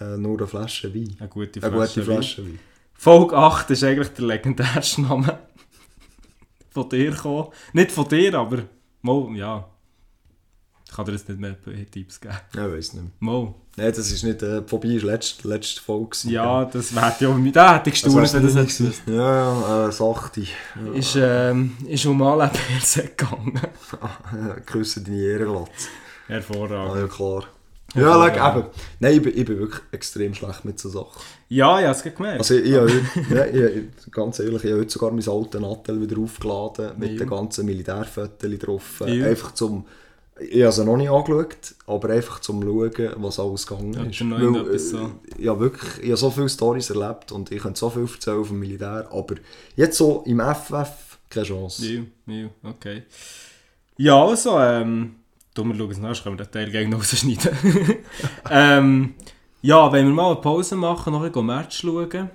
Äh, 0.00 0.16
nur 0.16 0.38
eine 0.38 0.46
Flasche 0.46 0.94
Wein. 0.94 1.16
Eine 1.18 1.28
gute 1.28 1.60
Eine 1.60 1.72
Flasche. 1.72 2.00
gute 2.00 2.06
Wein. 2.06 2.16
Flasche 2.18 2.44
Wein. 2.46 2.58
Folge 2.94 3.36
8 3.36 3.70
ist 3.70 3.82
eigentlich 3.82 4.08
der 4.10 4.24
legendärste 4.26 5.02
Name 5.02 5.38
von 6.70 6.88
dir 6.88 7.10
gekommen. 7.10 7.48
Nicht 7.72 7.90
von 7.90 8.08
dir, 8.08 8.34
aber 8.34 8.62
mal, 9.02 9.36
ja. 9.36 9.68
Ich 10.90 10.96
kann 10.96 11.04
dir 11.06 11.12
jetzt 11.12 11.28
nicht 11.28 11.38
mehr 11.40 11.56
Tipps 11.92 12.20
geben. 12.20 12.34
Ja, 12.54 12.66
ich 12.66 12.72
weiß 12.74 12.94
nicht 12.94 13.02
mehr. 13.04 13.12
Mal. 13.20 13.54
Nein, 13.76 13.86
das 13.96 14.10
ist 14.10 14.24
nicht 14.24 14.42
äh, 14.42 14.60
vorbei, 14.66 14.88
war 15.00 15.12
letzte, 15.12 15.46
letzte 15.46 15.80
Folge. 15.80 16.08
gewesen. 16.10 16.30
Ja, 16.30 16.64
das 16.64 16.92
wäre 16.94 17.14
ja 17.20 17.30
mit 17.30 17.54
da 17.54 17.76
hätte 17.76 17.90
ich 17.90 18.02
gestaunt, 18.02 18.16
wenn 18.34 18.42
das 18.42 18.54
nicht 18.54 18.76
gewesen. 18.78 19.02
Ja, 19.06 19.14
ja, 19.84 19.88
äh, 19.88 19.92
Sachte. 19.92 20.42
Ist, 20.94 21.16
ähm, 21.16 21.76
ist 21.86 22.04
um 22.06 22.20
alle 22.22 22.48
Perse 22.52 23.04
gegangen. 23.16 23.60
Küsse 24.66 25.00
deine 25.02 25.16
Ehrenlatz. 25.16 25.68
Ah, 26.28 26.32
Hervorragend. 26.32 26.96
ja, 27.00 27.06
klar. 27.06 27.44
Ja, 27.94 28.00
Ja, 28.02 28.26
ja. 28.28 28.34
schau, 28.52 28.58
eben. 28.58 28.66
Nein, 29.00 29.12
ich 29.14 29.22
bin, 29.22 29.38
ich 29.38 29.44
bin 29.44 29.58
wirklich 29.58 29.80
extrem 29.92 30.34
schlecht 30.34 30.64
mit 30.64 30.78
so 30.78 30.88
Sachen. 30.88 31.20
Ja, 31.48 31.80
ja, 31.80 31.90
es 31.90 32.02
gemerkt. 32.02 32.38
Also 32.38 32.54
ich, 32.54 32.64
ich, 32.70 32.74
habe 32.76 32.90
heute- 33.30 33.58
ja, 33.58 33.66
ich, 33.68 34.12
ganz 34.12 34.38
ehrlich, 34.40 34.62
ich 34.64 34.70
habe 34.70 34.80
heute 34.80 34.90
sogar 34.90 35.10
mein 35.12 35.28
altes 35.28 35.60
Nattel 35.60 36.00
wieder 36.00 36.18
aufgeladen 36.20 36.92
mit 36.98 37.12
Ja. 37.12 37.18
den 37.18 37.28
ganzen 37.30 37.64
Militärfotos 37.66 38.58
drauf. 38.58 39.02
Ja. 39.06 39.26
Einfach 39.26 39.54
zum... 39.54 39.86
Ich 40.48 40.62
habe 40.62 40.72
sie 40.72 40.84
noch 40.84 40.96
nicht 40.96 41.10
angeschaut, 41.10 41.74
aber 41.86 42.10
einfach 42.10 42.40
zum 42.40 42.62
Schauen, 42.62 43.12
was 43.16 43.38
alles 43.38 43.66
gegangen 43.66 43.92
Ja, 43.92 44.02
ist. 44.04 44.20
Weil, 44.20 44.74
äh, 44.74 44.78
so. 44.78 45.10
ja, 45.38 45.58
wirklich, 45.58 45.98
ich 46.02 46.08
habe 46.08 46.16
so 46.16 46.30
viele 46.30 46.48
Storys 46.48 46.90
erlebt 46.90 47.32
und 47.32 47.50
ich 47.52 47.60
könnte 47.60 47.78
so 47.78 47.90
viel 47.90 48.08
erzählen 48.10 48.44
dem 48.44 48.58
Militär, 48.58 49.08
aber 49.12 49.34
jetzt 49.76 49.98
so 49.98 50.22
im 50.26 50.40
FF 50.40 51.18
keine 51.28 51.46
Chance. 51.46 51.86
Ja, 52.26 52.34
ja, 52.34 52.48
okay. 52.62 53.02
Ja, 53.96 54.24
also, 54.24 54.58
ähm, 54.58 55.16
du, 55.54 55.64
wir 55.64 55.74
schauen 55.74 55.90
es 55.90 55.98
nach, 55.98 56.22
können 56.22 56.38
wir 56.38 56.44
den 56.44 56.52
Teil 56.52 56.70
gegen 56.70 56.90
noch 56.90 56.98
rausschneiden. 57.00 57.52
ähm, 58.50 59.14
ja, 59.62 59.92
wenn 59.92 60.06
wir 60.06 60.14
mal 60.14 60.32
eine 60.32 60.40
Pause 60.40 60.74
machen, 60.74 61.12
noch 61.12 61.22
ein 61.22 61.30
bisschen 61.30 61.46
Match 61.46 61.80
schauen. 61.80 62.30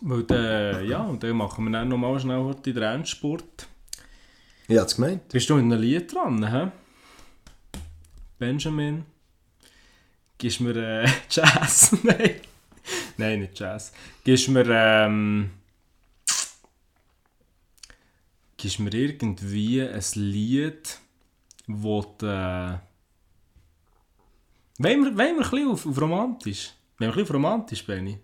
Weil 0.00 0.22
dann, 0.24 0.86
ja, 0.86 1.02
und 1.02 1.22
dann 1.22 1.36
machen 1.36 1.64
wir 1.64 1.70
dann 1.70 1.88
noch 1.88 1.98
mal 1.98 2.18
schnell 2.18 2.42
heute 2.42 2.72
den 2.72 2.82
Endspurt. 2.82 3.68
Ich 4.66 4.76
habe 4.76 4.86
es 4.86 4.96
gemeint. 4.96 5.28
Bist 5.28 5.48
du 5.48 5.54
mit 5.56 5.64
einem 5.64 5.80
Lied 5.80 6.12
dran, 6.12 6.50
hä? 6.50 6.70
Benjamin? 8.38 9.04
Gibst 10.38 10.60
mir 10.60 10.76
äh, 10.76 11.08
Jazz? 11.30 11.96
Nein. 12.02 12.40
Nein, 13.16 13.40
nicht 13.40 13.58
Jazz. 13.58 13.92
Gibst 14.24 14.48
mir, 14.48 14.66
ähm... 14.68 15.50
Gibst 18.56 18.78
mir 18.78 18.92
irgendwie 18.92 19.82
ein 19.82 20.02
Lied, 20.14 20.98
wo 21.66 22.02
du... 22.18 22.26
Äh, 22.26 22.78
wollen 24.78 25.04
wir, 25.04 25.16
wollen 25.16 25.16
wir 25.16 25.26
ein 25.26 25.36
bisschen 25.38 25.68
auf, 25.68 25.86
auf 25.86 26.00
romantisch? 26.00 26.72
Wollen 26.98 26.98
wir 26.98 27.08
ein 27.08 27.12
bisschen 27.12 27.24
auf 27.24 27.34
romantisch, 27.34 27.86
Benny? 27.86 28.18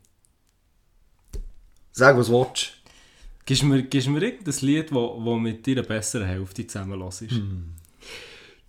Sag, 1.93 2.17
was 2.17 2.27
du 2.27 2.33
willst. 2.33 2.73
Gibst 3.45 3.63
mir, 3.63 3.83
gibst 3.83 4.09
mir 4.09 4.23
irgendein 4.23 4.55
Lied, 4.61 4.93
wo, 4.93 5.23
wo 5.25 5.37
mit 5.37 5.67
deiner 5.67 5.83
besseren 5.83 6.27
Hälfte 6.27 6.67
zusammen 6.67 7.01
hörst? 7.01 7.25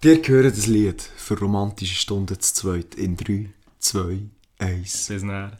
Dir 0.03 0.19
gehört 0.19 0.57
das 0.57 0.65
Lied 0.65 0.99
für 0.99 1.37
romantische 1.37 1.93
Stunden 1.93 2.39
zu 2.39 2.55
zweit 2.55 2.95
in 2.95 3.15
3, 3.15 3.51
2, 3.77 4.17
1. 4.57 5.07
Bis 5.09 5.21
näher. 5.21 5.51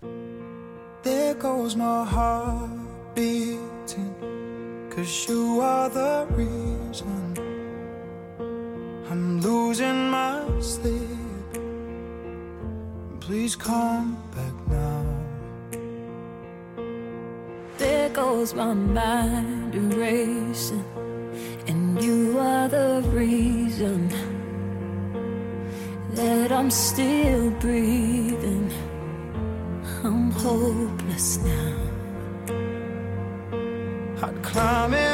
There 1.04 1.36
goes 1.36 1.76
my 1.76 2.04
heart 2.04 2.72
beating. 3.14 4.16
Cause 4.90 5.28
you 5.30 5.62
are 5.62 5.92
the 5.92 6.26
reason 6.36 7.36
I'm 9.12 9.42
losing 9.42 10.10
my 10.10 10.42
sleep. 10.60 11.62
Please 13.20 13.56
come 13.56 14.18
back 14.34 14.56
now. 14.68 15.06
There 17.78 18.10
goes 18.10 18.56
my 18.56 18.74
mind 18.74 19.76
erasing, 19.76 20.84
and 21.68 22.02
you 22.02 22.40
are 22.40 22.68
the 22.68 23.04
reason 23.14 24.10
that 26.22 26.52
I'm 26.52 26.70
still 26.70 27.50
breathing. 27.66 28.72
I'm 30.04 30.30
hopeless 30.32 31.40
now. 31.40 31.76
I'd 34.24 34.44
climb 34.44 34.94
every 34.94 35.11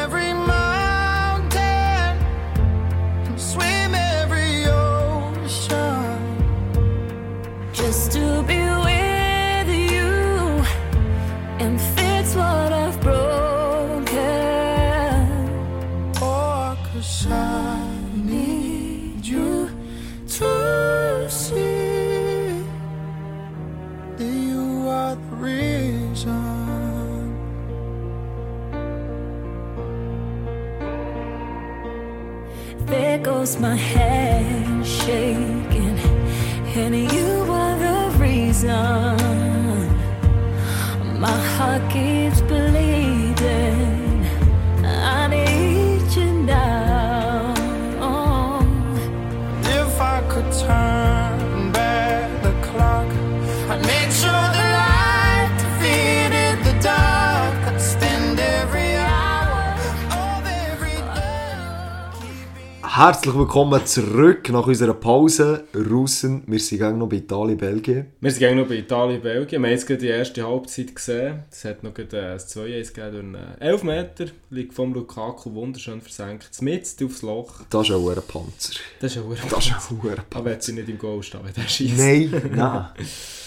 Herzlich 62.98 63.36
willkommen 63.36 63.86
zurück 63.86 64.50
nach 64.50 64.66
unserer 64.66 64.96
Pause. 64.96 65.66
Russen, 65.76 66.42
wir 66.48 66.60
sind 66.60 66.98
noch 66.98 67.08
bei 67.08 67.18
Italien, 67.18 67.56
Belgien. 67.56 68.08
Wir 68.20 68.32
sind 68.32 68.58
noch 68.58 68.68
bei 68.68 68.78
Italien, 68.78 69.22
Belgien. 69.22 69.62
Wir 69.62 69.68
haben 69.68 69.76
jetzt 69.76 69.86
gerade 69.86 70.00
die 70.00 70.08
erste 70.08 70.44
Halbzeit 70.44 70.96
gesehen. 70.96 71.44
Es 71.52 71.64
hat 71.64 71.84
noch 71.84 71.94
gerade 71.94 72.18
äh, 72.18 72.32
ein 72.32 72.40
2-1 72.40 72.94
gegeben 72.96 73.12
durch 73.12 73.24
einen 73.24 73.62
11 73.62 73.84
Meter. 73.84 74.26
Liegt 74.50 74.74
vom 74.74 74.96
Lukaku 74.96 75.54
wunderschön 75.54 76.02
versenkt. 76.02 76.50
Mitten 76.60 77.06
aufs 77.06 77.22
Loch. 77.22 77.62
Das 77.70 77.88
ist 77.88 77.94
ein 77.96 78.04
Panzer. 78.28 78.80
Das 79.00 79.12
ist 79.12 79.18
ein 79.20 79.26
Hure. 79.26 79.38
Das 79.48 79.68
ist 79.68 79.74
auch 79.74 79.92
ein 79.92 80.10
Aber 80.10 80.24
Panzer. 80.32 80.52
jetzt 80.54 80.66
sie 80.66 80.74
nicht 80.74 80.90
im 80.90 80.98
Goal 80.98 81.22
stehen, 81.22 81.42
wenn 81.44 81.54
der 81.54 81.70
schießt. 81.70 81.98
Nein, 82.00 82.52
nein. 82.56 82.88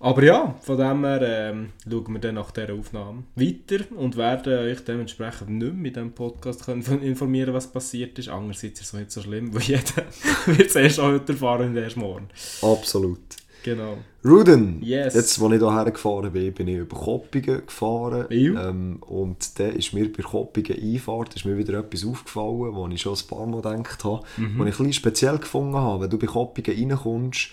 Aber 0.00 0.22
ja, 0.22 0.54
von 0.60 0.76
dem 0.76 1.04
her 1.04 1.22
ähm, 1.22 1.68
schauen 1.88 2.12
wir 2.12 2.18
dann 2.20 2.34
nach 2.34 2.50
dieser 2.50 2.74
Aufnahme 2.74 3.22
weiter 3.36 3.84
und 3.96 4.16
werden 4.16 4.52
euch 4.58 4.84
dementsprechend 4.84 5.48
nicht 5.50 5.62
mehr 5.62 5.72
mit 5.72 5.96
diesem 5.96 6.12
Podcast 6.12 6.66
können 6.66 6.82
informieren 7.02 7.54
was 7.54 7.72
passiert 7.72 8.18
ist. 8.18 8.28
Andererseits 8.28 8.80
ist 8.80 8.88
es 8.88 8.92
nicht 8.92 9.10
so 9.12 9.22
schlimm, 9.22 9.54
weil 9.54 9.62
jeder 9.62 10.04
wird 10.46 10.68
es 10.68 10.76
erst 10.76 10.98
heute 11.00 11.32
erfahren 11.32 11.70
und 11.70 11.76
erst 11.76 11.96
morgen. 11.96 12.28
Absolut. 12.60 13.18
Genau. 13.62 13.96
Ruden, 14.22 14.82
Yes. 14.82 15.14
jetzt, 15.14 15.40
als 15.40 15.52
ich 15.52 15.58
hierher 15.58 15.90
gefahren 15.90 16.30
bin, 16.32 16.52
bin 16.52 16.68
ich 16.68 16.76
über 16.76 16.96
Koppingen 16.98 17.62
gefahren. 17.64 18.26
Ähm, 18.30 18.98
und 19.00 19.58
dann 19.58 19.72
ist 19.72 19.94
mir 19.94 20.12
bei 20.12 20.22
Koppingen 20.22 20.76
Einfahrt 20.82 21.34
ist 21.34 21.46
mir 21.46 21.56
wieder 21.56 21.78
etwas 21.78 22.04
aufgefallen, 22.04 22.74
wo 22.74 22.86
ich 22.88 23.00
schon 23.00 23.14
ein 23.14 23.26
paar 23.26 23.46
Mal 23.46 23.62
gedacht 23.62 24.04
habe, 24.04 24.22
Mhm. 24.36 24.42
was 24.42 24.50
ich 24.50 24.58
ein 24.58 24.64
bisschen 24.66 24.92
speziell 24.92 25.38
gefunden 25.38 25.76
habe. 25.76 26.02
Wenn 26.02 26.10
du 26.10 26.18
bei 26.18 26.26
Koppingen 26.26 26.90
reinkommst, 26.90 27.48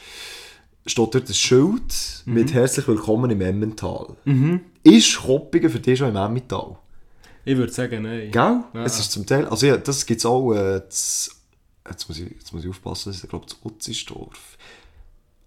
steht 0.86 1.14
dort 1.16 1.30
ein 1.30 1.34
Schild 1.34 2.24
Mhm. 2.26 2.34
mit 2.34 2.54
«Herzlich 2.54 2.88
willkommen 2.88 3.30
im 3.32 3.42
Emmental». 3.42 4.16
Ist 4.84 5.18
Koppingen 5.18 5.70
für 5.70 5.80
dich 5.80 6.00
schon 6.00 6.10
im 6.10 6.16
Emmental? 6.16 6.78
Ich 7.46 7.58
würde 7.58 7.72
sagen, 7.72 8.04
nein. 8.04 8.32
Gell? 8.32 8.64
Ja. 8.74 8.84
Es 8.86 9.00
ist 9.00 9.12
zum 9.12 9.26
Teil, 9.26 9.46
also 9.48 9.66
ja, 9.66 9.78
das 9.78 10.06
gibt 10.06 10.20
es 10.20 10.26
auch, 10.26 10.54
äh, 10.54 10.82
z- 10.90 11.34
jetzt, 11.90 12.08
muss 12.08 12.20
ich, 12.20 12.30
jetzt 12.32 12.54
muss 12.54 12.64
ich 12.64 12.70
aufpassen, 12.70 13.10
das 13.10 13.24
ist 13.24 13.30
glaube 13.30 13.46
ich 13.48 13.54
das 13.54 13.60
Utzisdorf. 13.64 14.58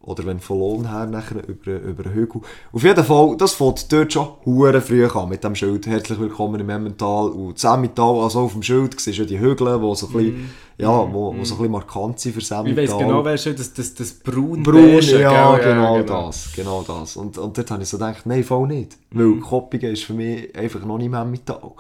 Oder 0.07 0.27
wenn 0.27 0.39
von 0.39 0.59
Lohn 0.59 0.91
her 0.91 1.07
nachher 1.07 1.49
über, 1.49 1.81
über 1.81 2.03
den 2.03 2.13
Hügel. 2.13 2.43
Auf 2.73 2.83
jeden 2.83 3.05
Fall, 3.05 3.37
das 3.39 3.55
fängt 3.55 3.91
dort 3.91 4.13
schon 4.13 4.29
hure 4.45 4.81
früh 4.83 5.07
an 5.07 5.29
mit 5.31 5.43
dem 5.43 5.55
Schild. 5.55 5.87
Herzlich 5.87 6.21
willkommen 6.21 6.61
im 6.61 6.69
Emmental. 6.69 7.29
Und 7.29 7.55
das 7.55 7.65
Emmental, 7.65 8.21
also 8.21 8.41
auf 8.41 8.53
dem 8.53 8.63
Schild, 8.63 9.01
siehst 9.01 9.19
du 9.19 9.23
ja 9.23 9.29
die 9.29 9.41
Hügel, 9.41 9.81
die 9.81 9.97
so 9.97 10.07
ein 10.07 10.13
bisschen, 10.13 10.51
ja, 10.77 10.89
wo, 10.91 11.35
wo 11.35 11.45
so 11.45 11.55
ein 11.55 11.59
bisschen 11.59 11.71
markant 11.71 12.21
sind 12.21 12.35
für 12.35 12.41
das 12.41 12.67
Ich 12.67 12.77
weiss 12.77 12.99
genau, 12.99 13.25
wer 13.25 13.39
schon 13.39 13.57
das, 13.57 13.73
das, 13.73 13.95
das 13.95 14.13
braun 14.13 14.63
Braun, 14.63 14.75
beige, 14.75 15.21
ja, 15.21 15.57
gell? 15.57 15.73
genau, 15.73 16.03
das, 16.03 16.53
genau 16.55 16.83
das. 16.83 17.17
Und, 17.17 17.39
und 17.39 17.57
dort 17.57 17.71
habe 17.71 17.83
ich 17.83 17.89
so 17.89 17.97
gedacht, 17.97 18.27
nein, 18.27 18.45
voll 18.45 18.69
nicht. 18.69 18.99
Weil 19.11 19.41
Koppingen 19.41 19.93
ist 19.93 20.05
für 20.05 20.13
mich 20.13 20.55
einfach 20.55 20.85
noch 20.85 20.99
nicht 20.99 21.11
mehr 21.11 21.23
Emmental. 21.23 21.73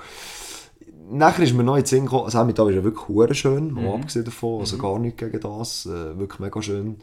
nachher 1.10 1.44
ist 1.44 1.52
mir 1.52 1.62
noch 1.62 1.76
in 1.76 1.82
den 1.82 1.86
Sinn 1.86 2.04
gekommen, 2.04 2.24
also 2.24 2.38
Emmental 2.38 2.70
ist 2.70 2.76
ja 2.76 2.84
wirklich 2.84 3.08
hure 3.08 3.34
schön, 3.34 3.72
mal 3.72 3.94
abgesehen 3.94 4.24
davon, 4.24 4.60
also 4.60 4.78
gar 4.78 4.98
nichts 4.98 5.18
gegen 5.18 5.40
das, 5.40 5.86
äh, 5.86 6.18
wirklich 6.18 6.40
mega 6.40 6.62
schön. 6.62 6.96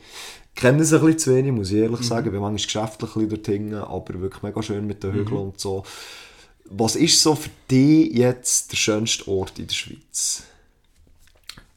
Kennen 0.56 0.80
es 0.80 0.94
ein 0.94 1.00
bisschen 1.02 1.20
zu 1.20 1.36
wenig, 1.36 1.52
muss 1.52 1.72
ich 1.72 1.78
ehrlich 1.78 2.02
sagen, 2.02 2.28
ich 2.28 2.32
bin 2.32 2.42
manchmal 2.42 2.64
geschäftlich 2.64 3.16
ein 3.16 3.28
bisschen 3.30 3.72
dort 3.72 3.90
aber 3.90 4.22
wirklich 4.22 4.44
mega 4.44 4.62
schön 4.62 4.86
mit 4.86 5.04
den 5.04 5.14
Hügeln 5.14 5.38
und 5.38 5.60
so. 5.60 5.84
Was 6.66 6.96
ist 6.96 7.22
so 7.22 7.36
für 7.36 7.50
dich 7.70 8.14
jetzt 8.14 8.72
der 8.72 8.78
schönste 8.78 9.28
Ort 9.28 9.60
in 9.60 9.68
der 9.68 9.74
Schweiz? 9.74 10.44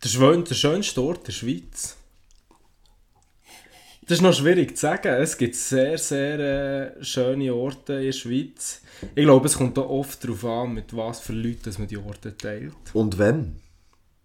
Der, 0.02 0.36
der 0.36 0.54
schönste 0.54 1.02
Ort 1.02 1.26
der 1.26 1.32
Schweiz. 1.32 1.96
Das 4.06 4.18
ist 4.18 4.22
noch 4.22 4.34
schwierig 4.34 4.76
zu 4.76 4.82
sagen. 4.82 5.08
Es 5.14 5.38
gibt 5.38 5.54
sehr, 5.54 5.96
sehr 5.96 6.38
äh, 6.98 7.04
schöne 7.04 7.54
Orte 7.54 7.94
in 7.94 8.04
der 8.04 8.12
Schweiz. 8.12 8.82
Ich 9.14 9.24
glaube, 9.24 9.46
es 9.46 9.56
kommt 9.56 9.78
auch 9.78 9.88
oft 9.88 10.22
darauf 10.22 10.44
an, 10.44 10.74
mit 10.74 10.94
was 10.94 11.20
für 11.20 11.32
Leuten 11.32 11.72
man 11.78 11.88
die 11.88 11.96
Orte 11.96 12.36
teilt. 12.36 12.74
Und 12.92 13.18
wenn? 13.18 13.56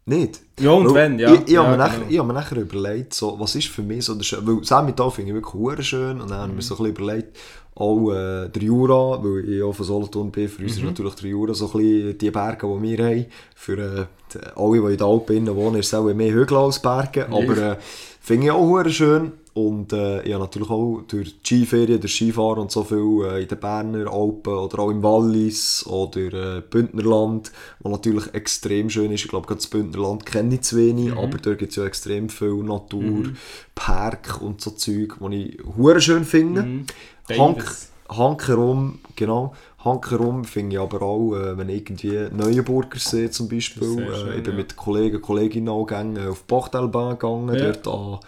Nicht? 0.10 0.42
Ja, 0.60 0.72
und 0.72 0.88
Weil 0.88 0.94
wenn, 0.96 1.20
ja. 1.20 1.34
Ich, 1.36 1.42
ich 1.42 1.50
Ja, 1.52 1.62
habe 1.64 1.78
mir, 1.78 1.84
genau. 1.84 1.88
nachher- 2.00 2.10
ich 2.10 2.18
habe 2.18 2.28
mir 2.28 2.34
nachher 2.34 2.58
überlegt, 2.58 3.14
so, 3.14 3.40
was 3.40 3.56
ist 3.56 3.68
für 3.68 3.84
mich 3.84 4.04
so 4.06 4.16
der 4.16 4.24
schön... 4.24 4.40
Weil 4.46 4.64
finde 5.12 5.30
ich 5.30 5.36
wirklich 5.36 5.88
schön 5.88 6.20
und 6.20 6.30
dann 6.32 6.40
habe 6.40 6.50
ich 6.50 6.56
mir 6.56 6.62
so 6.64 6.76
ein 6.76 6.78
bisschen 6.92 6.96
überlegt, 7.06 7.38
auch 7.76 8.12
äh, 8.12 8.50
der 8.50 8.62
Jura, 8.62 9.24
weil 9.24 9.48
ich 9.50 9.64
auch 9.64 9.72
von 9.74 9.86
Solothurn 9.86 10.32
bin, 10.32 10.50
für 10.50 10.64
uns 10.64 10.74
Mhm. 10.78 10.80
ist 10.80 10.86
natürlich 10.90 11.16
der 11.16 11.30
Jura 11.30 11.54
so 11.54 11.68
ein 11.68 11.72
bisschen 11.72 12.18
die 12.18 12.32
Berge, 12.32 12.68
die 12.68 12.82
wir 12.98 13.06
haben. 13.06 13.26
Für 13.56 13.78
äh, 13.78 14.06
die, 14.34 14.40
alle, 14.56 14.80
die 14.82 14.88
in 14.94 14.98
den 14.98 15.08
Alpen 15.08 15.56
wohnen, 15.56 15.76
ist 15.80 15.88
es 15.88 15.94
auch 15.94 16.12
mehr 16.14 16.34
Hügel 16.34 16.58
als 16.58 16.80
Berge, 16.82 17.28
aber 17.30 17.58
äh, 17.58 17.76
finde 18.20 18.48
ich 18.48 18.52
auch 18.52 18.84
schön. 18.90 19.32
Und 19.68 19.92
äh, 19.94 20.20
habe 20.20 20.40
natürlich 20.40 20.70
auch 20.70 21.02
durch 21.08 21.42
die 21.42 21.46
Skiferien, 21.46 22.00
durch 22.00 22.14
Skifahren 22.14 22.60
und 22.60 22.72
so 22.72 22.84
viel 22.84 23.26
äh, 23.26 23.42
in 23.42 23.48
den 23.48 23.60
Berner 23.60 24.12
Alpen 24.12 24.54
oder 24.54 24.80
auch 24.80 24.90
im 24.90 25.04
Wallis 25.04 25.86
oder 25.86 26.58
äh, 26.58 26.62
Bündnerland, 26.62 27.52
wo 27.80 27.90
natürlich 27.90 28.34
extrem 28.34 28.90
schön 28.90 29.12
ist. 29.12 29.26
Ich 29.26 29.28
glaube, 29.28 29.48
gerade 29.48 29.60
das 29.60 29.68
Bündnerland 29.68 30.26
kenne 30.26 30.56
ich 30.56 30.62
zu 30.62 30.78
wenig, 30.78 31.12
aber 31.12 31.38
dort 31.38 31.60
gibt 31.60 31.72
es 31.72 31.76
ja 31.76 31.86
extrem 31.86 32.30
viel 32.30 32.64
Natur, 32.64 33.34
Park 33.76 34.42
und 34.42 34.62
so 34.62 34.72
Zeug, 34.72 35.18
die 35.20 35.36
ich 35.36 35.60
hure 35.78 36.00
schön 36.00 36.24
finde. 36.24 36.62
Hank, 36.62 37.58
Beides. 37.58 37.90
Hankerum, 38.10 39.00
genau. 39.16 39.54
Hankerum 39.84 40.44
finde 40.44 40.76
ich 40.76 40.82
aber 40.82 41.02
auch, 41.02 41.36
äh, 41.36 41.58
wenn 41.58 41.70
ich 41.70 41.78
irgendwie 41.78 42.28
Neuenburger 42.32 43.00
sehe 43.00 43.30
zum 43.30 43.48
Beispiel. 43.48 43.88
Sehr 43.88 44.10
äh, 44.10 44.16
schön, 44.16 44.38
ich 44.38 44.44
bin 44.44 44.54
ja. 44.54 44.58
mit 44.58 44.76
Kollegen, 44.76 45.22
Kolleginnen 45.22 45.70
auch 45.70 45.86
gegangen, 45.86 46.28
auf 46.28 46.40
die 46.40 46.54
Bachtelbahn 46.54 47.18
gegangen, 47.18 47.56
Ja. 47.56 47.72
dort 47.72 47.88
an, 47.88 48.20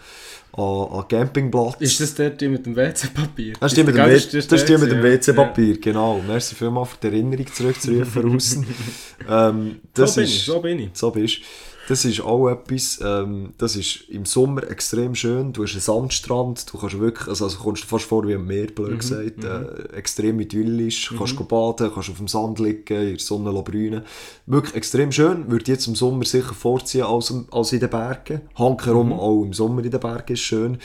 an, 0.52 0.88
an 0.98 1.08
Campingplatz. 1.08 1.76
Ist 1.80 2.00
das 2.00 2.14
der 2.14 2.30
die 2.30 2.48
mit 2.48 2.66
dem 2.66 2.76
WC-Papier? 2.76 3.54
Das 3.58 3.72
ist 3.72 3.76
die 3.78 3.84
mit 3.84 3.96
dem, 3.96 4.88
dem 4.90 4.98
ja. 4.98 5.02
WC-Papier, 5.02 5.80
genau. 5.80 6.20
Merci 6.26 6.54
vielmals 6.54 6.90
für 6.90 6.98
die 6.98 7.06
Erinnerung 7.08 7.46
zurückzurufen 7.46 8.30
raus. 8.30 8.58
ähm, 9.28 9.80
das 9.94 10.14
So 10.14 10.20
bin 10.20 10.24
ist, 10.24 10.34
ich, 10.34 10.44
so 10.44 10.60
bin 10.60 10.78
ich. 10.78 10.90
So 10.92 11.10
bist 11.10 11.40
Das 11.88 12.04
ist 12.04 12.20
auch 12.20 12.48
etwas, 12.48 13.00
ähm, 13.04 13.54
das 13.58 13.74
ist 13.74 14.08
im 14.08 14.24
Sommer 14.24 14.62
extrem 14.70 15.14
schön. 15.16 15.52
Du 15.52 15.64
hast 15.64 15.72
einen 15.72 15.80
Sandstrand, 15.80 16.72
du 16.72 16.78
kannst 16.78 16.98
wirklich, 17.00 17.26
also, 17.28 17.44
also 17.44 17.58
kommst 17.58 17.82
du 17.82 17.88
fast 17.88 18.04
vor 18.04 18.26
wie 18.26 18.34
am 18.34 18.46
Meer, 18.46 18.68
Mhm, 18.68 18.74
blöd 18.74 18.98
gesagt. 19.00 19.44
Äh, 19.44 19.96
extrem 19.96 20.38
idyllisch, 20.40 21.12
kannst 21.18 21.34
go 21.36 21.44
baden, 21.44 21.90
kannst 21.92 22.08
auf 22.10 22.18
dem 22.18 22.28
Sand 22.28 22.60
liegen, 22.60 22.84
in 22.96 23.08
der 23.10 23.18
Sonne 23.18 23.52
brünen. 23.62 24.02
Wirklich 24.46 24.74
extrem 24.76 25.10
schön. 25.10 25.50
Würde 25.50 25.72
jetzt 25.72 25.86
im 25.88 25.96
Sommer 25.96 26.24
sicher 26.24 26.54
vorziehen 26.54 27.02
als, 27.04 27.34
als 27.50 27.72
in 27.72 27.80
den 27.80 27.90
Bergen. 27.90 28.42
Hankerum 28.54 29.08
Mhm. 29.08 29.12
auch 29.14 29.42
im 29.42 29.52
Sommer 29.52 29.82
in 29.84 29.90
den 29.90 30.00
Bergen 30.00 30.32
ist 30.34 30.40
schön. 30.40 30.78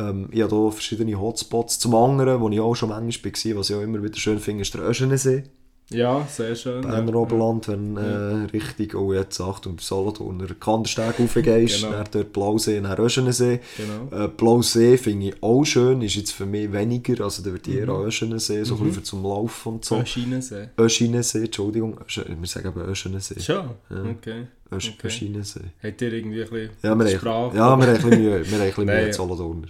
Ähm, 0.00 0.28
ich 0.32 0.42
habe 0.42 0.56
hier 0.56 0.72
verschiedene 0.72 1.18
Hotspots. 1.20 1.78
Zum 1.78 1.94
anderen, 1.94 2.40
wo 2.40 2.48
ich 2.48 2.60
auch 2.60 2.74
schon 2.74 2.88
manchmal 2.88 3.32
war, 3.32 3.56
was 3.60 3.70
ich 3.70 3.76
auch 3.76 3.82
immer 3.82 4.02
wieder 4.02 4.18
schön 4.18 4.40
finde, 4.40 4.62
ist 4.62 4.74
der 4.74 4.82
Öschenensee. 4.82 5.44
Ja, 5.92 6.24
sehr 6.30 6.54
schön. 6.54 6.82
Berner 6.82 7.10
ja. 7.10 7.16
Oberland, 7.16 7.66
wenn 7.66 7.96
äh, 7.96 8.46
richtig, 8.52 8.94
oh 8.94 9.12
jetzt 9.12 9.40
Achtung, 9.40 9.78
Solothurner 9.80 10.46
Kandersteg 10.58 11.18
raufgehst, 11.18 11.80
Genau. 11.82 11.92
dann 11.92 12.06
dort 12.12 12.32
Blausee, 12.32 12.80
dann 12.80 12.98
Öschenensee. 12.98 13.58
Genau. 13.76 14.24
Äh, 14.24 14.28
Blausee 14.28 14.96
finde 14.96 15.26
ich 15.28 15.42
auch 15.42 15.64
schön, 15.64 16.00
ist 16.02 16.14
jetzt 16.14 16.30
für 16.32 16.46
mich 16.46 16.72
weniger, 16.72 17.24
also 17.24 17.42
da 17.42 17.52
wird 17.52 17.66
eher 17.66 17.86
Mhm. 17.86 17.90
an 17.90 18.02
Öschenensee, 18.06 18.62
so 18.62 18.74
ein 18.74 18.78
bisschen 18.80 18.94
für 18.94 19.02
zum 19.02 19.22
Laufen 19.24 19.68
und 19.74 19.84
so. 19.84 19.96
Maschinensee. 19.96 20.68
Öschinensee, 20.78 21.44
Entschuldigung, 21.46 21.98
Ösch- 22.06 22.24
wir 22.24 22.48
sagen 22.48 22.68
aber 22.68 22.86
Öschenensee. 22.86 23.40
Schon? 23.40 23.70
Okay. 23.90 24.46
Ösch 24.72 24.94
okay. 24.96 25.08
Öschinensee. 25.08 25.60
Habt 25.82 26.00
ihr 26.02 26.12
irgendwie 26.12 26.44
ein 26.44 26.48
bisschen 26.50 26.70
Ja, 26.84 26.94
wir 26.96 27.04
haben, 27.04 27.18
Sprache? 27.18 27.56
ja, 27.56 27.62
wir 27.64 27.64
haben 27.64 27.82
ein 27.82 27.94
bisschen 27.94 28.10
Mühe, 28.10 28.20
wir 28.48 28.58
haben 28.58 28.62
ein 28.62 28.68
bisschen 28.68 28.84
Mühe 28.86 29.06
ja. 29.08 29.12
Solothurner. 29.12 29.66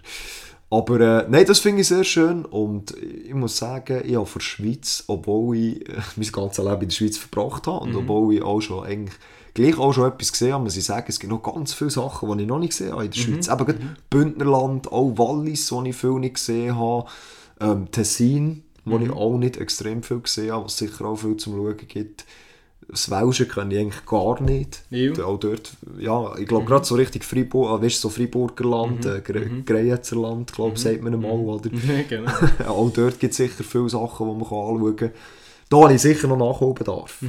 Aber 0.72 1.00
äh, 1.00 1.26
nein, 1.28 1.44
das 1.46 1.58
finde 1.58 1.80
ich 1.80 1.88
sehr 1.88 2.04
schön 2.04 2.44
und 2.44 2.94
ich 2.96 3.34
muss 3.34 3.56
sagen, 3.56 4.02
ich 4.06 4.14
habe 4.14 4.24
für 4.26 4.38
die 4.38 4.44
Schweiz, 4.44 5.02
obwohl 5.08 5.56
ich 5.56 5.88
äh, 5.88 5.94
mein 6.16 6.30
ganzes 6.32 6.64
Leben 6.64 6.82
in 6.82 6.88
der 6.88 6.94
Schweiz 6.94 7.18
verbracht 7.18 7.66
habe 7.66 7.84
Mhm. 7.88 7.96
und 7.96 8.02
obwohl 8.02 8.34
ich 8.34 8.42
auch 8.42 8.60
schon 8.60 8.84
eigentlich 8.84 9.16
gleich 9.54 9.76
auch 9.78 9.92
schon 9.92 10.08
etwas 10.08 10.30
gesehen 10.30 10.52
habe, 10.52 10.62
muss 10.62 10.76
ich 10.76 10.84
sagen, 10.84 11.06
es 11.08 11.18
gibt 11.18 11.32
noch 11.32 11.42
ganz 11.42 11.74
viele 11.74 11.90
Sachen, 11.90 12.36
die 12.36 12.44
ich 12.44 12.48
noch 12.48 12.60
nicht 12.60 12.70
gesehen 12.70 12.92
habe 12.92 13.04
in 13.04 13.10
der 13.10 13.20
Mhm. 13.20 13.32
Schweiz. 13.32 13.48
Eben 13.48 13.66
gerade 13.66 13.80
Bündnerland, 14.10 14.92
auch 14.92 15.18
Wallis, 15.18 15.72
wo 15.72 15.82
ich 15.82 15.96
viel 15.96 16.10
nicht 16.20 16.34
gesehen 16.34 16.76
habe, 16.78 17.06
ähm, 17.60 17.90
Tessin, 17.90 18.62
wo 18.84 18.96
Mhm. 18.98 19.04
ich 19.06 19.10
auch 19.10 19.36
nicht 19.38 19.56
extrem 19.56 20.04
viel 20.04 20.20
gesehen 20.20 20.52
habe, 20.52 20.66
was 20.66 20.76
sicher 20.76 21.04
auch 21.04 21.16
viel 21.16 21.36
zum 21.36 21.54
Schauen 21.56 21.76
gibt. 21.76 22.24
Das 22.88 23.10
Welsche 23.10 23.46
kenne 23.46 23.74
ich 23.74 23.80
eigentlich 23.80 24.04
gar 24.06 24.40
nicht. 24.42 24.82
Ja. 24.90 25.12
Auch 25.24 25.38
dort, 25.38 25.72
ja, 25.98 26.36
ich 26.36 26.46
glaube 26.46 26.66
gerade 26.66 26.84
so 26.84 26.96
richtig 26.96 27.24
Fribourg, 27.24 27.70
ah, 27.70 27.82
weißt 27.82 28.00
so 28.00 28.08
Friburger 28.08 28.64
Land, 28.64 29.06
äh, 29.06 29.20
Gre 29.20 29.48
Greyetzer 29.64 30.16
Land, 30.16 30.52
glaube 30.52 30.74
ich, 30.74 30.82
sagt 30.82 31.02
man 31.02 31.20
mal, 31.20 31.30
oder? 31.30 31.70
genau. 32.08 32.32
auch 32.66 32.90
dort 32.90 33.20
gibt 33.20 33.30
es 33.32 33.36
sicher 33.36 33.62
viele 33.62 33.88
Sachen, 33.88 34.26
die 34.26 34.34
man 34.34 34.48
kann 34.48 34.58
anschauen 34.58 34.96
kann. 34.96 35.10
Da 35.68 35.76
habe 35.82 35.94
ich 35.94 36.02
sicher 36.02 36.26
noch 36.26 36.36
Nachholbedarf. 36.36 37.22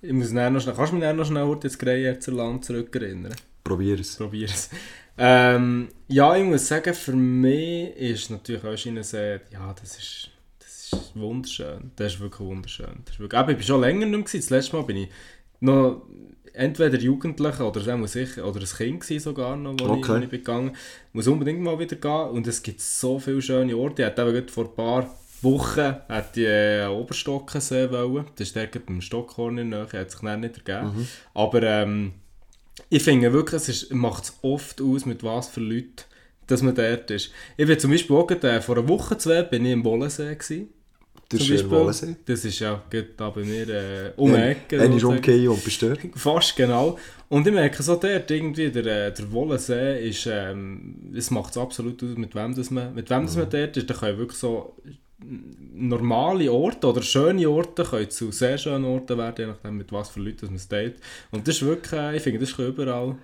Ich 0.00 0.12
muss 0.12 0.32
noch 0.32 0.60
schnell, 0.60 0.74
kannst 0.74 0.92
du 0.92 0.96
mich 0.96 1.12
noch 1.12 1.26
schnell 1.26 1.58
ins 1.62 1.78
Greyerzer 1.78 2.32
Land 2.32 2.64
zurückerinnern? 2.64 3.34
Probier 3.64 4.00
es. 4.00 4.16
Probier 4.16 4.46
es. 4.46 4.70
Ähm, 5.18 5.88
ja, 6.08 6.36
ich 6.36 6.44
muss 6.44 6.68
sagen, 6.68 6.94
für 6.94 7.12
mich 7.12 7.96
ist 7.96 8.30
natürlich 8.30 8.64
Öschinensee, 8.64 9.40
ja, 9.52 9.74
das 9.78 9.98
ist, 9.98 10.30
das 10.90 11.00
ist 11.00 11.16
wunderschön. 11.16 11.90
Das 11.96 12.14
ist 12.14 12.20
wirklich 12.20 12.46
wunderschön. 12.48 13.02
Das 13.04 13.14
ist 13.14 13.20
wirklich, 13.20 13.38
aber 13.38 13.50
ich 13.52 13.56
bin 13.58 13.66
schon 13.66 13.80
länger 13.80 14.06
nicht 14.06 14.10
mehr 14.10 14.18
gewesen. 14.20 14.40
Das 14.40 14.50
letzte 14.50 14.76
Mal 14.76 14.82
bin 14.82 14.96
ich 14.98 15.08
noch 15.60 16.02
entweder 16.52 16.98
Jugendlich 16.98 17.60
oder 17.60 17.80
auch 17.94 18.14
ich, 18.16 18.38
oder 18.38 18.60
ein 18.60 18.66
Kind 18.66 19.00
gewesen 19.00 19.20
sogar 19.22 19.56
noch, 19.56 19.74
wo, 19.78 19.94
ich, 19.96 20.08
Okay. 20.08 20.24
ich 20.24 20.30
bin 20.30 20.40
gegangen. 20.40 20.70
Ich 21.08 21.14
muss 21.14 21.26
unbedingt 21.28 21.60
mal 21.60 21.78
wieder 21.78 21.96
gehen 21.96 22.30
und 22.30 22.46
es 22.46 22.62
gibt 22.62 22.80
so 22.80 23.18
viele 23.18 23.42
schöne 23.42 23.76
Orte. 23.76 24.02
Ich 24.02 24.06
hatte 24.06 24.22
eben 24.28 24.48
vor 24.48 24.64
ein 24.64 24.74
paar 24.74 25.14
Wochen 25.42 25.96
hätte 26.08 26.40
ich 26.40 26.46
äh, 26.46 26.86
Oberstockensee 26.86 27.90
wollen. 27.90 28.24
Das 28.36 28.48
ist 28.48 28.54
gerade 28.54 28.80
beim 28.80 29.00
Stockhorn 29.02 29.58
in 29.58 29.70
der 29.70 29.86
Nähe, 29.92 30.00
hat 30.00 30.10
sich 30.10 30.20
dann 30.20 30.40
nicht 30.40 30.66
ergeben. 30.66 31.06
Aber 31.34 31.62
ähm, 31.62 32.12
ich 32.88 33.02
finde 33.02 33.32
wirklich, 33.32 33.60
es 33.62 33.68
ist- 33.68 33.92
macht 33.92 34.24
es 34.24 34.38
oft 34.42 34.80
aus, 34.80 35.04
mit 35.04 35.22
was 35.22 35.48
für 35.48 35.60
Leuten 35.60 36.04
dass 36.48 36.62
man 36.62 36.76
dort 36.76 37.10
ist. 37.10 37.32
Ich 37.56 37.66
bin 37.66 37.76
zum 37.76 37.90
Beispiel 37.90 38.14
auch 38.14 38.30
äh, 38.30 38.60
vor 38.62 38.76
einer 38.78 38.86
Woche, 38.88 39.18
zwei, 39.18 39.42
bin 39.42 39.66
ich 39.66 39.72
im 39.72 39.82
Bollensee 39.82 40.32
gewesen. 40.32 40.68
Das 41.28 41.40
ist 41.40 41.46
zum 41.46 41.56
Beispiel. 41.56 41.70
Wollensee. 41.70 42.16
Das 42.24 42.44
ist 42.44 42.58
ja 42.60 42.82
da 43.16 43.30
bei 43.30 43.42
mir 43.42 43.68
äh, 43.68 44.12
um 44.16 44.32
die 44.32 44.38
Ecke. 44.38 44.80
Einer 44.80 44.96
ist 44.96 45.04
umgekehrt 45.04 45.48
und 45.48 45.64
bist 45.64 45.82
dort. 45.82 45.98
Fast 46.14 46.54
genau. 46.54 46.98
Und 47.28 47.46
ich 47.46 47.52
merke 47.52 47.82
so 47.82 47.96
dort 47.96 48.30
irgendwie, 48.30 48.70
der, 48.70 48.86
äh, 49.08 49.12
der 49.12 49.32
Wollensee 49.32 50.08
ist, 50.08 50.26
ähm, 50.30 51.12
es 51.16 51.30
macht 51.30 51.50
es 51.50 51.58
absolut 51.58 52.02
aus, 52.02 52.16
mit 52.16 52.34
wem, 52.34 52.54
das 52.54 52.70
man, 52.70 52.94
mit 52.94 53.10
wem 53.10 53.26
das 53.26 53.36
man 53.36 53.50
dort 53.50 53.76
ist. 53.76 53.90
Da 53.90 53.94
können 53.94 54.18
wirklich 54.18 54.38
so 54.38 54.76
normale 55.74 56.52
Orte 56.52 56.86
oder 56.86 57.02
schöne 57.02 57.48
Orte 57.48 57.82
können 57.84 58.10
zu 58.10 58.30
sehr 58.30 58.58
schönen 58.58 58.84
Orten 58.84 59.18
werden, 59.18 59.34
je 59.38 59.46
nachdem 59.46 59.78
mit 59.78 59.90
was 59.90 60.10
für 60.10 60.20
Leuten 60.20 60.46
man 60.46 60.56
es 60.56 60.68
teilt. 60.68 60.96
Und 61.32 61.48
das 61.48 61.56
ist 61.56 61.62
wirklich, 61.62 61.92
äh, 61.92 62.16
ich 62.16 62.22
finde, 62.22 62.40
das 62.40 62.50
ist 62.50 62.58
überall 62.58 63.16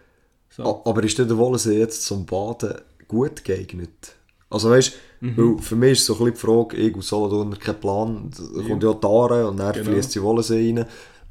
so. 0.50 0.82
Aber 0.84 1.02
ist 1.04 1.18
denn 1.18 1.28
der 1.28 1.38
Wollensee 1.38 1.78
jetzt 1.78 2.04
zum 2.04 2.26
Baden 2.26 2.74
gut 3.06 3.44
geeignet? 3.44 4.16
Also 4.50 4.70
weißt 4.70 4.92
Mhm. 5.24 5.36
weil 5.36 5.62
für 5.62 5.76
mich 5.76 5.92
ist 5.92 6.06
so 6.06 6.14
ein 6.14 6.18
bisschen 6.18 6.34
die 6.34 6.40
Frage, 6.40 6.76
ich 6.76 6.96
aus 6.96 7.08
Solothurn 7.08 7.56
kein 7.58 7.78
Plan, 7.80 8.30
da 8.36 8.62
kommt 8.68 8.82
ja 8.82 8.92
die 8.92 9.06
Aare 9.06 9.46
und 9.48 9.56
dann 9.58 9.72
Genau. 9.72 9.90
fließt 9.92 10.14
die 10.16 10.22
Wollensee 10.22 10.74
rein. 10.76 10.84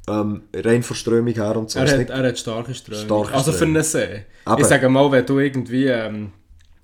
Ähm, 0.08 0.42
rein 0.54 0.82
von 0.82 0.96
Strömung 0.96 1.32
her 1.34 1.56
und 1.56 1.70
so. 1.70 1.78
Er 1.78 2.00
hat, 2.00 2.10
er 2.10 2.22
hat 2.26 2.38
starke 2.38 2.74
Strömung. 2.74 3.04
Starke 3.04 3.34
also 3.34 3.52
für 3.52 3.64
einen 3.66 3.82
See. 3.84 4.24
Aber- 4.46 4.60
Ich 4.60 4.66
sage 4.66 4.88
mal, 4.88 5.12
wenn 5.12 5.24
du 5.26 5.38
irgendwie, 5.38 5.84
ähm, 5.86 6.32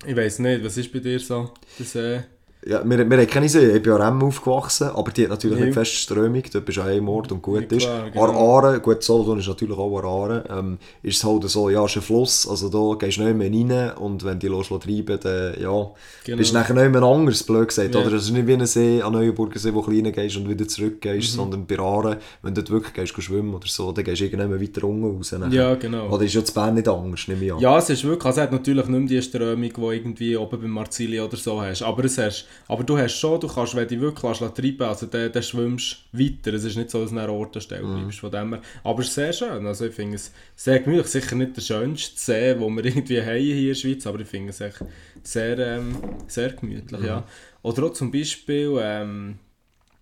ich 0.07 0.15
weiß 0.15 0.39
nicht, 0.41 0.63
was 0.65 0.77
ist 0.77 0.93
bei 0.93 0.99
dir 1.01 1.19
so, 1.19 1.51
der 1.79 1.87
See? 1.87 2.21
Ja, 2.67 2.83
wir, 2.85 3.09
wir 3.09 3.27
keine 3.27 3.49
See, 3.49 3.77
ich 3.77 3.83
bin 3.83 3.93
an 3.93 4.03
Rem 4.03 4.23
aufgewachsen, 4.25 4.89
aber 4.89 5.13
die 5.13 5.23
hat 5.23 5.31
natürlich 5.31 5.59
Ja. 5.61 5.65
nicht 5.67 5.75
feste 5.75 5.95
Strömung, 5.97 6.43
dort 6.53 6.65
bist 6.65 6.77
du 6.79 6.83
an 6.83 6.89
einem 6.89 7.09
Ort 7.09 7.31
und 7.31 7.41
gut 7.41 7.71
Ja, 7.71 7.77
ist. 7.79 7.87
An 7.87 8.11
genau. 8.13 8.57
Aare, 8.59 8.81
gut, 8.81 9.01
Solothurn 9.05 9.39
ist 9.39 9.47
natürlich 9.47 9.79
auch 9.79 9.99
an 9.99 10.05
Aare, 10.05 10.45
ähm, 10.59 10.79
ist 11.05 11.19
es 11.19 11.25
halt 11.25 11.49
so, 11.49 11.71
ja, 11.71 11.85
ist 11.85 11.95
ein 11.97 12.03
Fluss, 12.03 12.49
also 12.49 12.69
da 12.69 12.99
gehst 12.99 13.19
du 13.19 13.23
nicht 13.23 13.37
mehr 13.37 13.49
rein 13.89 13.97
und 13.99 14.25
wenn 14.25 14.41
die 14.41 14.49
los 14.49 14.69
treiben, 14.69 15.21
dann, 15.23 15.55
ja, 15.61 15.91
Genau. 16.25 16.37
bist 16.37 16.51
du 16.51 16.55
nachher 16.57 16.75
nicht 16.75 16.91
mehr 16.91 17.03
anders, 17.05 17.45
blöd 17.45 17.69
gesagt, 17.69 17.95
Ja. 17.95 18.01
oder? 18.01 18.13
Es 18.15 18.25
ist 18.25 18.31
nicht 18.33 18.47
wie 18.49 18.55
ein 18.55 18.67
See, 18.67 19.03
an 19.03 19.13
Neuenburger 19.13 19.59
See, 19.61 19.73
wo 19.73 19.81
du 19.83 19.93
rein 19.93 20.13
gehst 20.13 20.37
und 20.37 20.49
wieder 20.49 20.67
zurück 20.67 21.05
Mhm. 21.05 21.23
sondern 21.23 21.65
bei 21.65 21.79
Aare, 21.79 22.19
wenn 22.43 22.55
du 22.55 22.63
dort 22.63 22.71
wirklich 22.73 22.93
gehst, 22.93 23.15
gehst 23.15 23.27
schwimmen 23.29 23.55
oder 23.55 23.69
so, 23.69 23.93
dann 23.93 24.05
gehst 24.05 24.21
du 24.21 24.25
irgendwann 24.25 24.61
weiter 24.61 24.83
unten 24.85 25.05
raus. 25.17 25.31
nachher. 25.31 25.53
Ja, 25.55 25.75
genau. 25.77 26.09
Oder 26.09 26.25
ist 26.25 26.35
ja 26.35 26.45
zu 26.45 26.53
Bern 26.53 26.75
nicht 26.75 26.89
anders, 26.89 27.29
nehme 27.29 27.45
ich 27.45 27.53
an. 27.53 27.61
Ja, 27.61 27.79
es 27.79 27.89
ist 27.89 28.03
wirklich, 28.03 28.25
also 28.27 28.41
es 28.41 28.43
hat 28.47 28.53
natürlich 28.53 28.87
nicht 28.89 28.99
mehr 28.99 29.09
die 29.09 29.23
Strömung, 29.23 29.71
die 29.73 29.81
irgendwie 29.97 30.37
oben 30.37 30.61
beim 30.61 30.71
Marzili 30.71 31.21
oder 31.21 31.37
so 31.37 31.61
hast, 31.63 31.83
aber 31.83 32.05
es 32.05 32.19
hast, 32.19 32.47
Aber 32.69 32.85
du 32.85 32.99
hast 32.99 33.19
schon, 33.19 33.41
du 33.41 33.49
kannst, 33.49 33.75
wenn 33.75 33.89
du 33.89 34.01
wirklich 34.01 34.41
lässt, 34.41 34.57
treiben 34.57 34.83
also 34.83 35.07
dann, 35.07 35.33
dann 35.33 35.43
schwimmst 35.43 36.05
du 36.13 36.19
weiter. 36.19 36.55
Es 36.55 36.65
ist 36.65 36.77
nicht 36.77 36.91
so, 36.91 37.01
dass 37.01 37.11
du 37.11 37.17
an 37.17 37.23
einer 37.23 37.33
Ortenstelle 37.33 37.83
bleibst. 37.83 38.21
Von 38.21 38.31
dem 38.31 38.53
her. 38.55 38.63
Aber 38.85 39.01
es 39.01 39.09
ist 39.09 39.15
sehr 39.15 39.33
schön. 39.33 39.67
Also 39.67 39.87
ich 39.87 39.95
finde 39.95 40.17
es 40.17 40.33
sehr 40.57 40.81
gemütlich. 40.81 41.07
Sicher 41.07 41.37
nicht 41.37 41.57
der 41.57 41.63
schönste 41.63 42.19
See, 42.19 42.55
den 42.55 42.77
wir 42.77 42.85
irgendwie 42.85 43.23
haben 43.23 43.39
hier 43.39 43.57
in 43.57 43.69
der 43.69 43.75
Schweiz, 43.75 44.07
aber 44.07 44.21
ich 44.21 44.29
finde 44.29 44.51
es 44.51 44.61
echt 44.61 44.85
sehr, 45.23 45.59
ähm, 45.59 45.97
sehr 46.27 46.53
gemütlich, 46.53 47.03
ja. 47.03 47.25
Oder 47.63 47.85
auch 47.85 47.93
zum 47.93 48.11
Beispiel, 48.11 48.79
ähm, 48.81 49.39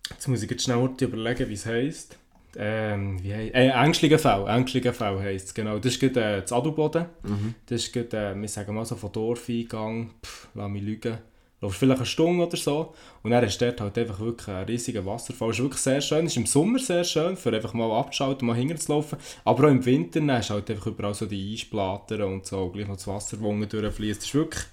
jetzt 0.09 0.27
muss 0.27 0.43
ich 0.43 0.49
jetzt 0.49 0.63
schnell 0.63 0.89
überlegen, 1.01 1.49
wie 1.49 1.53
es 1.53 1.65
heisst. 1.65 2.17
Ähm, 2.55 3.21
wie 3.23 3.33
heisst, 3.33 3.55
äh, 3.55 3.69
Ängstlingenfell, 3.69 4.47
Ängstlingenfell 4.47 5.19
heisst 5.19 5.47
es, 5.47 5.53
genau. 5.53 5.77
Das 5.79 5.93
ist 5.93 5.99
gerade 5.99 6.37
äh, 6.37 6.41
das 6.41 6.51
Adelboden. 6.51 7.05
Das 7.65 7.83
ist 7.83 7.93
gerade, 7.93 8.31
äh, 8.31 8.41
wir 8.41 8.47
sagen 8.47 8.73
mal 8.73 8.85
so 8.85 8.95
von 8.95 9.11
Dorfeingang, 9.11 10.11
pff, 10.25 10.47
lass 10.55 10.69
mich 10.69 10.83
lügen, 10.83 11.17
laufst 11.61 11.79
vielleicht 11.79 11.99
eine 11.99 12.05
Stunde 12.05 12.45
oder 12.45 12.57
so 12.57 12.93
und 13.23 13.31
dann 13.31 13.43
ist 13.43 13.61
dort 13.61 13.81
halt 13.81 13.97
einfach 13.97 14.19
wirklich 14.19 14.47
ein 14.47 14.65
riesiger 14.65 15.05
Wasserfall. 15.05 15.49
ist 15.49 15.59
wirklich 15.59 15.81
sehr 15.81 16.01
schön, 16.01 16.25
ist 16.25 16.37
im 16.37 16.45
Sommer 16.45 16.79
sehr 16.79 17.03
schön, 17.03 17.35
für 17.35 17.53
einfach 17.53 17.73
mal 17.73 17.91
abzuschalten, 17.91 18.47
mal 18.47 18.55
hinten 18.55 18.77
zu 18.77 18.91
laufen, 18.91 19.17
aber 19.43 19.65
auch 19.65 19.71
im 19.71 19.85
Winter 19.85 20.19
dann 20.19 20.31
hast 20.31 20.49
du 20.49 20.55
halt 20.55 20.69
einfach 20.69 20.87
überall 20.87 21.13
so 21.13 21.25
die 21.25 21.53
Eisplatten 21.53 22.21
und 22.21 22.45
so, 22.45 22.69
gleich 22.69 22.87
noch 22.87 22.95
das 22.95 23.07
Wasser, 23.07 23.37
unten 23.41 23.67
durchfließt. 23.67 24.19
Das 24.19 24.27
ist 24.27 24.35
wirklich, 24.35 24.63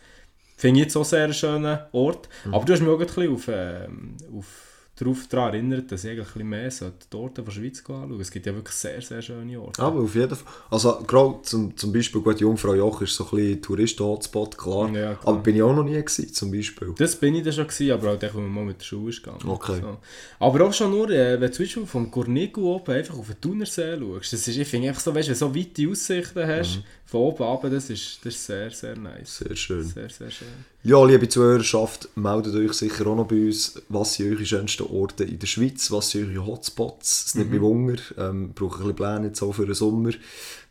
finde 0.57 0.81
ich 0.81 0.87
jetzt 0.87 0.97
auch 0.97 1.05
sehr 1.05 1.25
einen 1.25 1.35
schönen 1.35 1.79
Ort, 1.93 2.29
aber 2.51 2.65
du 2.65 2.73
hast 2.73 2.81
mich 2.81 2.91
auch 2.91 3.01
ein 3.01 3.07
bisschen 3.07 3.35
auf, 3.35 3.49
ähm, 3.49 4.17
auf 4.37 4.74
darauf 4.97 5.27
daran 5.27 5.55
erinnert, 5.55 5.91
dass 5.91 6.05
ich 6.05 6.11
eigentlich 6.11 6.29
ein 6.29 6.33
bisschen 6.33 6.49
mehr 6.49 6.71
sollte 6.71 7.07
die 7.13 7.17
Orte 7.17 7.43
der 7.43 7.51
Schweiz 7.51 7.79
anschauen 7.81 8.21
Es 8.21 8.31
gibt 8.31 8.47
ja 8.47 8.55
wirklich 8.55 8.77
sehr, 8.77 9.03
sehr 9.03 9.23
schöne 9.23 9.61
Orte. 9.61 9.83
Aber 9.83 10.01
auf 10.01 10.15
jeden 10.15 10.35
Fall. 10.35 10.53
Also 10.71 11.03
gerade 11.07 11.43
zum, 11.43 11.77
zum 11.77 11.93
Beispiel, 11.93 12.21
gut, 12.21 12.41
Jungfrau 12.41 12.75
Joch 12.75 13.03
ist 13.03 13.15
so 13.15 13.25
ein 13.25 13.31
bisschen 13.31 13.63
Touristen-Hotspot, 13.63 14.57
klar. 14.57 14.89
Ja, 14.91 15.15
klar. 15.15 15.19
Aber 15.25 15.39
bin 15.39 15.57
ich 15.57 15.63
auch 15.63 15.75
noch 15.75 15.85
nie 15.85 15.95
gewesen, 15.95 16.33
zum 16.33 16.53
Beispiel. 16.53 16.95
Das 16.97 17.17
bin 17.17 17.35
ich 17.35 17.43
dann 17.43 17.53
schon 17.53 17.67
gewesen, 17.67 17.93
aber 17.93 18.13
auch 18.13 18.19
dann, 18.19 18.31
als 18.31 18.39
wir 18.39 18.43
mal 18.43 18.65
mit 18.65 18.81
der 18.81 18.85
Schule 18.85 19.11
ist 19.11 19.23
gegangen. 19.23 19.49
Okay. 19.49 19.81
So. 19.81 19.99
Aber 20.39 20.67
auch 20.67 20.73
schon 20.73 20.91
nur, 20.93 21.11
äh, 21.11 21.41
wenn 21.41 21.49
du 21.49 21.53
zum 21.53 21.65
Beispiel 21.65 21.87
vom 21.87 22.11
Gornigu 22.11 22.75
oben 22.75 22.95
einfach 22.95 23.19
auf 23.19 23.27
den 23.27 23.41
Thunersee 23.41 23.99
schaust, 23.99 24.33
das 24.33 24.49
ist, 24.49 24.57
ich 24.57 24.69
finde 24.69 24.89
einfach 24.89 25.01
so, 25.01 25.15
weißt, 25.15 25.29
wenn 25.29 25.35
du 25.35 25.39
so 25.39 25.55
weite 25.55 25.91
Aussichten 25.91 26.47
hast, 26.47 26.83
von 27.07 27.21
oben 27.21 27.43
runter, 27.45 27.71
das 27.71 27.91
ist, 27.91 28.19
das 28.25 28.35
ist 28.35 28.47
sehr, 28.47 28.71
sehr 28.71 28.97
nice. 28.97 29.39
Sehr 29.39 29.55
schön. 29.57 29.85
Sehr, 29.85 30.09
sehr 30.11 30.31
schön. 30.31 30.49
Ja, 30.83 31.05
liebe 31.05 31.29
Zuhörerschaft, 31.29 32.09
meldet 32.17 32.55
euch 32.55 32.73
sicher 32.73 33.07
auch 33.07 33.17
noch 33.17 33.27
bei 33.29 33.47
uns, 33.47 33.81
was 33.89 34.15
sind 34.15 34.33
eure 34.33 34.45
schönsten 34.47 34.85
Orte 34.85 35.25
in 35.25 35.39
der 35.39 35.47
Schweiz, 35.47 35.91
was 35.91 36.11
sind 36.11 36.31
eure 36.35 36.47
Hotspots. 36.47 37.27
Es 37.27 37.35
nimmt 37.35 37.51
mich 37.51 37.61
Wunder, 37.61 38.01
ähm, 38.19 38.53
brauche 38.55 38.77
ein 38.77 38.79
bisschen 38.81 38.97
Pläne 38.97 39.27
jetzt 39.29 39.43
auch 39.43 39.53
für 39.53 39.67
den 39.67 39.75
Sommer, 39.75 40.11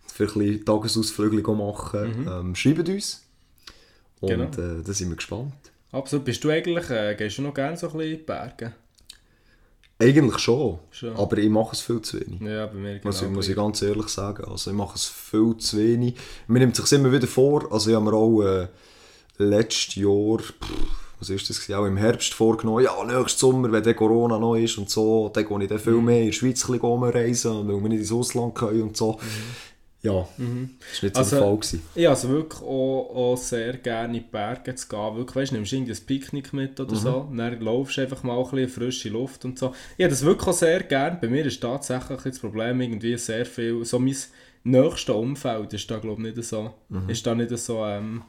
für 0.08 0.24
ein 0.26 0.34
bisschen 0.34 0.66
Tagesausflüge 0.66 1.52
machen. 1.54 2.28
Ähm, 2.30 2.56
schreibt 2.56 2.90
uns. 2.90 3.24
Und 4.20 4.30
Genau. 4.30 4.44
äh, 4.46 4.84
da 4.84 4.94
sind 4.94 5.10
wir 5.10 5.16
gespannt. 5.18 5.54
Absolut. 5.92 6.26
Bist 6.26 6.44
du 6.44 6.50
eigentlich, 6.50 6.90
äh, 6.90 7.16
gehst 7.16 7.38
du 7.38 7.42
noch 7.44 7.54
gerne 7.54 7.78
so 7.78 7.88
ein 7.88 7.94
bisschen 7.94 8.12
in 8.14 8.18
die 8.20 8.24
Berge? 8.24 8.74
Eigentlich 10.04 10.40
schon, 10.40 10.80
Schon. 10.92 11.16
aber 11.16 11.38
ich 11.38 11.50
mache 11.50 11.74
es 11.74 11.82
viel 11.82 12.02
zu 12.02 12.20
wenig. 12.20 12.42
Ja, 12.42 12.66
bei 12.68 12.74
mir 12.74 12.94
genau. 12.94 13.06
Muss, 13.06 13.22
ich, 13.22 13.30
muss 13.30 13.48
ich 13.48 13.56
ganz 13.56 13.82
ehrlich 13.82 14.10
sagen. 14.10 14.44
Also 14.46 14.72
ich 14.72 14.76
mache 14.76 14.96
es 14.96 15.06
viel 15.06 15.56
zu 15.58 15.78
wenig. 15.78 16.16
Man 16.48 16.60
nimmt 16.60 16.76
sich 16.76 16.92
immer 16.92 17.12
wieder 17.12 17.28
vor. 17.28 17.72
Also 17.72 17.90
ich 17.90 17.96
habe 17.96 18.06
mir 18.06 18.14
auch 18.14 18.42
äh, 18.42 18.68
letztes 19.38 19.96
Jahr, 19.96 20.40
pff, 20.40 20.54
was 21.20 21.30
ist 21.30 21.50
das, 21.50 21.72
auch 21.72 21.86
im 21.86 21.98
Herbst 21.98 22.34
vorgenommen, 22.34 22.84
ja, 22.84 22.92
nächstes 23.06 23.40
Sommer, 23.40 23.72
wenn 23.72 23.84
der 23.84 23.94
Corona 23.94 24.38
noch 24.38 24.56
ist 24.56 24.78
und 24.78 24.90
so, 24.90 25.30
dann 25.34 25.48
gehe 25.48 25.64
ich 25.64 25.70
dann 25.70 25.80
viel 25.80 25.94
mehr 25.94 26.20
in 26.20 26.26
die 26.28 26.34
Schweiz 26.34 26.68
rumreisen, 26.68 27.68
weil 27.68 27.82
wir 27.82 27.90
nicht 27.90 28.02
ins 28.02 28.12
Ausland 28.12 28.56
können 28.56 28.84
und 28.84 28.98
so. 28.98 29.20
Ja, 30.06 30.28
das 30.38 30.38
war 30.38 30.48
nicht 30.48 31.16
so 31.16 31.20
Also- 31.20 31.36
der 31.38 31.46
Fall. 31.46 31.56
Gewesen. 31.56 31.82
Ich 31.96 32.10
also 32.10 32.30
wirklich 32.30 32.62
auch, 32.62 33.10
auch 33.16 33.38
sehr 33.38 33.78
gerne 33.78 34.18
in 34.18 34.24
die 34.24 34.30
Berge 34.30 34.76
zu 34.76 34.88
gehen. 34.90 35.16
Wirklich, 35.16 35.36
weißt, 35.36 35.52
du, 35.52 35.56
nimmst 35.56 35.72
irgendwie 35.74 35.94
ein 35.94 36.06
Picknick 36.06 36.52
mit 36.54 36.80
oder 36.80 36.94
so, 36.96 37.16
und 37.30 37.38
dann 37.38 37.60
laufst 37.62 37.98
du 37.98 38.02
einfach 38.02 38.22
mal 38.24 38.38
ein 38.38 38.50
bisschen 38.52 38.70
frische 38.70 39.10
Luft 39.10 39.46
und 39.46 39.58
so. 39.58 39.74
Ich 39.98 40.04
habe 40.04 40.10
das 40.10 40.24
wirklich 40.26 40.48
auch 40.50 40.54
sehr 40.54 40.84
gerne. 40.84 41.18
Bei 41.22 41.28
mir 41.30 41.46
ist 41.46 41.62
tatsächlich 41.62 42.20
das 42.22 42.40
Problem 42.40 42.82
irgendwie 42.82 43.18
sehr 43.18 43.46
viel, 43.46 43.86
so 43.86 43.98
mein 43.98 44.16
nächstes 44.66 45.10
Umfeld 45.16 45.74
ist 45.74 45.90
da 45.90 45.98
glaube 46.00 46.22
ich 46.28 46.36
nicht 46.36 46.48
so, 46.48 46.74
ist 47.08 47.26
da 47.26 47.34
nicht 47.36 47.58
so, 47.58 47.86
ähm, 47.86 48.24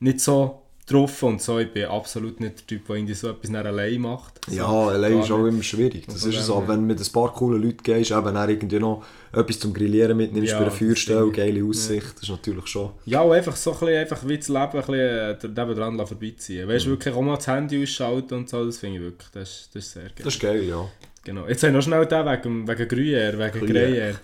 nicht 0.00 0.20
so 0.20 0.62
drauf 0.90 1.22
und 1.22 1.40
so. 1.42 1.58
Ich 1.58 1.72
bin 1.72 1.84
absolut 1.86 2.40
nicht 2.40 2.58
der 2.60 2.66
Typ, 2.66 2.86
der 2.86 2.96
irgendwie 2.96 3.14
so 3.14 3.28
etwas 3.30 3.52
allein 3.54 4.00
macht. 4.00 4.40
So, 4.46 4.56
Ja, 4.56 4.66
allein 4.66 5.20
ist 5.20 5.30
auch 5.30 5.44
immer 5.46 5.62
schwierig. 5.62 6.06
Das 6.06 6.24
ist 6.24 6.44
so, 6.44 6.62
wenn 6.66 6.80
du 6.80 6.86
mit 6.86 6.98
ein 7.00 7.12
paar 7.12 7.32
coolen 7.32 7.62
Leuten 7.62 7.82
gehst, 7.82 8.10
eben 8.10 8.34
dann 8.34 8.48
irgendwie 8.50 8.78
noch 8.78 9.04
etwas 9.32 9.58
zum 9.60 9.74
Grillieren 9.74 10.16
mitnimmst 10.16 10.52
Ja, 10.52 10.58
bei 10.58 10.64
einer 10.64 10.70
Feuerstelle, 10.74 11.30
geile 11.30 11.62
Aussicht, 11.64 12.14
das 12.14 12.22
ist 12.22 12.30
natürlich 12.30 12.66
schon... 12.66 12.90
Ja, 13.04 13.20
und 13.20 13.32
einfach 13.32 13.54
so 13.56 13.72
ein 13.72 13.78
bisschen, 13.80 13.96
einfach 13.96 14.26
wie 14.26 14.38
das 14.38 14.48
Leben 14.48 14.60
ein 14.62 14.70
bisschen 14.72 14.94
äh, 14.94 15.36
nebendran 15.48 16.06
vorbeiziehen. 16.06 16.68
Weißt 16.68 16.86
Mhm. 16.86 16.90
du, 16.90 16.96
wirklich 16.96 17.14
auch 17.14 17.22
mal 17.22 17.36
das 17.36 17.46
Handy 17.46 17.82
ausschalten 17.82 18.34
und 18.38 18.48
so, 18.48 18.64
das 18.64 18.78
finde 18.78 18.96
ich 18.96 19.02
wirklich, 19.02 19.28
das, 19.32 19.48
ist- 19.50 19.70
das 19.74 19.84
ist 19.84 19.92
sehr 19.92 20.02
geil. 20.04 20.12
Das 20.24 20.34
ist 20.34 20.40
geil, 20.40 20.64
ja. 20.64 20.88
Genau. 21.24 21.46
Jetzt 21.46 21.62
habe 21.62 21.70
ich 21.72 21.76
noch 21.76 21.82
schnell 21.82 22.06
den 22.06 22.24
wegen, 22.26 22.66
wegen 22.68 22.82
Gruyère, 22.88 23.38
wegen 23.38 23.66
Gruyère. 23.66 24.14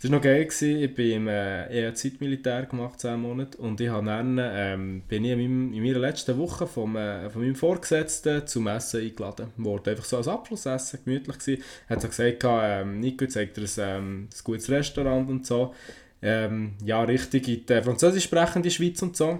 Das 0.00 0.10
war 0.10 0.16
noch 0.16 0.24
geil. 0.24 0.46
Gewesen. 0.46 0.82
Ich 0.82 0.94
bin 0.94 1.10
im 1.10 1.28
äh, 1.28 1.92
Zeitmilitär 1.92 2.64
gemacht, 2.64 2.98
10 3.00 3.20
Monate. 3.20 3.58
Und 3.58 3.82
ich 3.82 3.90
habe 3.90 4.06
dann, 4.06 4.38
ähm, 4.40 5.02
bin 5.06 5.26
ich 5.26 5.32
in, 5.32 5.38
meinem, 5.38 5.74
in 5.74 5.82
meiner 5.82 5.98
letzten 5.98 6.38
Woche 6.38 6.66
vom, 6.66 6.96
äh, 6.96 7.28
von 7.28 7.42
meinem 7.42 7.54
Vorgesetzten 7.54 8.46
zum 8.46 8.66
Essen 8.68 9.02
eingeladen 9.02 9.48
worden. 9.58 9.90
Einfach 9.90 10.04
so 10.06 10.16
als 10.16 10.26
Abschlussessen, 10.26 11.00
gemütlich. 11.04 11.60
Er 11.86 11.96
hat 11.96 12.02
so 12.02 12.08
gesagt, 12.08 12.42
ähm, 12.44 13.00
Nico 13.00 13.26
zeigt 13.26 13.58
dir 13.58 13.62
ein, 13.62 13.68
ähm, 13.78 14.28
ein 14.32 14.44
gutes 14.44 14.70
Restaurant 14.70 15.28
und 15.28 15.46
so. 15.46 15.74
Ähm, 16.22 16.76
ja, 16.82 17.02
richtig 17.02 17.46
in 17.48 17.66
die 17.66 17.82
französisch 17.82 18.24
sprechende 18.24 18.70
Schweiz 18.70 19.02
und 19.02 19.18
so. 19.18 19.38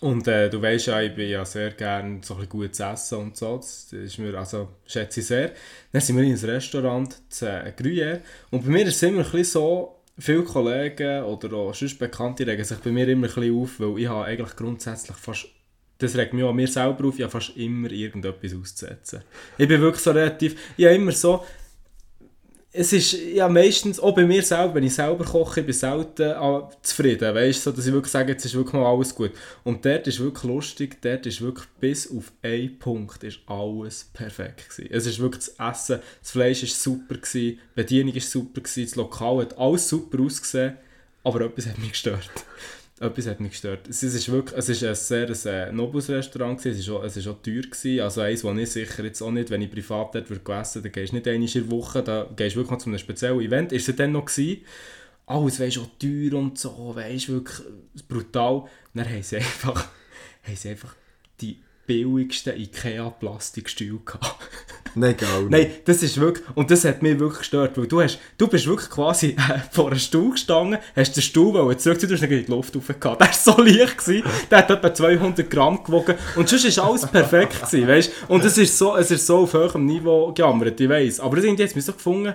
Und 0.00 0.28
äh, 0.28 0.48
du 0.48 0.62
weißt 0.62 0.86
ja, 0.86 1.00
ich 1.02 1.14
bin 1.14 1.28
ja 1.28 1.44
sehr 1.44 1.70
gerne 1.70 2.20
so 2.22 2.34
ein 2.34 2.48
gutes 2.48 2.80
Essen 2.80 3.18
und 3.18 3.36
so. 3.36 3.56
Das 3.56 3.92
ist 3.92 4.18
mir, 4.18 4.34
also, 4.34 4.68
schätze 4.86 5.20
ich 5.20 5.26
sehr. 5.26 5.52
Dann 5.92 6.00
sind 6.00 6.16
wir 6.16 6.24
in 6.24 6.34
ein 6.34 6.44
Restaurant, 6.44 7.16
das 7.28 7.42
äh, 7.42 7.72
Gruyère. 7.76 8.20
Und 8.50 8.64
bei 8.64 8.70
mir 8.70 8.86
ist 8.86 8.96
es 8.96 9.02
immer 9.02 9.24
ein 9.34 9.44
so, 9.44 9.98
viele 10.18 10.42
Kollegen 10.42 11.22
oder 11.22 11.56
auch 11.56 11.74
sonst 11.74 11.98
Bekannte 11.98 12.46
regen 12.46 12.64
sich 12.64 12.78
bei 12.78 12.90
mir 12.90 13.08
immer 13.08 13.28
ein 13.28 13.34
bisschen 13.34 13.56
auf, 13.56 13.80
weil 13.80 13.98
ich 13.98 14.08
habe 14.08 14.24
eigentlich 14.24 14.56
grundsätzlich 14.56 15.16
fast, 15.16 15.46
das 15.98 16.16
regt 16.16 16.34
mich 16.34 16.44
auch 16.44 16.50
an 16.50 16.56
mir 16.56 16.68
selber 16.68 17.06
auf, 17.06 17.16
ich 17.16 17.22
habe 17.22 17.30
fast 17.30 17.56
immer 17.56 17.90
irgendetwas 17.90 18.54
auszusetzen. 18.54 19.22
Ich 19.56 19.68
bin 19.68 19.80
wirklich 19.80 20.02
so 20.02 20.10
relativ, 20.10 20.56
ich 20.76 20.84
habe 20.84 20.96
immer 20.96 21.12
so, 21.12 21.44
es 22.70 22.92
ist 22.92 23.12
ja 23.12 23.48
meistens, 23.48 23.98
auch 23.98 24.14
bei 24.14 24.26
mir 24.26 24.42
selber, 24.42 24.74
wenn 24.74 24.84
ich 24.84 24.94
selber 24.94 25.24
koche, 25.24 25.60
ich 25.60 25.66
bin 25.66 25.74
selten 25.74 26.32
ah, 26.32 26.70
zufrieden, 26.82 27.34
weißt 27.34 27.62
so, 27.62 27.72
dass 27.72 27.86
ich 27.86 27.92
wirklich 27.92 28.12
sage, 28.12 28.32
jetzt 28.32 28.44
ist 28.44 28.54
wirklich 28.54 28.74
mal 28.74 28.84
alles 28.84 29.14
gut. 29.14 29.32
Und 29.64 29.84
dort 29.84 30.06
ist 30.06 30.20
wirklich 30.20 30.44
lustig, 30.44 31.00
dort 31.00 31.24
ist 31.24 31.40
wirklich 31.40 31.66
bis 31.80 32.10
auf 32.10 32.30
einen 32.42 32.78
Punkt 32.78 33.24
ist 33.24 33.40
alles 33.46 34.10
perfekt 34.12 34.68
gewesen. 34.68 34.90
Es 34.92 35.06
ist 35.06 35.18
wirklich 35.18 35.46
das 35.46 35.54
Essen, 35.70 36.00
das 36.20 36.30
Fleisch 36.30 36.62
ist 36.62 36.82
super 36.82 37.14
gewesen, 37.14 37.32
die 37.32 37.58
Bedienung 37.74 38.14
ist 38.14 38.30
super 38.30 38.60
gewesen, 38.60 38.84
das 38.84 38.96
Lokal 38.96 39.38
hat 39.38 39.58
alles 39.58 39.88
super 39.88 40.22
ausgesehen, 40.22 40.76
aber 41.24 41.40
etwas 41.40 41.66
hat 41.66 41.78
mich 41.78 41.92
gestört. 41.92 42.30
Etwas 43.00 43.26
hat 43.28 43.40
mich 43.40 43.52
gestört. 43.52 43.88
Es 43.88 44.02
ist 44.02 44.28
wirklich, 44.30 44.58
es 44.58 44.68
ist 44.68 44.82
ein 44.82 44.94
sehr 44.94 45.68
äh, 45.68 45.72
nobles 45.72 46.08
Restaurant 46.08 46.64
es 46.64 46.78
ist 46.78 46.88
auch, 46.88 47.04
es 47.04 47.16
ist 47.16 47.28
auch 47.28 47.40
teuer 47.42 47.62
gewesen. 47.62 48.00
Also 48.00 48.22
eins, 48.22 48.42
wo 48.42 48.52
ich 48.52 48.70
sicher 48.70 49.04
jetzt 49.04 49.22
auch 49.22 49.30
nicht, 49.30 49.50
wenn 49.50 49.62
ich 49.62 49.70
privat 49.70 50.14
dort 50.14 50.30
würde 50.30 50.52
essen, 50.52 50.82
dann 50.82 50.92
gehst 50.92 51.12
du 51.12 51.16
nicht 51.16 51.28
einmal 51.28 51.48
in 51.48 51.70
Woche, 51.70 52.02
da 52.02 52.28
gehst 52.34 52.56
du 52.56 52.60
wirklich 52.60 52.72
noch 52.72 52.78
zu 52.78 52.90
einem 52.90 52.98
speziellen 52.98 53.40
Event. 53.40 53.72
Ist 53.72 53.88
es 53.88 53.96
dann 53.96 54.12
noch 54.12 54.24
gewesen? 54.24 54.62
Alles, 55.26 55.60
weisst 55.60 55.78
auch 55.78 55.88
teuer 55.98 56.34
und 56.34 56.58
so, 56.58 56.92
weisst 56.94 57.28
wirklich 57.28 57.66
brutal. 58.08 58.64
Dann 58.94 59.08
haben 59.08 59.22
sie 59.22 59.36
einfach, 59.36 59.88
haben 60.42 60.56
sie 60.56 60.70
einfach 60.70 60.94
die 61.40 61.60
billigsten 61.86 62.56
Ikea-Plastikstühle 62.58 64.00
gehabt. 64.04 64.36
Nein, 64.98 65.16
geil. 65.16 65.46
Nein, 65.48 65.70
das 65.84 66.02
ist 66.02 66.18
wirklich, 66.18 66.44
und 66.54 66.70
das 66.70 66.84
hat 66.84 67.02
mich 67.02 67.18
wirklich 67.18 67.38
gestört, 67.40 67.78
weil 67.78 67.86
du 67.86 68.00
hast, 68.00 68.18
du 68.36 68.48
bist 68.48 68.66
wirklich 68.66 68.90
quasi 68.90 69.28
äh, 69.28 69.60
vor 69.70 69.88
einem 69.88 69.98
Stuhl 69.98 70.32
gestanden, 70.32 70.78
hast 70.96 71.16
den 71.16 71.22
Stuhl 71.22 71.54
wollen 71.54 71.78
zurückziehen, 71.78 72.08
du 72.08 72.16
hast 72.16 72.22
ihn 72.24 72.30
in 72.30 72.44
die 72.46 72.50
Luft 72.50 72.74
hochgehauen. 72.74 73.18
Der 73.18 73.28
war 73.28 73.34
so 73.34 73.62
leicht, 73.62 73.98
gewesen, 73.98 74.24
der 74.50 74.58
hat 74.58 74.70
etwa 74.70 74.92
200 74.92 75.50
Gramm 75.50 75.82
gewogen 75.82 76.14
und 76.36 76.48
sonst 76.48 76.76
war 76.76 76.88
alles 76.88 77.06
perfekt, 77.06 77.60
gewesen, 77.64 77.88
weißt? 77.88 78.12
Und 78.28 78.44
es 78.44 78.58
ist 78.58 78.76
so, 78.76 78.94
ist 78.96 79.26
so 79.26 79.38
auf 79.38 79.54
hohem 79.54 79.86
Niveau 79.86 80.32
gejammert, 80.32 80.80
ich 80.80 80.88
weiss. 80.88 81.20
Aber 81.20 81.36
das 81.36 81.44
irgendwie 81.44 81.62
es 81.62 81.74
mich 81.74 81.84
so 81.84 81.92
gefunden, 81.92 82.34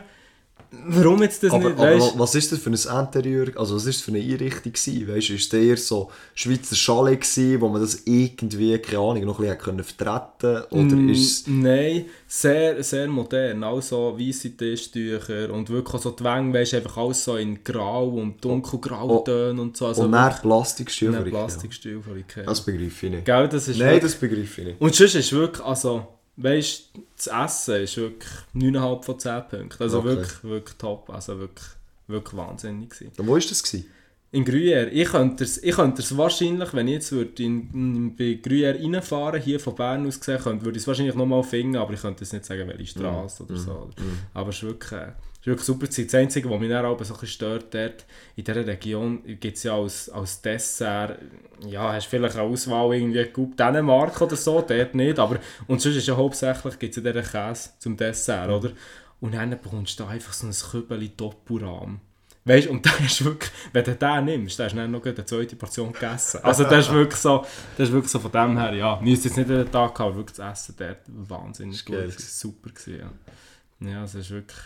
warum 0.88 1.21
jetzt 1.21 1.43
das 1.43 1.51
Aber, 1.51 1.69
nicht, 1.69 1.80
aber 1.80 1.95
weißt? 1.95 2.19
was 2.19 2.36
ist 2.36 2.51
das 2.51 2.59
für 2.59 2.69
ein 2.69 3.05
Interieur, 3.05 3.47
also 3.55 3.76
was 3.76 3.86
ist 3.86 3.99
das 3.99 4.05
für 4.05 4.11
eine 4.11 4.19
Einrichtung 4.19 4.74
gewesen? 4.74 5.07
Weißt 5.07 5.30
du, 5.30 5.34
ist 5.34 5.53
das 5.53 5.59
eher 5.59 5.78
so 5.78 6.11
Schweizer 6.36 6.76
Chalet 6.76 7.21
gewesen, 7.21 7.61
wo 7.61 7.69
man 7.69 7.82
das 7.82 8.01
irgendwie, 8.05 8.78
keine 8.80 8.99
Ahnung, 8.99 9.26
noch 9.26 9.39
ein 9.39 9.45
bisschen 9.45 9.57
können 9.59 9.84
vertreten 9.84 10.63
Oder 10.71 10.95
Mm, 10.95 11.09
ist. 11.09 11.47
Nein, 11.47 12.05
sehr, 12.28 12.84
sehr 12.84 13.07
modern. 13.07 13.63
Also 13.63 14.17
weisse 14.19 14.55
Tischtücher 14.55 15.51
und 15.53 15.69
wirklich 15.69 15.95
auch 15.95 16.01
so 16.01 16.11
die 16.11 16.24
Wänge, 16.24 16.53
weißt, 16.53 16.74
einfach 16.76 16.97
alles 16.97 17.24
so 17.24 17.38
in 17.38 17.63
grau 17.63 18.07
und 18.09 18.43
dunkelgrautönen 18.43 19.59
und 19.59 19.78
so. 19.78 19.88
Also 19.88 20.03
und 20.03 20.11
dann 20.11 20.34
Plastikstühle? 20.41 21.21
Plastikstuhl 21.21 22.01
von 22.01 22.17
Ikea. 22.17 22.43
Das 22.43 22.61
begreife 22.61 23.05
ich 23.05 23.11
nicht. 23.11 23.26
Gell, 23.26 23.47
das 23.47 23.67
ist 23.67 23.78
Nein, 23.78 23.93
wirklich... 23.93 24.11
das 24.11 24.15
begreife 24.15 24.61
ich 24.61 24.67
nicht. 24.67 24.82
Und 24.82 24.95
sonst 24.95 25.15
ist 25.15 25.32
wirklich, 25.32 25.63
also, 25.65 26.07
weißt 26.38 26.89
du, 26.95 27.03
das 27.15 27.27
Essen 27.27 27.84
ist 27.84 27.97
wirklich 27.97 28.31
9,5 28.55 29.03
von 29.03 29.19
10 29.19 29.43
Punkten. 29.49 29.84
Also 29.84 29.99
Okay. 29.99 30.07
wirklich, 30.07 30.43
wirklich 30.43 30.77
top. 30.77 31.09
Also 31.09 31.39
wirklich, 31.39 31.67
wirklich 32.07 32.38
wahnsinnig 32.38 32.89
gewesen. 32.89 33.11
Und 33.17 33.27
wo 33.27 33.31
war 33.34 33.39
das? 33.39 33.63
Gewesen? 33.63 33.86
In 34.31 34.43
Gruyère. 34.45 34.88
Ich 34.88 35.09
könnte 35.09 35.43
es, 35.43 35.61
ich 35.63 35.75
könnte 35.75 36.01
es 36.01 36.17
wahrscheinlich, 36.17 36.73
wenn 36.73 36.88
ich 36.88 36.93
jetzt 36.95 37.11
würde 37.11 37.43
in, 37.43 37.69
in, 37.71 38.15
bei 38.15 38.39
Gruyère 38.43 38.81
reinfahren, 38.81 39.39
hier 39.39 39.59
von 39.59 39.75
Bern 39.75 40.07
aus 40.07 40.19
gesehen, 40.19 40.39
könnte, 40.41 40.65
würde 40.65 40.77
ich 40.77 40.84
es 40.84 40.88
wahrscheinlich 40.88 41.13
nochmal 41.13 41.43
finden, 41.43 41.75
aber 41.75 41.93
ich 41.93 42.01
könnte 42.01 42.23
jetzt 42.23 42.34
nicht 42.34 42.45
sagen, 42.45 42.67
welche 42.67 42.88
Straße 42.88 43.43
oder 43.43 43.55
so. 43.57 43.89
Aber 44.34 44.49
es 44.49 44.55
ist 44.55 44.63
wirklich, 44.63 44.91
äh, 44.99 45.11
ist 45.43 45.47
wirklich 45.47 45.65
super. 45.65 45.87
Das 45.87 46.15
Einzige, 46.15 46.49
was 46.49 46.59
mich 46.59 46.69
dann 46.69 46.85
aber 46.85 47.03
so 47.03 47.13
ein 47.13 47.19
bisschen 47.19 47.33
stört, 47.33 47.73
dort, 47.73 48.05
in 48.37 48.45
dieser 48.45 48.65
Region 48.65 49.21
gibt 49.39 49.57
es 49.57 49.63
ja 49.63 49.75
als, 49.75 50.09
als 50.09 50.41
Dessert, 50.41 51.19
ja, 51.67 51.91
hast 51.91 52.07
vielleicht 52.07 52.37
eine 52.37 52.47
Auswahl 52.47 52.93
irgendwie 52.93 53.25
gut 53.25 53.59
Dänemark 53.59 54.21
oder 54.21 54.37
so, 54.37 54.61
dort 54.61 54.95
nicht, 54.95 55.19
aber 55.19 55.39
und 55.67 55.81
sonst 55.81 55.97
ist 55.97 56.07
ja 56.07 56.15
hauptsächlich 56.15 56.79
gibt 56.79 56.95
es 56.97 57.03
ja 57.03 57.11
diesen 57.11 57.29
Käse 57.29 57.69
zum 57.77 57.97
Dessert, 57.97 58.49
oder? 58.49 58.71
Und 59.19 59.33
dann 59.33 59.49
bekommst 59.49 59.99
du 59.99 60.03
da 60.03 60.09
einfach 60.09 60.31
so 60.31 60.47
ein 60.47 60.53
Kübeli 60.53 61.11
Doppelrahm. 61.15 61.99
Weißt 62.45 62.67
und 62.67 62.85
dann 62.85 63.05
ist 63.05 63.23
wirklich, 63.23 63.51
wenn 63.73 63.83
du 63.83 63.95
den 63.95 64.25
nimmst, 64.25 64.59
dann 64.59 64.65
hast 64.65 64.73
du 64.73 64.77
dann 64.77 64.91
noch 64.91 65.05
eine 65.05 65.25
zweite 65.25 65.55
Portion 65.57 65.91
gegessen. 65.91 66.39
Also 66.43 66.63
das 66.63 66.87
ist 66.87 66.93
wirklich 66.93 67.19
so, 67.19 67.45
das 67.77 67.89
ist 67.89 67.93
wirklich 67.93 68.11
so 68.11 68.19
von 68.19 68.31
dem 68.31 68.57
her, 68.57 68.73
ja, 68.73 68.99
müsste 69.01 69.27
jetzt 69.27 69.37
nicht 69.37 69.49
jeden 69.49 69.69
Tag 69.69 69.99
haben, 69.99 70.07
aber 70.07 70.15
wirklich 70.17 70.37
das 70.37 70.59
Essen 70.59 70.75
dort 70.77 70.99
wahnsinnig 71.07 71.83
gut, 71.83 71.95
geil 71.95 72.11
super 72.17 72.69
gewesen, 72.69 72.99
ja. 72.99 73.89
Ja, 73.89 74.03
es 74.03 74.15
ist 74.15 74.29
wirklich, 74.29 74.59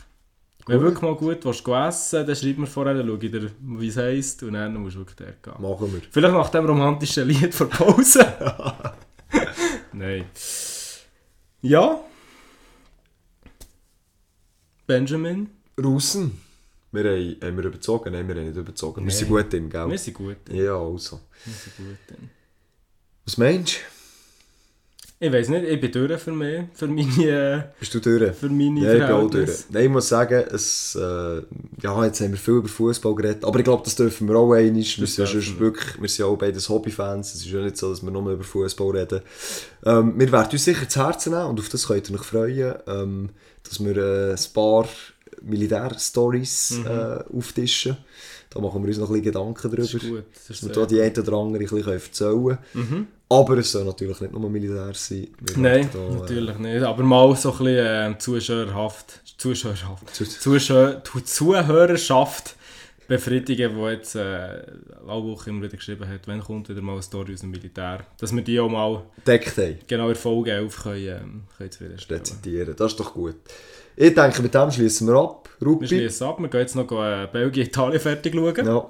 wenn 0.67 0.79
du 0.79 0.83
wirklich 0.83 1.01
mal 1.01 1.15
gut 1.15 1.45
willst, 1.45 1.63
gehen 1.63 1.83
essen 1.87 2.27
dann 2.27 2.35
schreib 2.35 2.57
mir 2.57 2.67
vorher, 2.67 2.93
dann 2.93 3.07
schau 3.07 3.13
ich 3.15 3.31
dir, 3.31 3.51
wie 3.61 3.87
es 3.87 3.97
heisst 3.97 4.43
und 4.43 4.53
dann 4.53 4.75
musst 4.75 4.95
du 4.95 4.99
wirklich 4.99 5.15
dort 5.15 5.43
gehen. 5.43 5.61
Machen 5.61 5.93
wir. 5.93 6.01
Vielleicht 6.09 6.33
nach 6.33 6.49
dem 6.49 6.65
romantischen 6.65 7.27
Lied 7.27 7.53
vor 7.53 7.69
Pause. 7.69 8.25
Nein. 9.93 10.25
Ja. 11.61 11.99
Benjamin, 14.85 15.49
Russen. 15.81 16.41
Wir 16.91 17.03
haben, 17.03 17.37
haben 17.41 17.57
wir 17.57 17.65
überzogen? 17.65 18.13
Nein, 18.13 18.27
wir 18.27 18.35
haben 18.35 18.47
nicht 18.47 18.57
überzogen. 18.57 19.01
Wir 19.01 19.07
Nein. 19.07 19.15
sind 19.15 19.29
gut 19.29 19.51
drin, 19.51 19.69
gell? 19.69 19.89
wir 19.89 19.97
sind 19.97 20.13
gut. 20.13 20.37
Ja, 20.49 20.77
also. 20.77 21.19
Wir 21.45 21.53
sind 21.53 21.77
gut. 21.77 21.97
Dann. 22.07 22.29
Was 23.25 23.37
meinst 23.37 23.75
du? 23.75 23.96
Ich 25.19 25.33
weiß 25.33 25.49
nicht, 25.49 25.63
ich 25.63 25.81
bin 25.81 25.91
durch 25.91 26.21
für 26.21 26.31
mich, 26.31 26.65
für 26.73 26.85
meine, 26.87 27.73
Bist 27.79 27.91
du 27.91 27.99
durch? 27.99 28.35
für 28.35 28.49
meine 28.49 28.81
Ja, 28.81 28.93
ich 28.93 28.99
bin 28.99 29.11
auch 29.11 29.27
durch. 29.27 29.49
Nein, 29.71 29.85
ich 29.85 29.89
muss 29.89 30.09
sagen, 30.09 30.43
es, 30.51 30.93
äh, 30.93 31.41
ja, 31.81 32.05
jetzt 32.05 32.21
haben 32.21 32.31
wir 32.31 32.37
viel 32.37 32.53
über 32.55 32.67
Fußball 32.67 33.15
geredet, 33.15 33.43
aber 33.43 33.57
ich 33.57 33.65
glaube, 33.65 33.81
das 33.83 33.95
dürfen 33.95 34.27
wir 34.27 34.35
auch 34.35 34.53
einmal. 34.53 34.75
Wir 34.75 34.83
sind, 34.83 35.17
ja 35.17 35.33
wir. 35.33 35.59
wirklich, 35.59 35.99
wir 35.99 36.07
sind 36.07 36.25
auch 36.25 36.37
beide 36.37 36.59
Hobbyfans. 36.59 37.33
Es 37.33 37.41
ist 37.41 37.47
ja 37.51 37.61
nicht 37.61 37.77
so, 37.77 37.89
dass 37.89 38.03
wir 38.03 38.11
nur 38.11 38.31
über 38.31 38.43
Fußball 38.43 38.95
reden. 38.95 39.21
Ähm, 39.85 40.13
wir 40.19 40.31
werden 40.31 40.51
uns 40.51 40.63
sicher 40.63 40.87
zu 40.87 41.03
Herzen 41.03 41.33
nehmen 41.33 41.47
und 41.47 41.59
auf 41.59 41.69
das 41.69 41.87
könnt 41.87 42.07
ihr 42.11 42.15
euch 42.15 42.23
freuen, 42.23 42.75
ähm, 42.85 43.29
dass 43.63 43.83
wir 43.83 43.97
äh, 43.97 44.31
ein 44.33 44.53
paar 44.53 44.87
Militärstories 45.41 46.79
äh, 46.85 47.23
auftischen. 47.35 47.97
Da 48.51 48.59
machen 48.61 48.83
wir 48.83 48.89
uns 48.89 48.99
noch 48.99 49.09
ein 49.09 49.13
bisschen 49.13 49.33
Gedanken 49.33 49.75
Das 49.75 49.93
ist 49.93 50.07
gut. 50.07 50.23
Das 50.31 50.49
ist 50.51 50.63
Und 50.63 50.75
sehr 50.75 50.83
da 50.83 50.87
die 50.87 51.01
eine 51.01 51.11
oder 51.11 51.37
andere 51.37 51.63
ein 51.63 51.69
bisschen 51.69 51.91
erzählen 51.91 52.57
können. 52.73 53.07
Aber 53.29 53.57
es 53.57 53.71
soll 53.71 53.83
natürlich 53.83 54.21
nicht 54.21 54.31
nur 54.33 54.49
Militär 54.49 54.93
sein. 54.93 55.27
Wir 55.41 55.57
Nein, 55.57 55.89
da, 55.91 55.99
äh, 55.99 56.11
natürlich 56.13 56.57
nicht. 56.59 56.81
Aber 56.83 57.03
mal 57.03 57.35
so 57.35 57.51
ein 57.51 57.57
bisschen 57.57 58.13
äh, 58.13 58.17
Zuschauerhaft, 58.17 59.21
Zuschauerhaft, 59.37 60.15
Zu- 60.15 60.23
Zuschauer, 60.25 61.01
Zuhörerschaft 61.25 62.55
befriedigen, 63.07 63.75
die 63.75 63.81
jetzt 63.83 64.15
äh, 64.15 64.19
alle 65.07 65.23
Woche 65.23 65.49
immer 65.49 65.63
wieder 65.63 65.77
geschrieben 65.77 66.07
hat, 66.07 66.27
wenn 66.27 66.41
kommt 66.41 66.69
wieder 66.69 66.81
mal 66.81 66.93
eine 66.93 67.01
Story 67.01 67.33
aus 67.33 67.41
dem 67.41 67.51
Militär, 67.51 68.05
dass 68.17 68.33
wir 68.35 68.41
die 68.41 68.59
auch 68.59 68.69
mal 68.69 69.03
Deckt 69.25 69.57
haben. 69.57 69.77
genau 69.87 70.09
in 70.09 70.15
Folge 70.15 70.51
11 70.51 70.83
können, 70.83 71.43
können 71.57 71.71
zufriedenstellen. 71.71 72.21
rezitieren. 72.21 72.75
Das 72.77 72.91
ist 72.91 72.99
doch 72.99 73.13
gut. 73.13 73.35
Ich 73.95 74.13
denke, 74.13 74.41
mit 74.41 74.53
dem 74.53 74.71
schließen 74.71 75.07
wir 75.07 75.15
ab. 75.15 75.49
Wir 75.59 75.67
Rupi. 75.67 75.87
schließen 75.87 76.27
ab, 76.27 76.39
wir 76.39 76.49
gehen 76.49 76.59
jetzt 76.61 76.75
noch 76.75 76.91
äh, 76.91 77.27
Belgien, 77.31 77.65
Italien 77.67 77.99
fertig 77.99 78.33
schauen 78.35 78.65
Ja. 78.65 78.87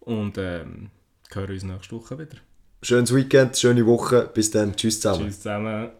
und 0.00 0.38
ähm, 0.38 0.90
hören 1.32 1.50
uns 1.50 1.62
nächste 1.64 1.96
Woche 1.96 2.18
wieder. 2.18 2.36
Schönes 2.84 3.14
Weekend, 3.14 3.56
schöne 3.56 3.86
Woche. 3.86 4.28
Bis 4.34 4.50
dann. 4.50 4.74
Tschüss 4.74 5.00
zusammen. 5.00 5.26
Tschüss 5.26 5.36
zusammen. 5.36 5.90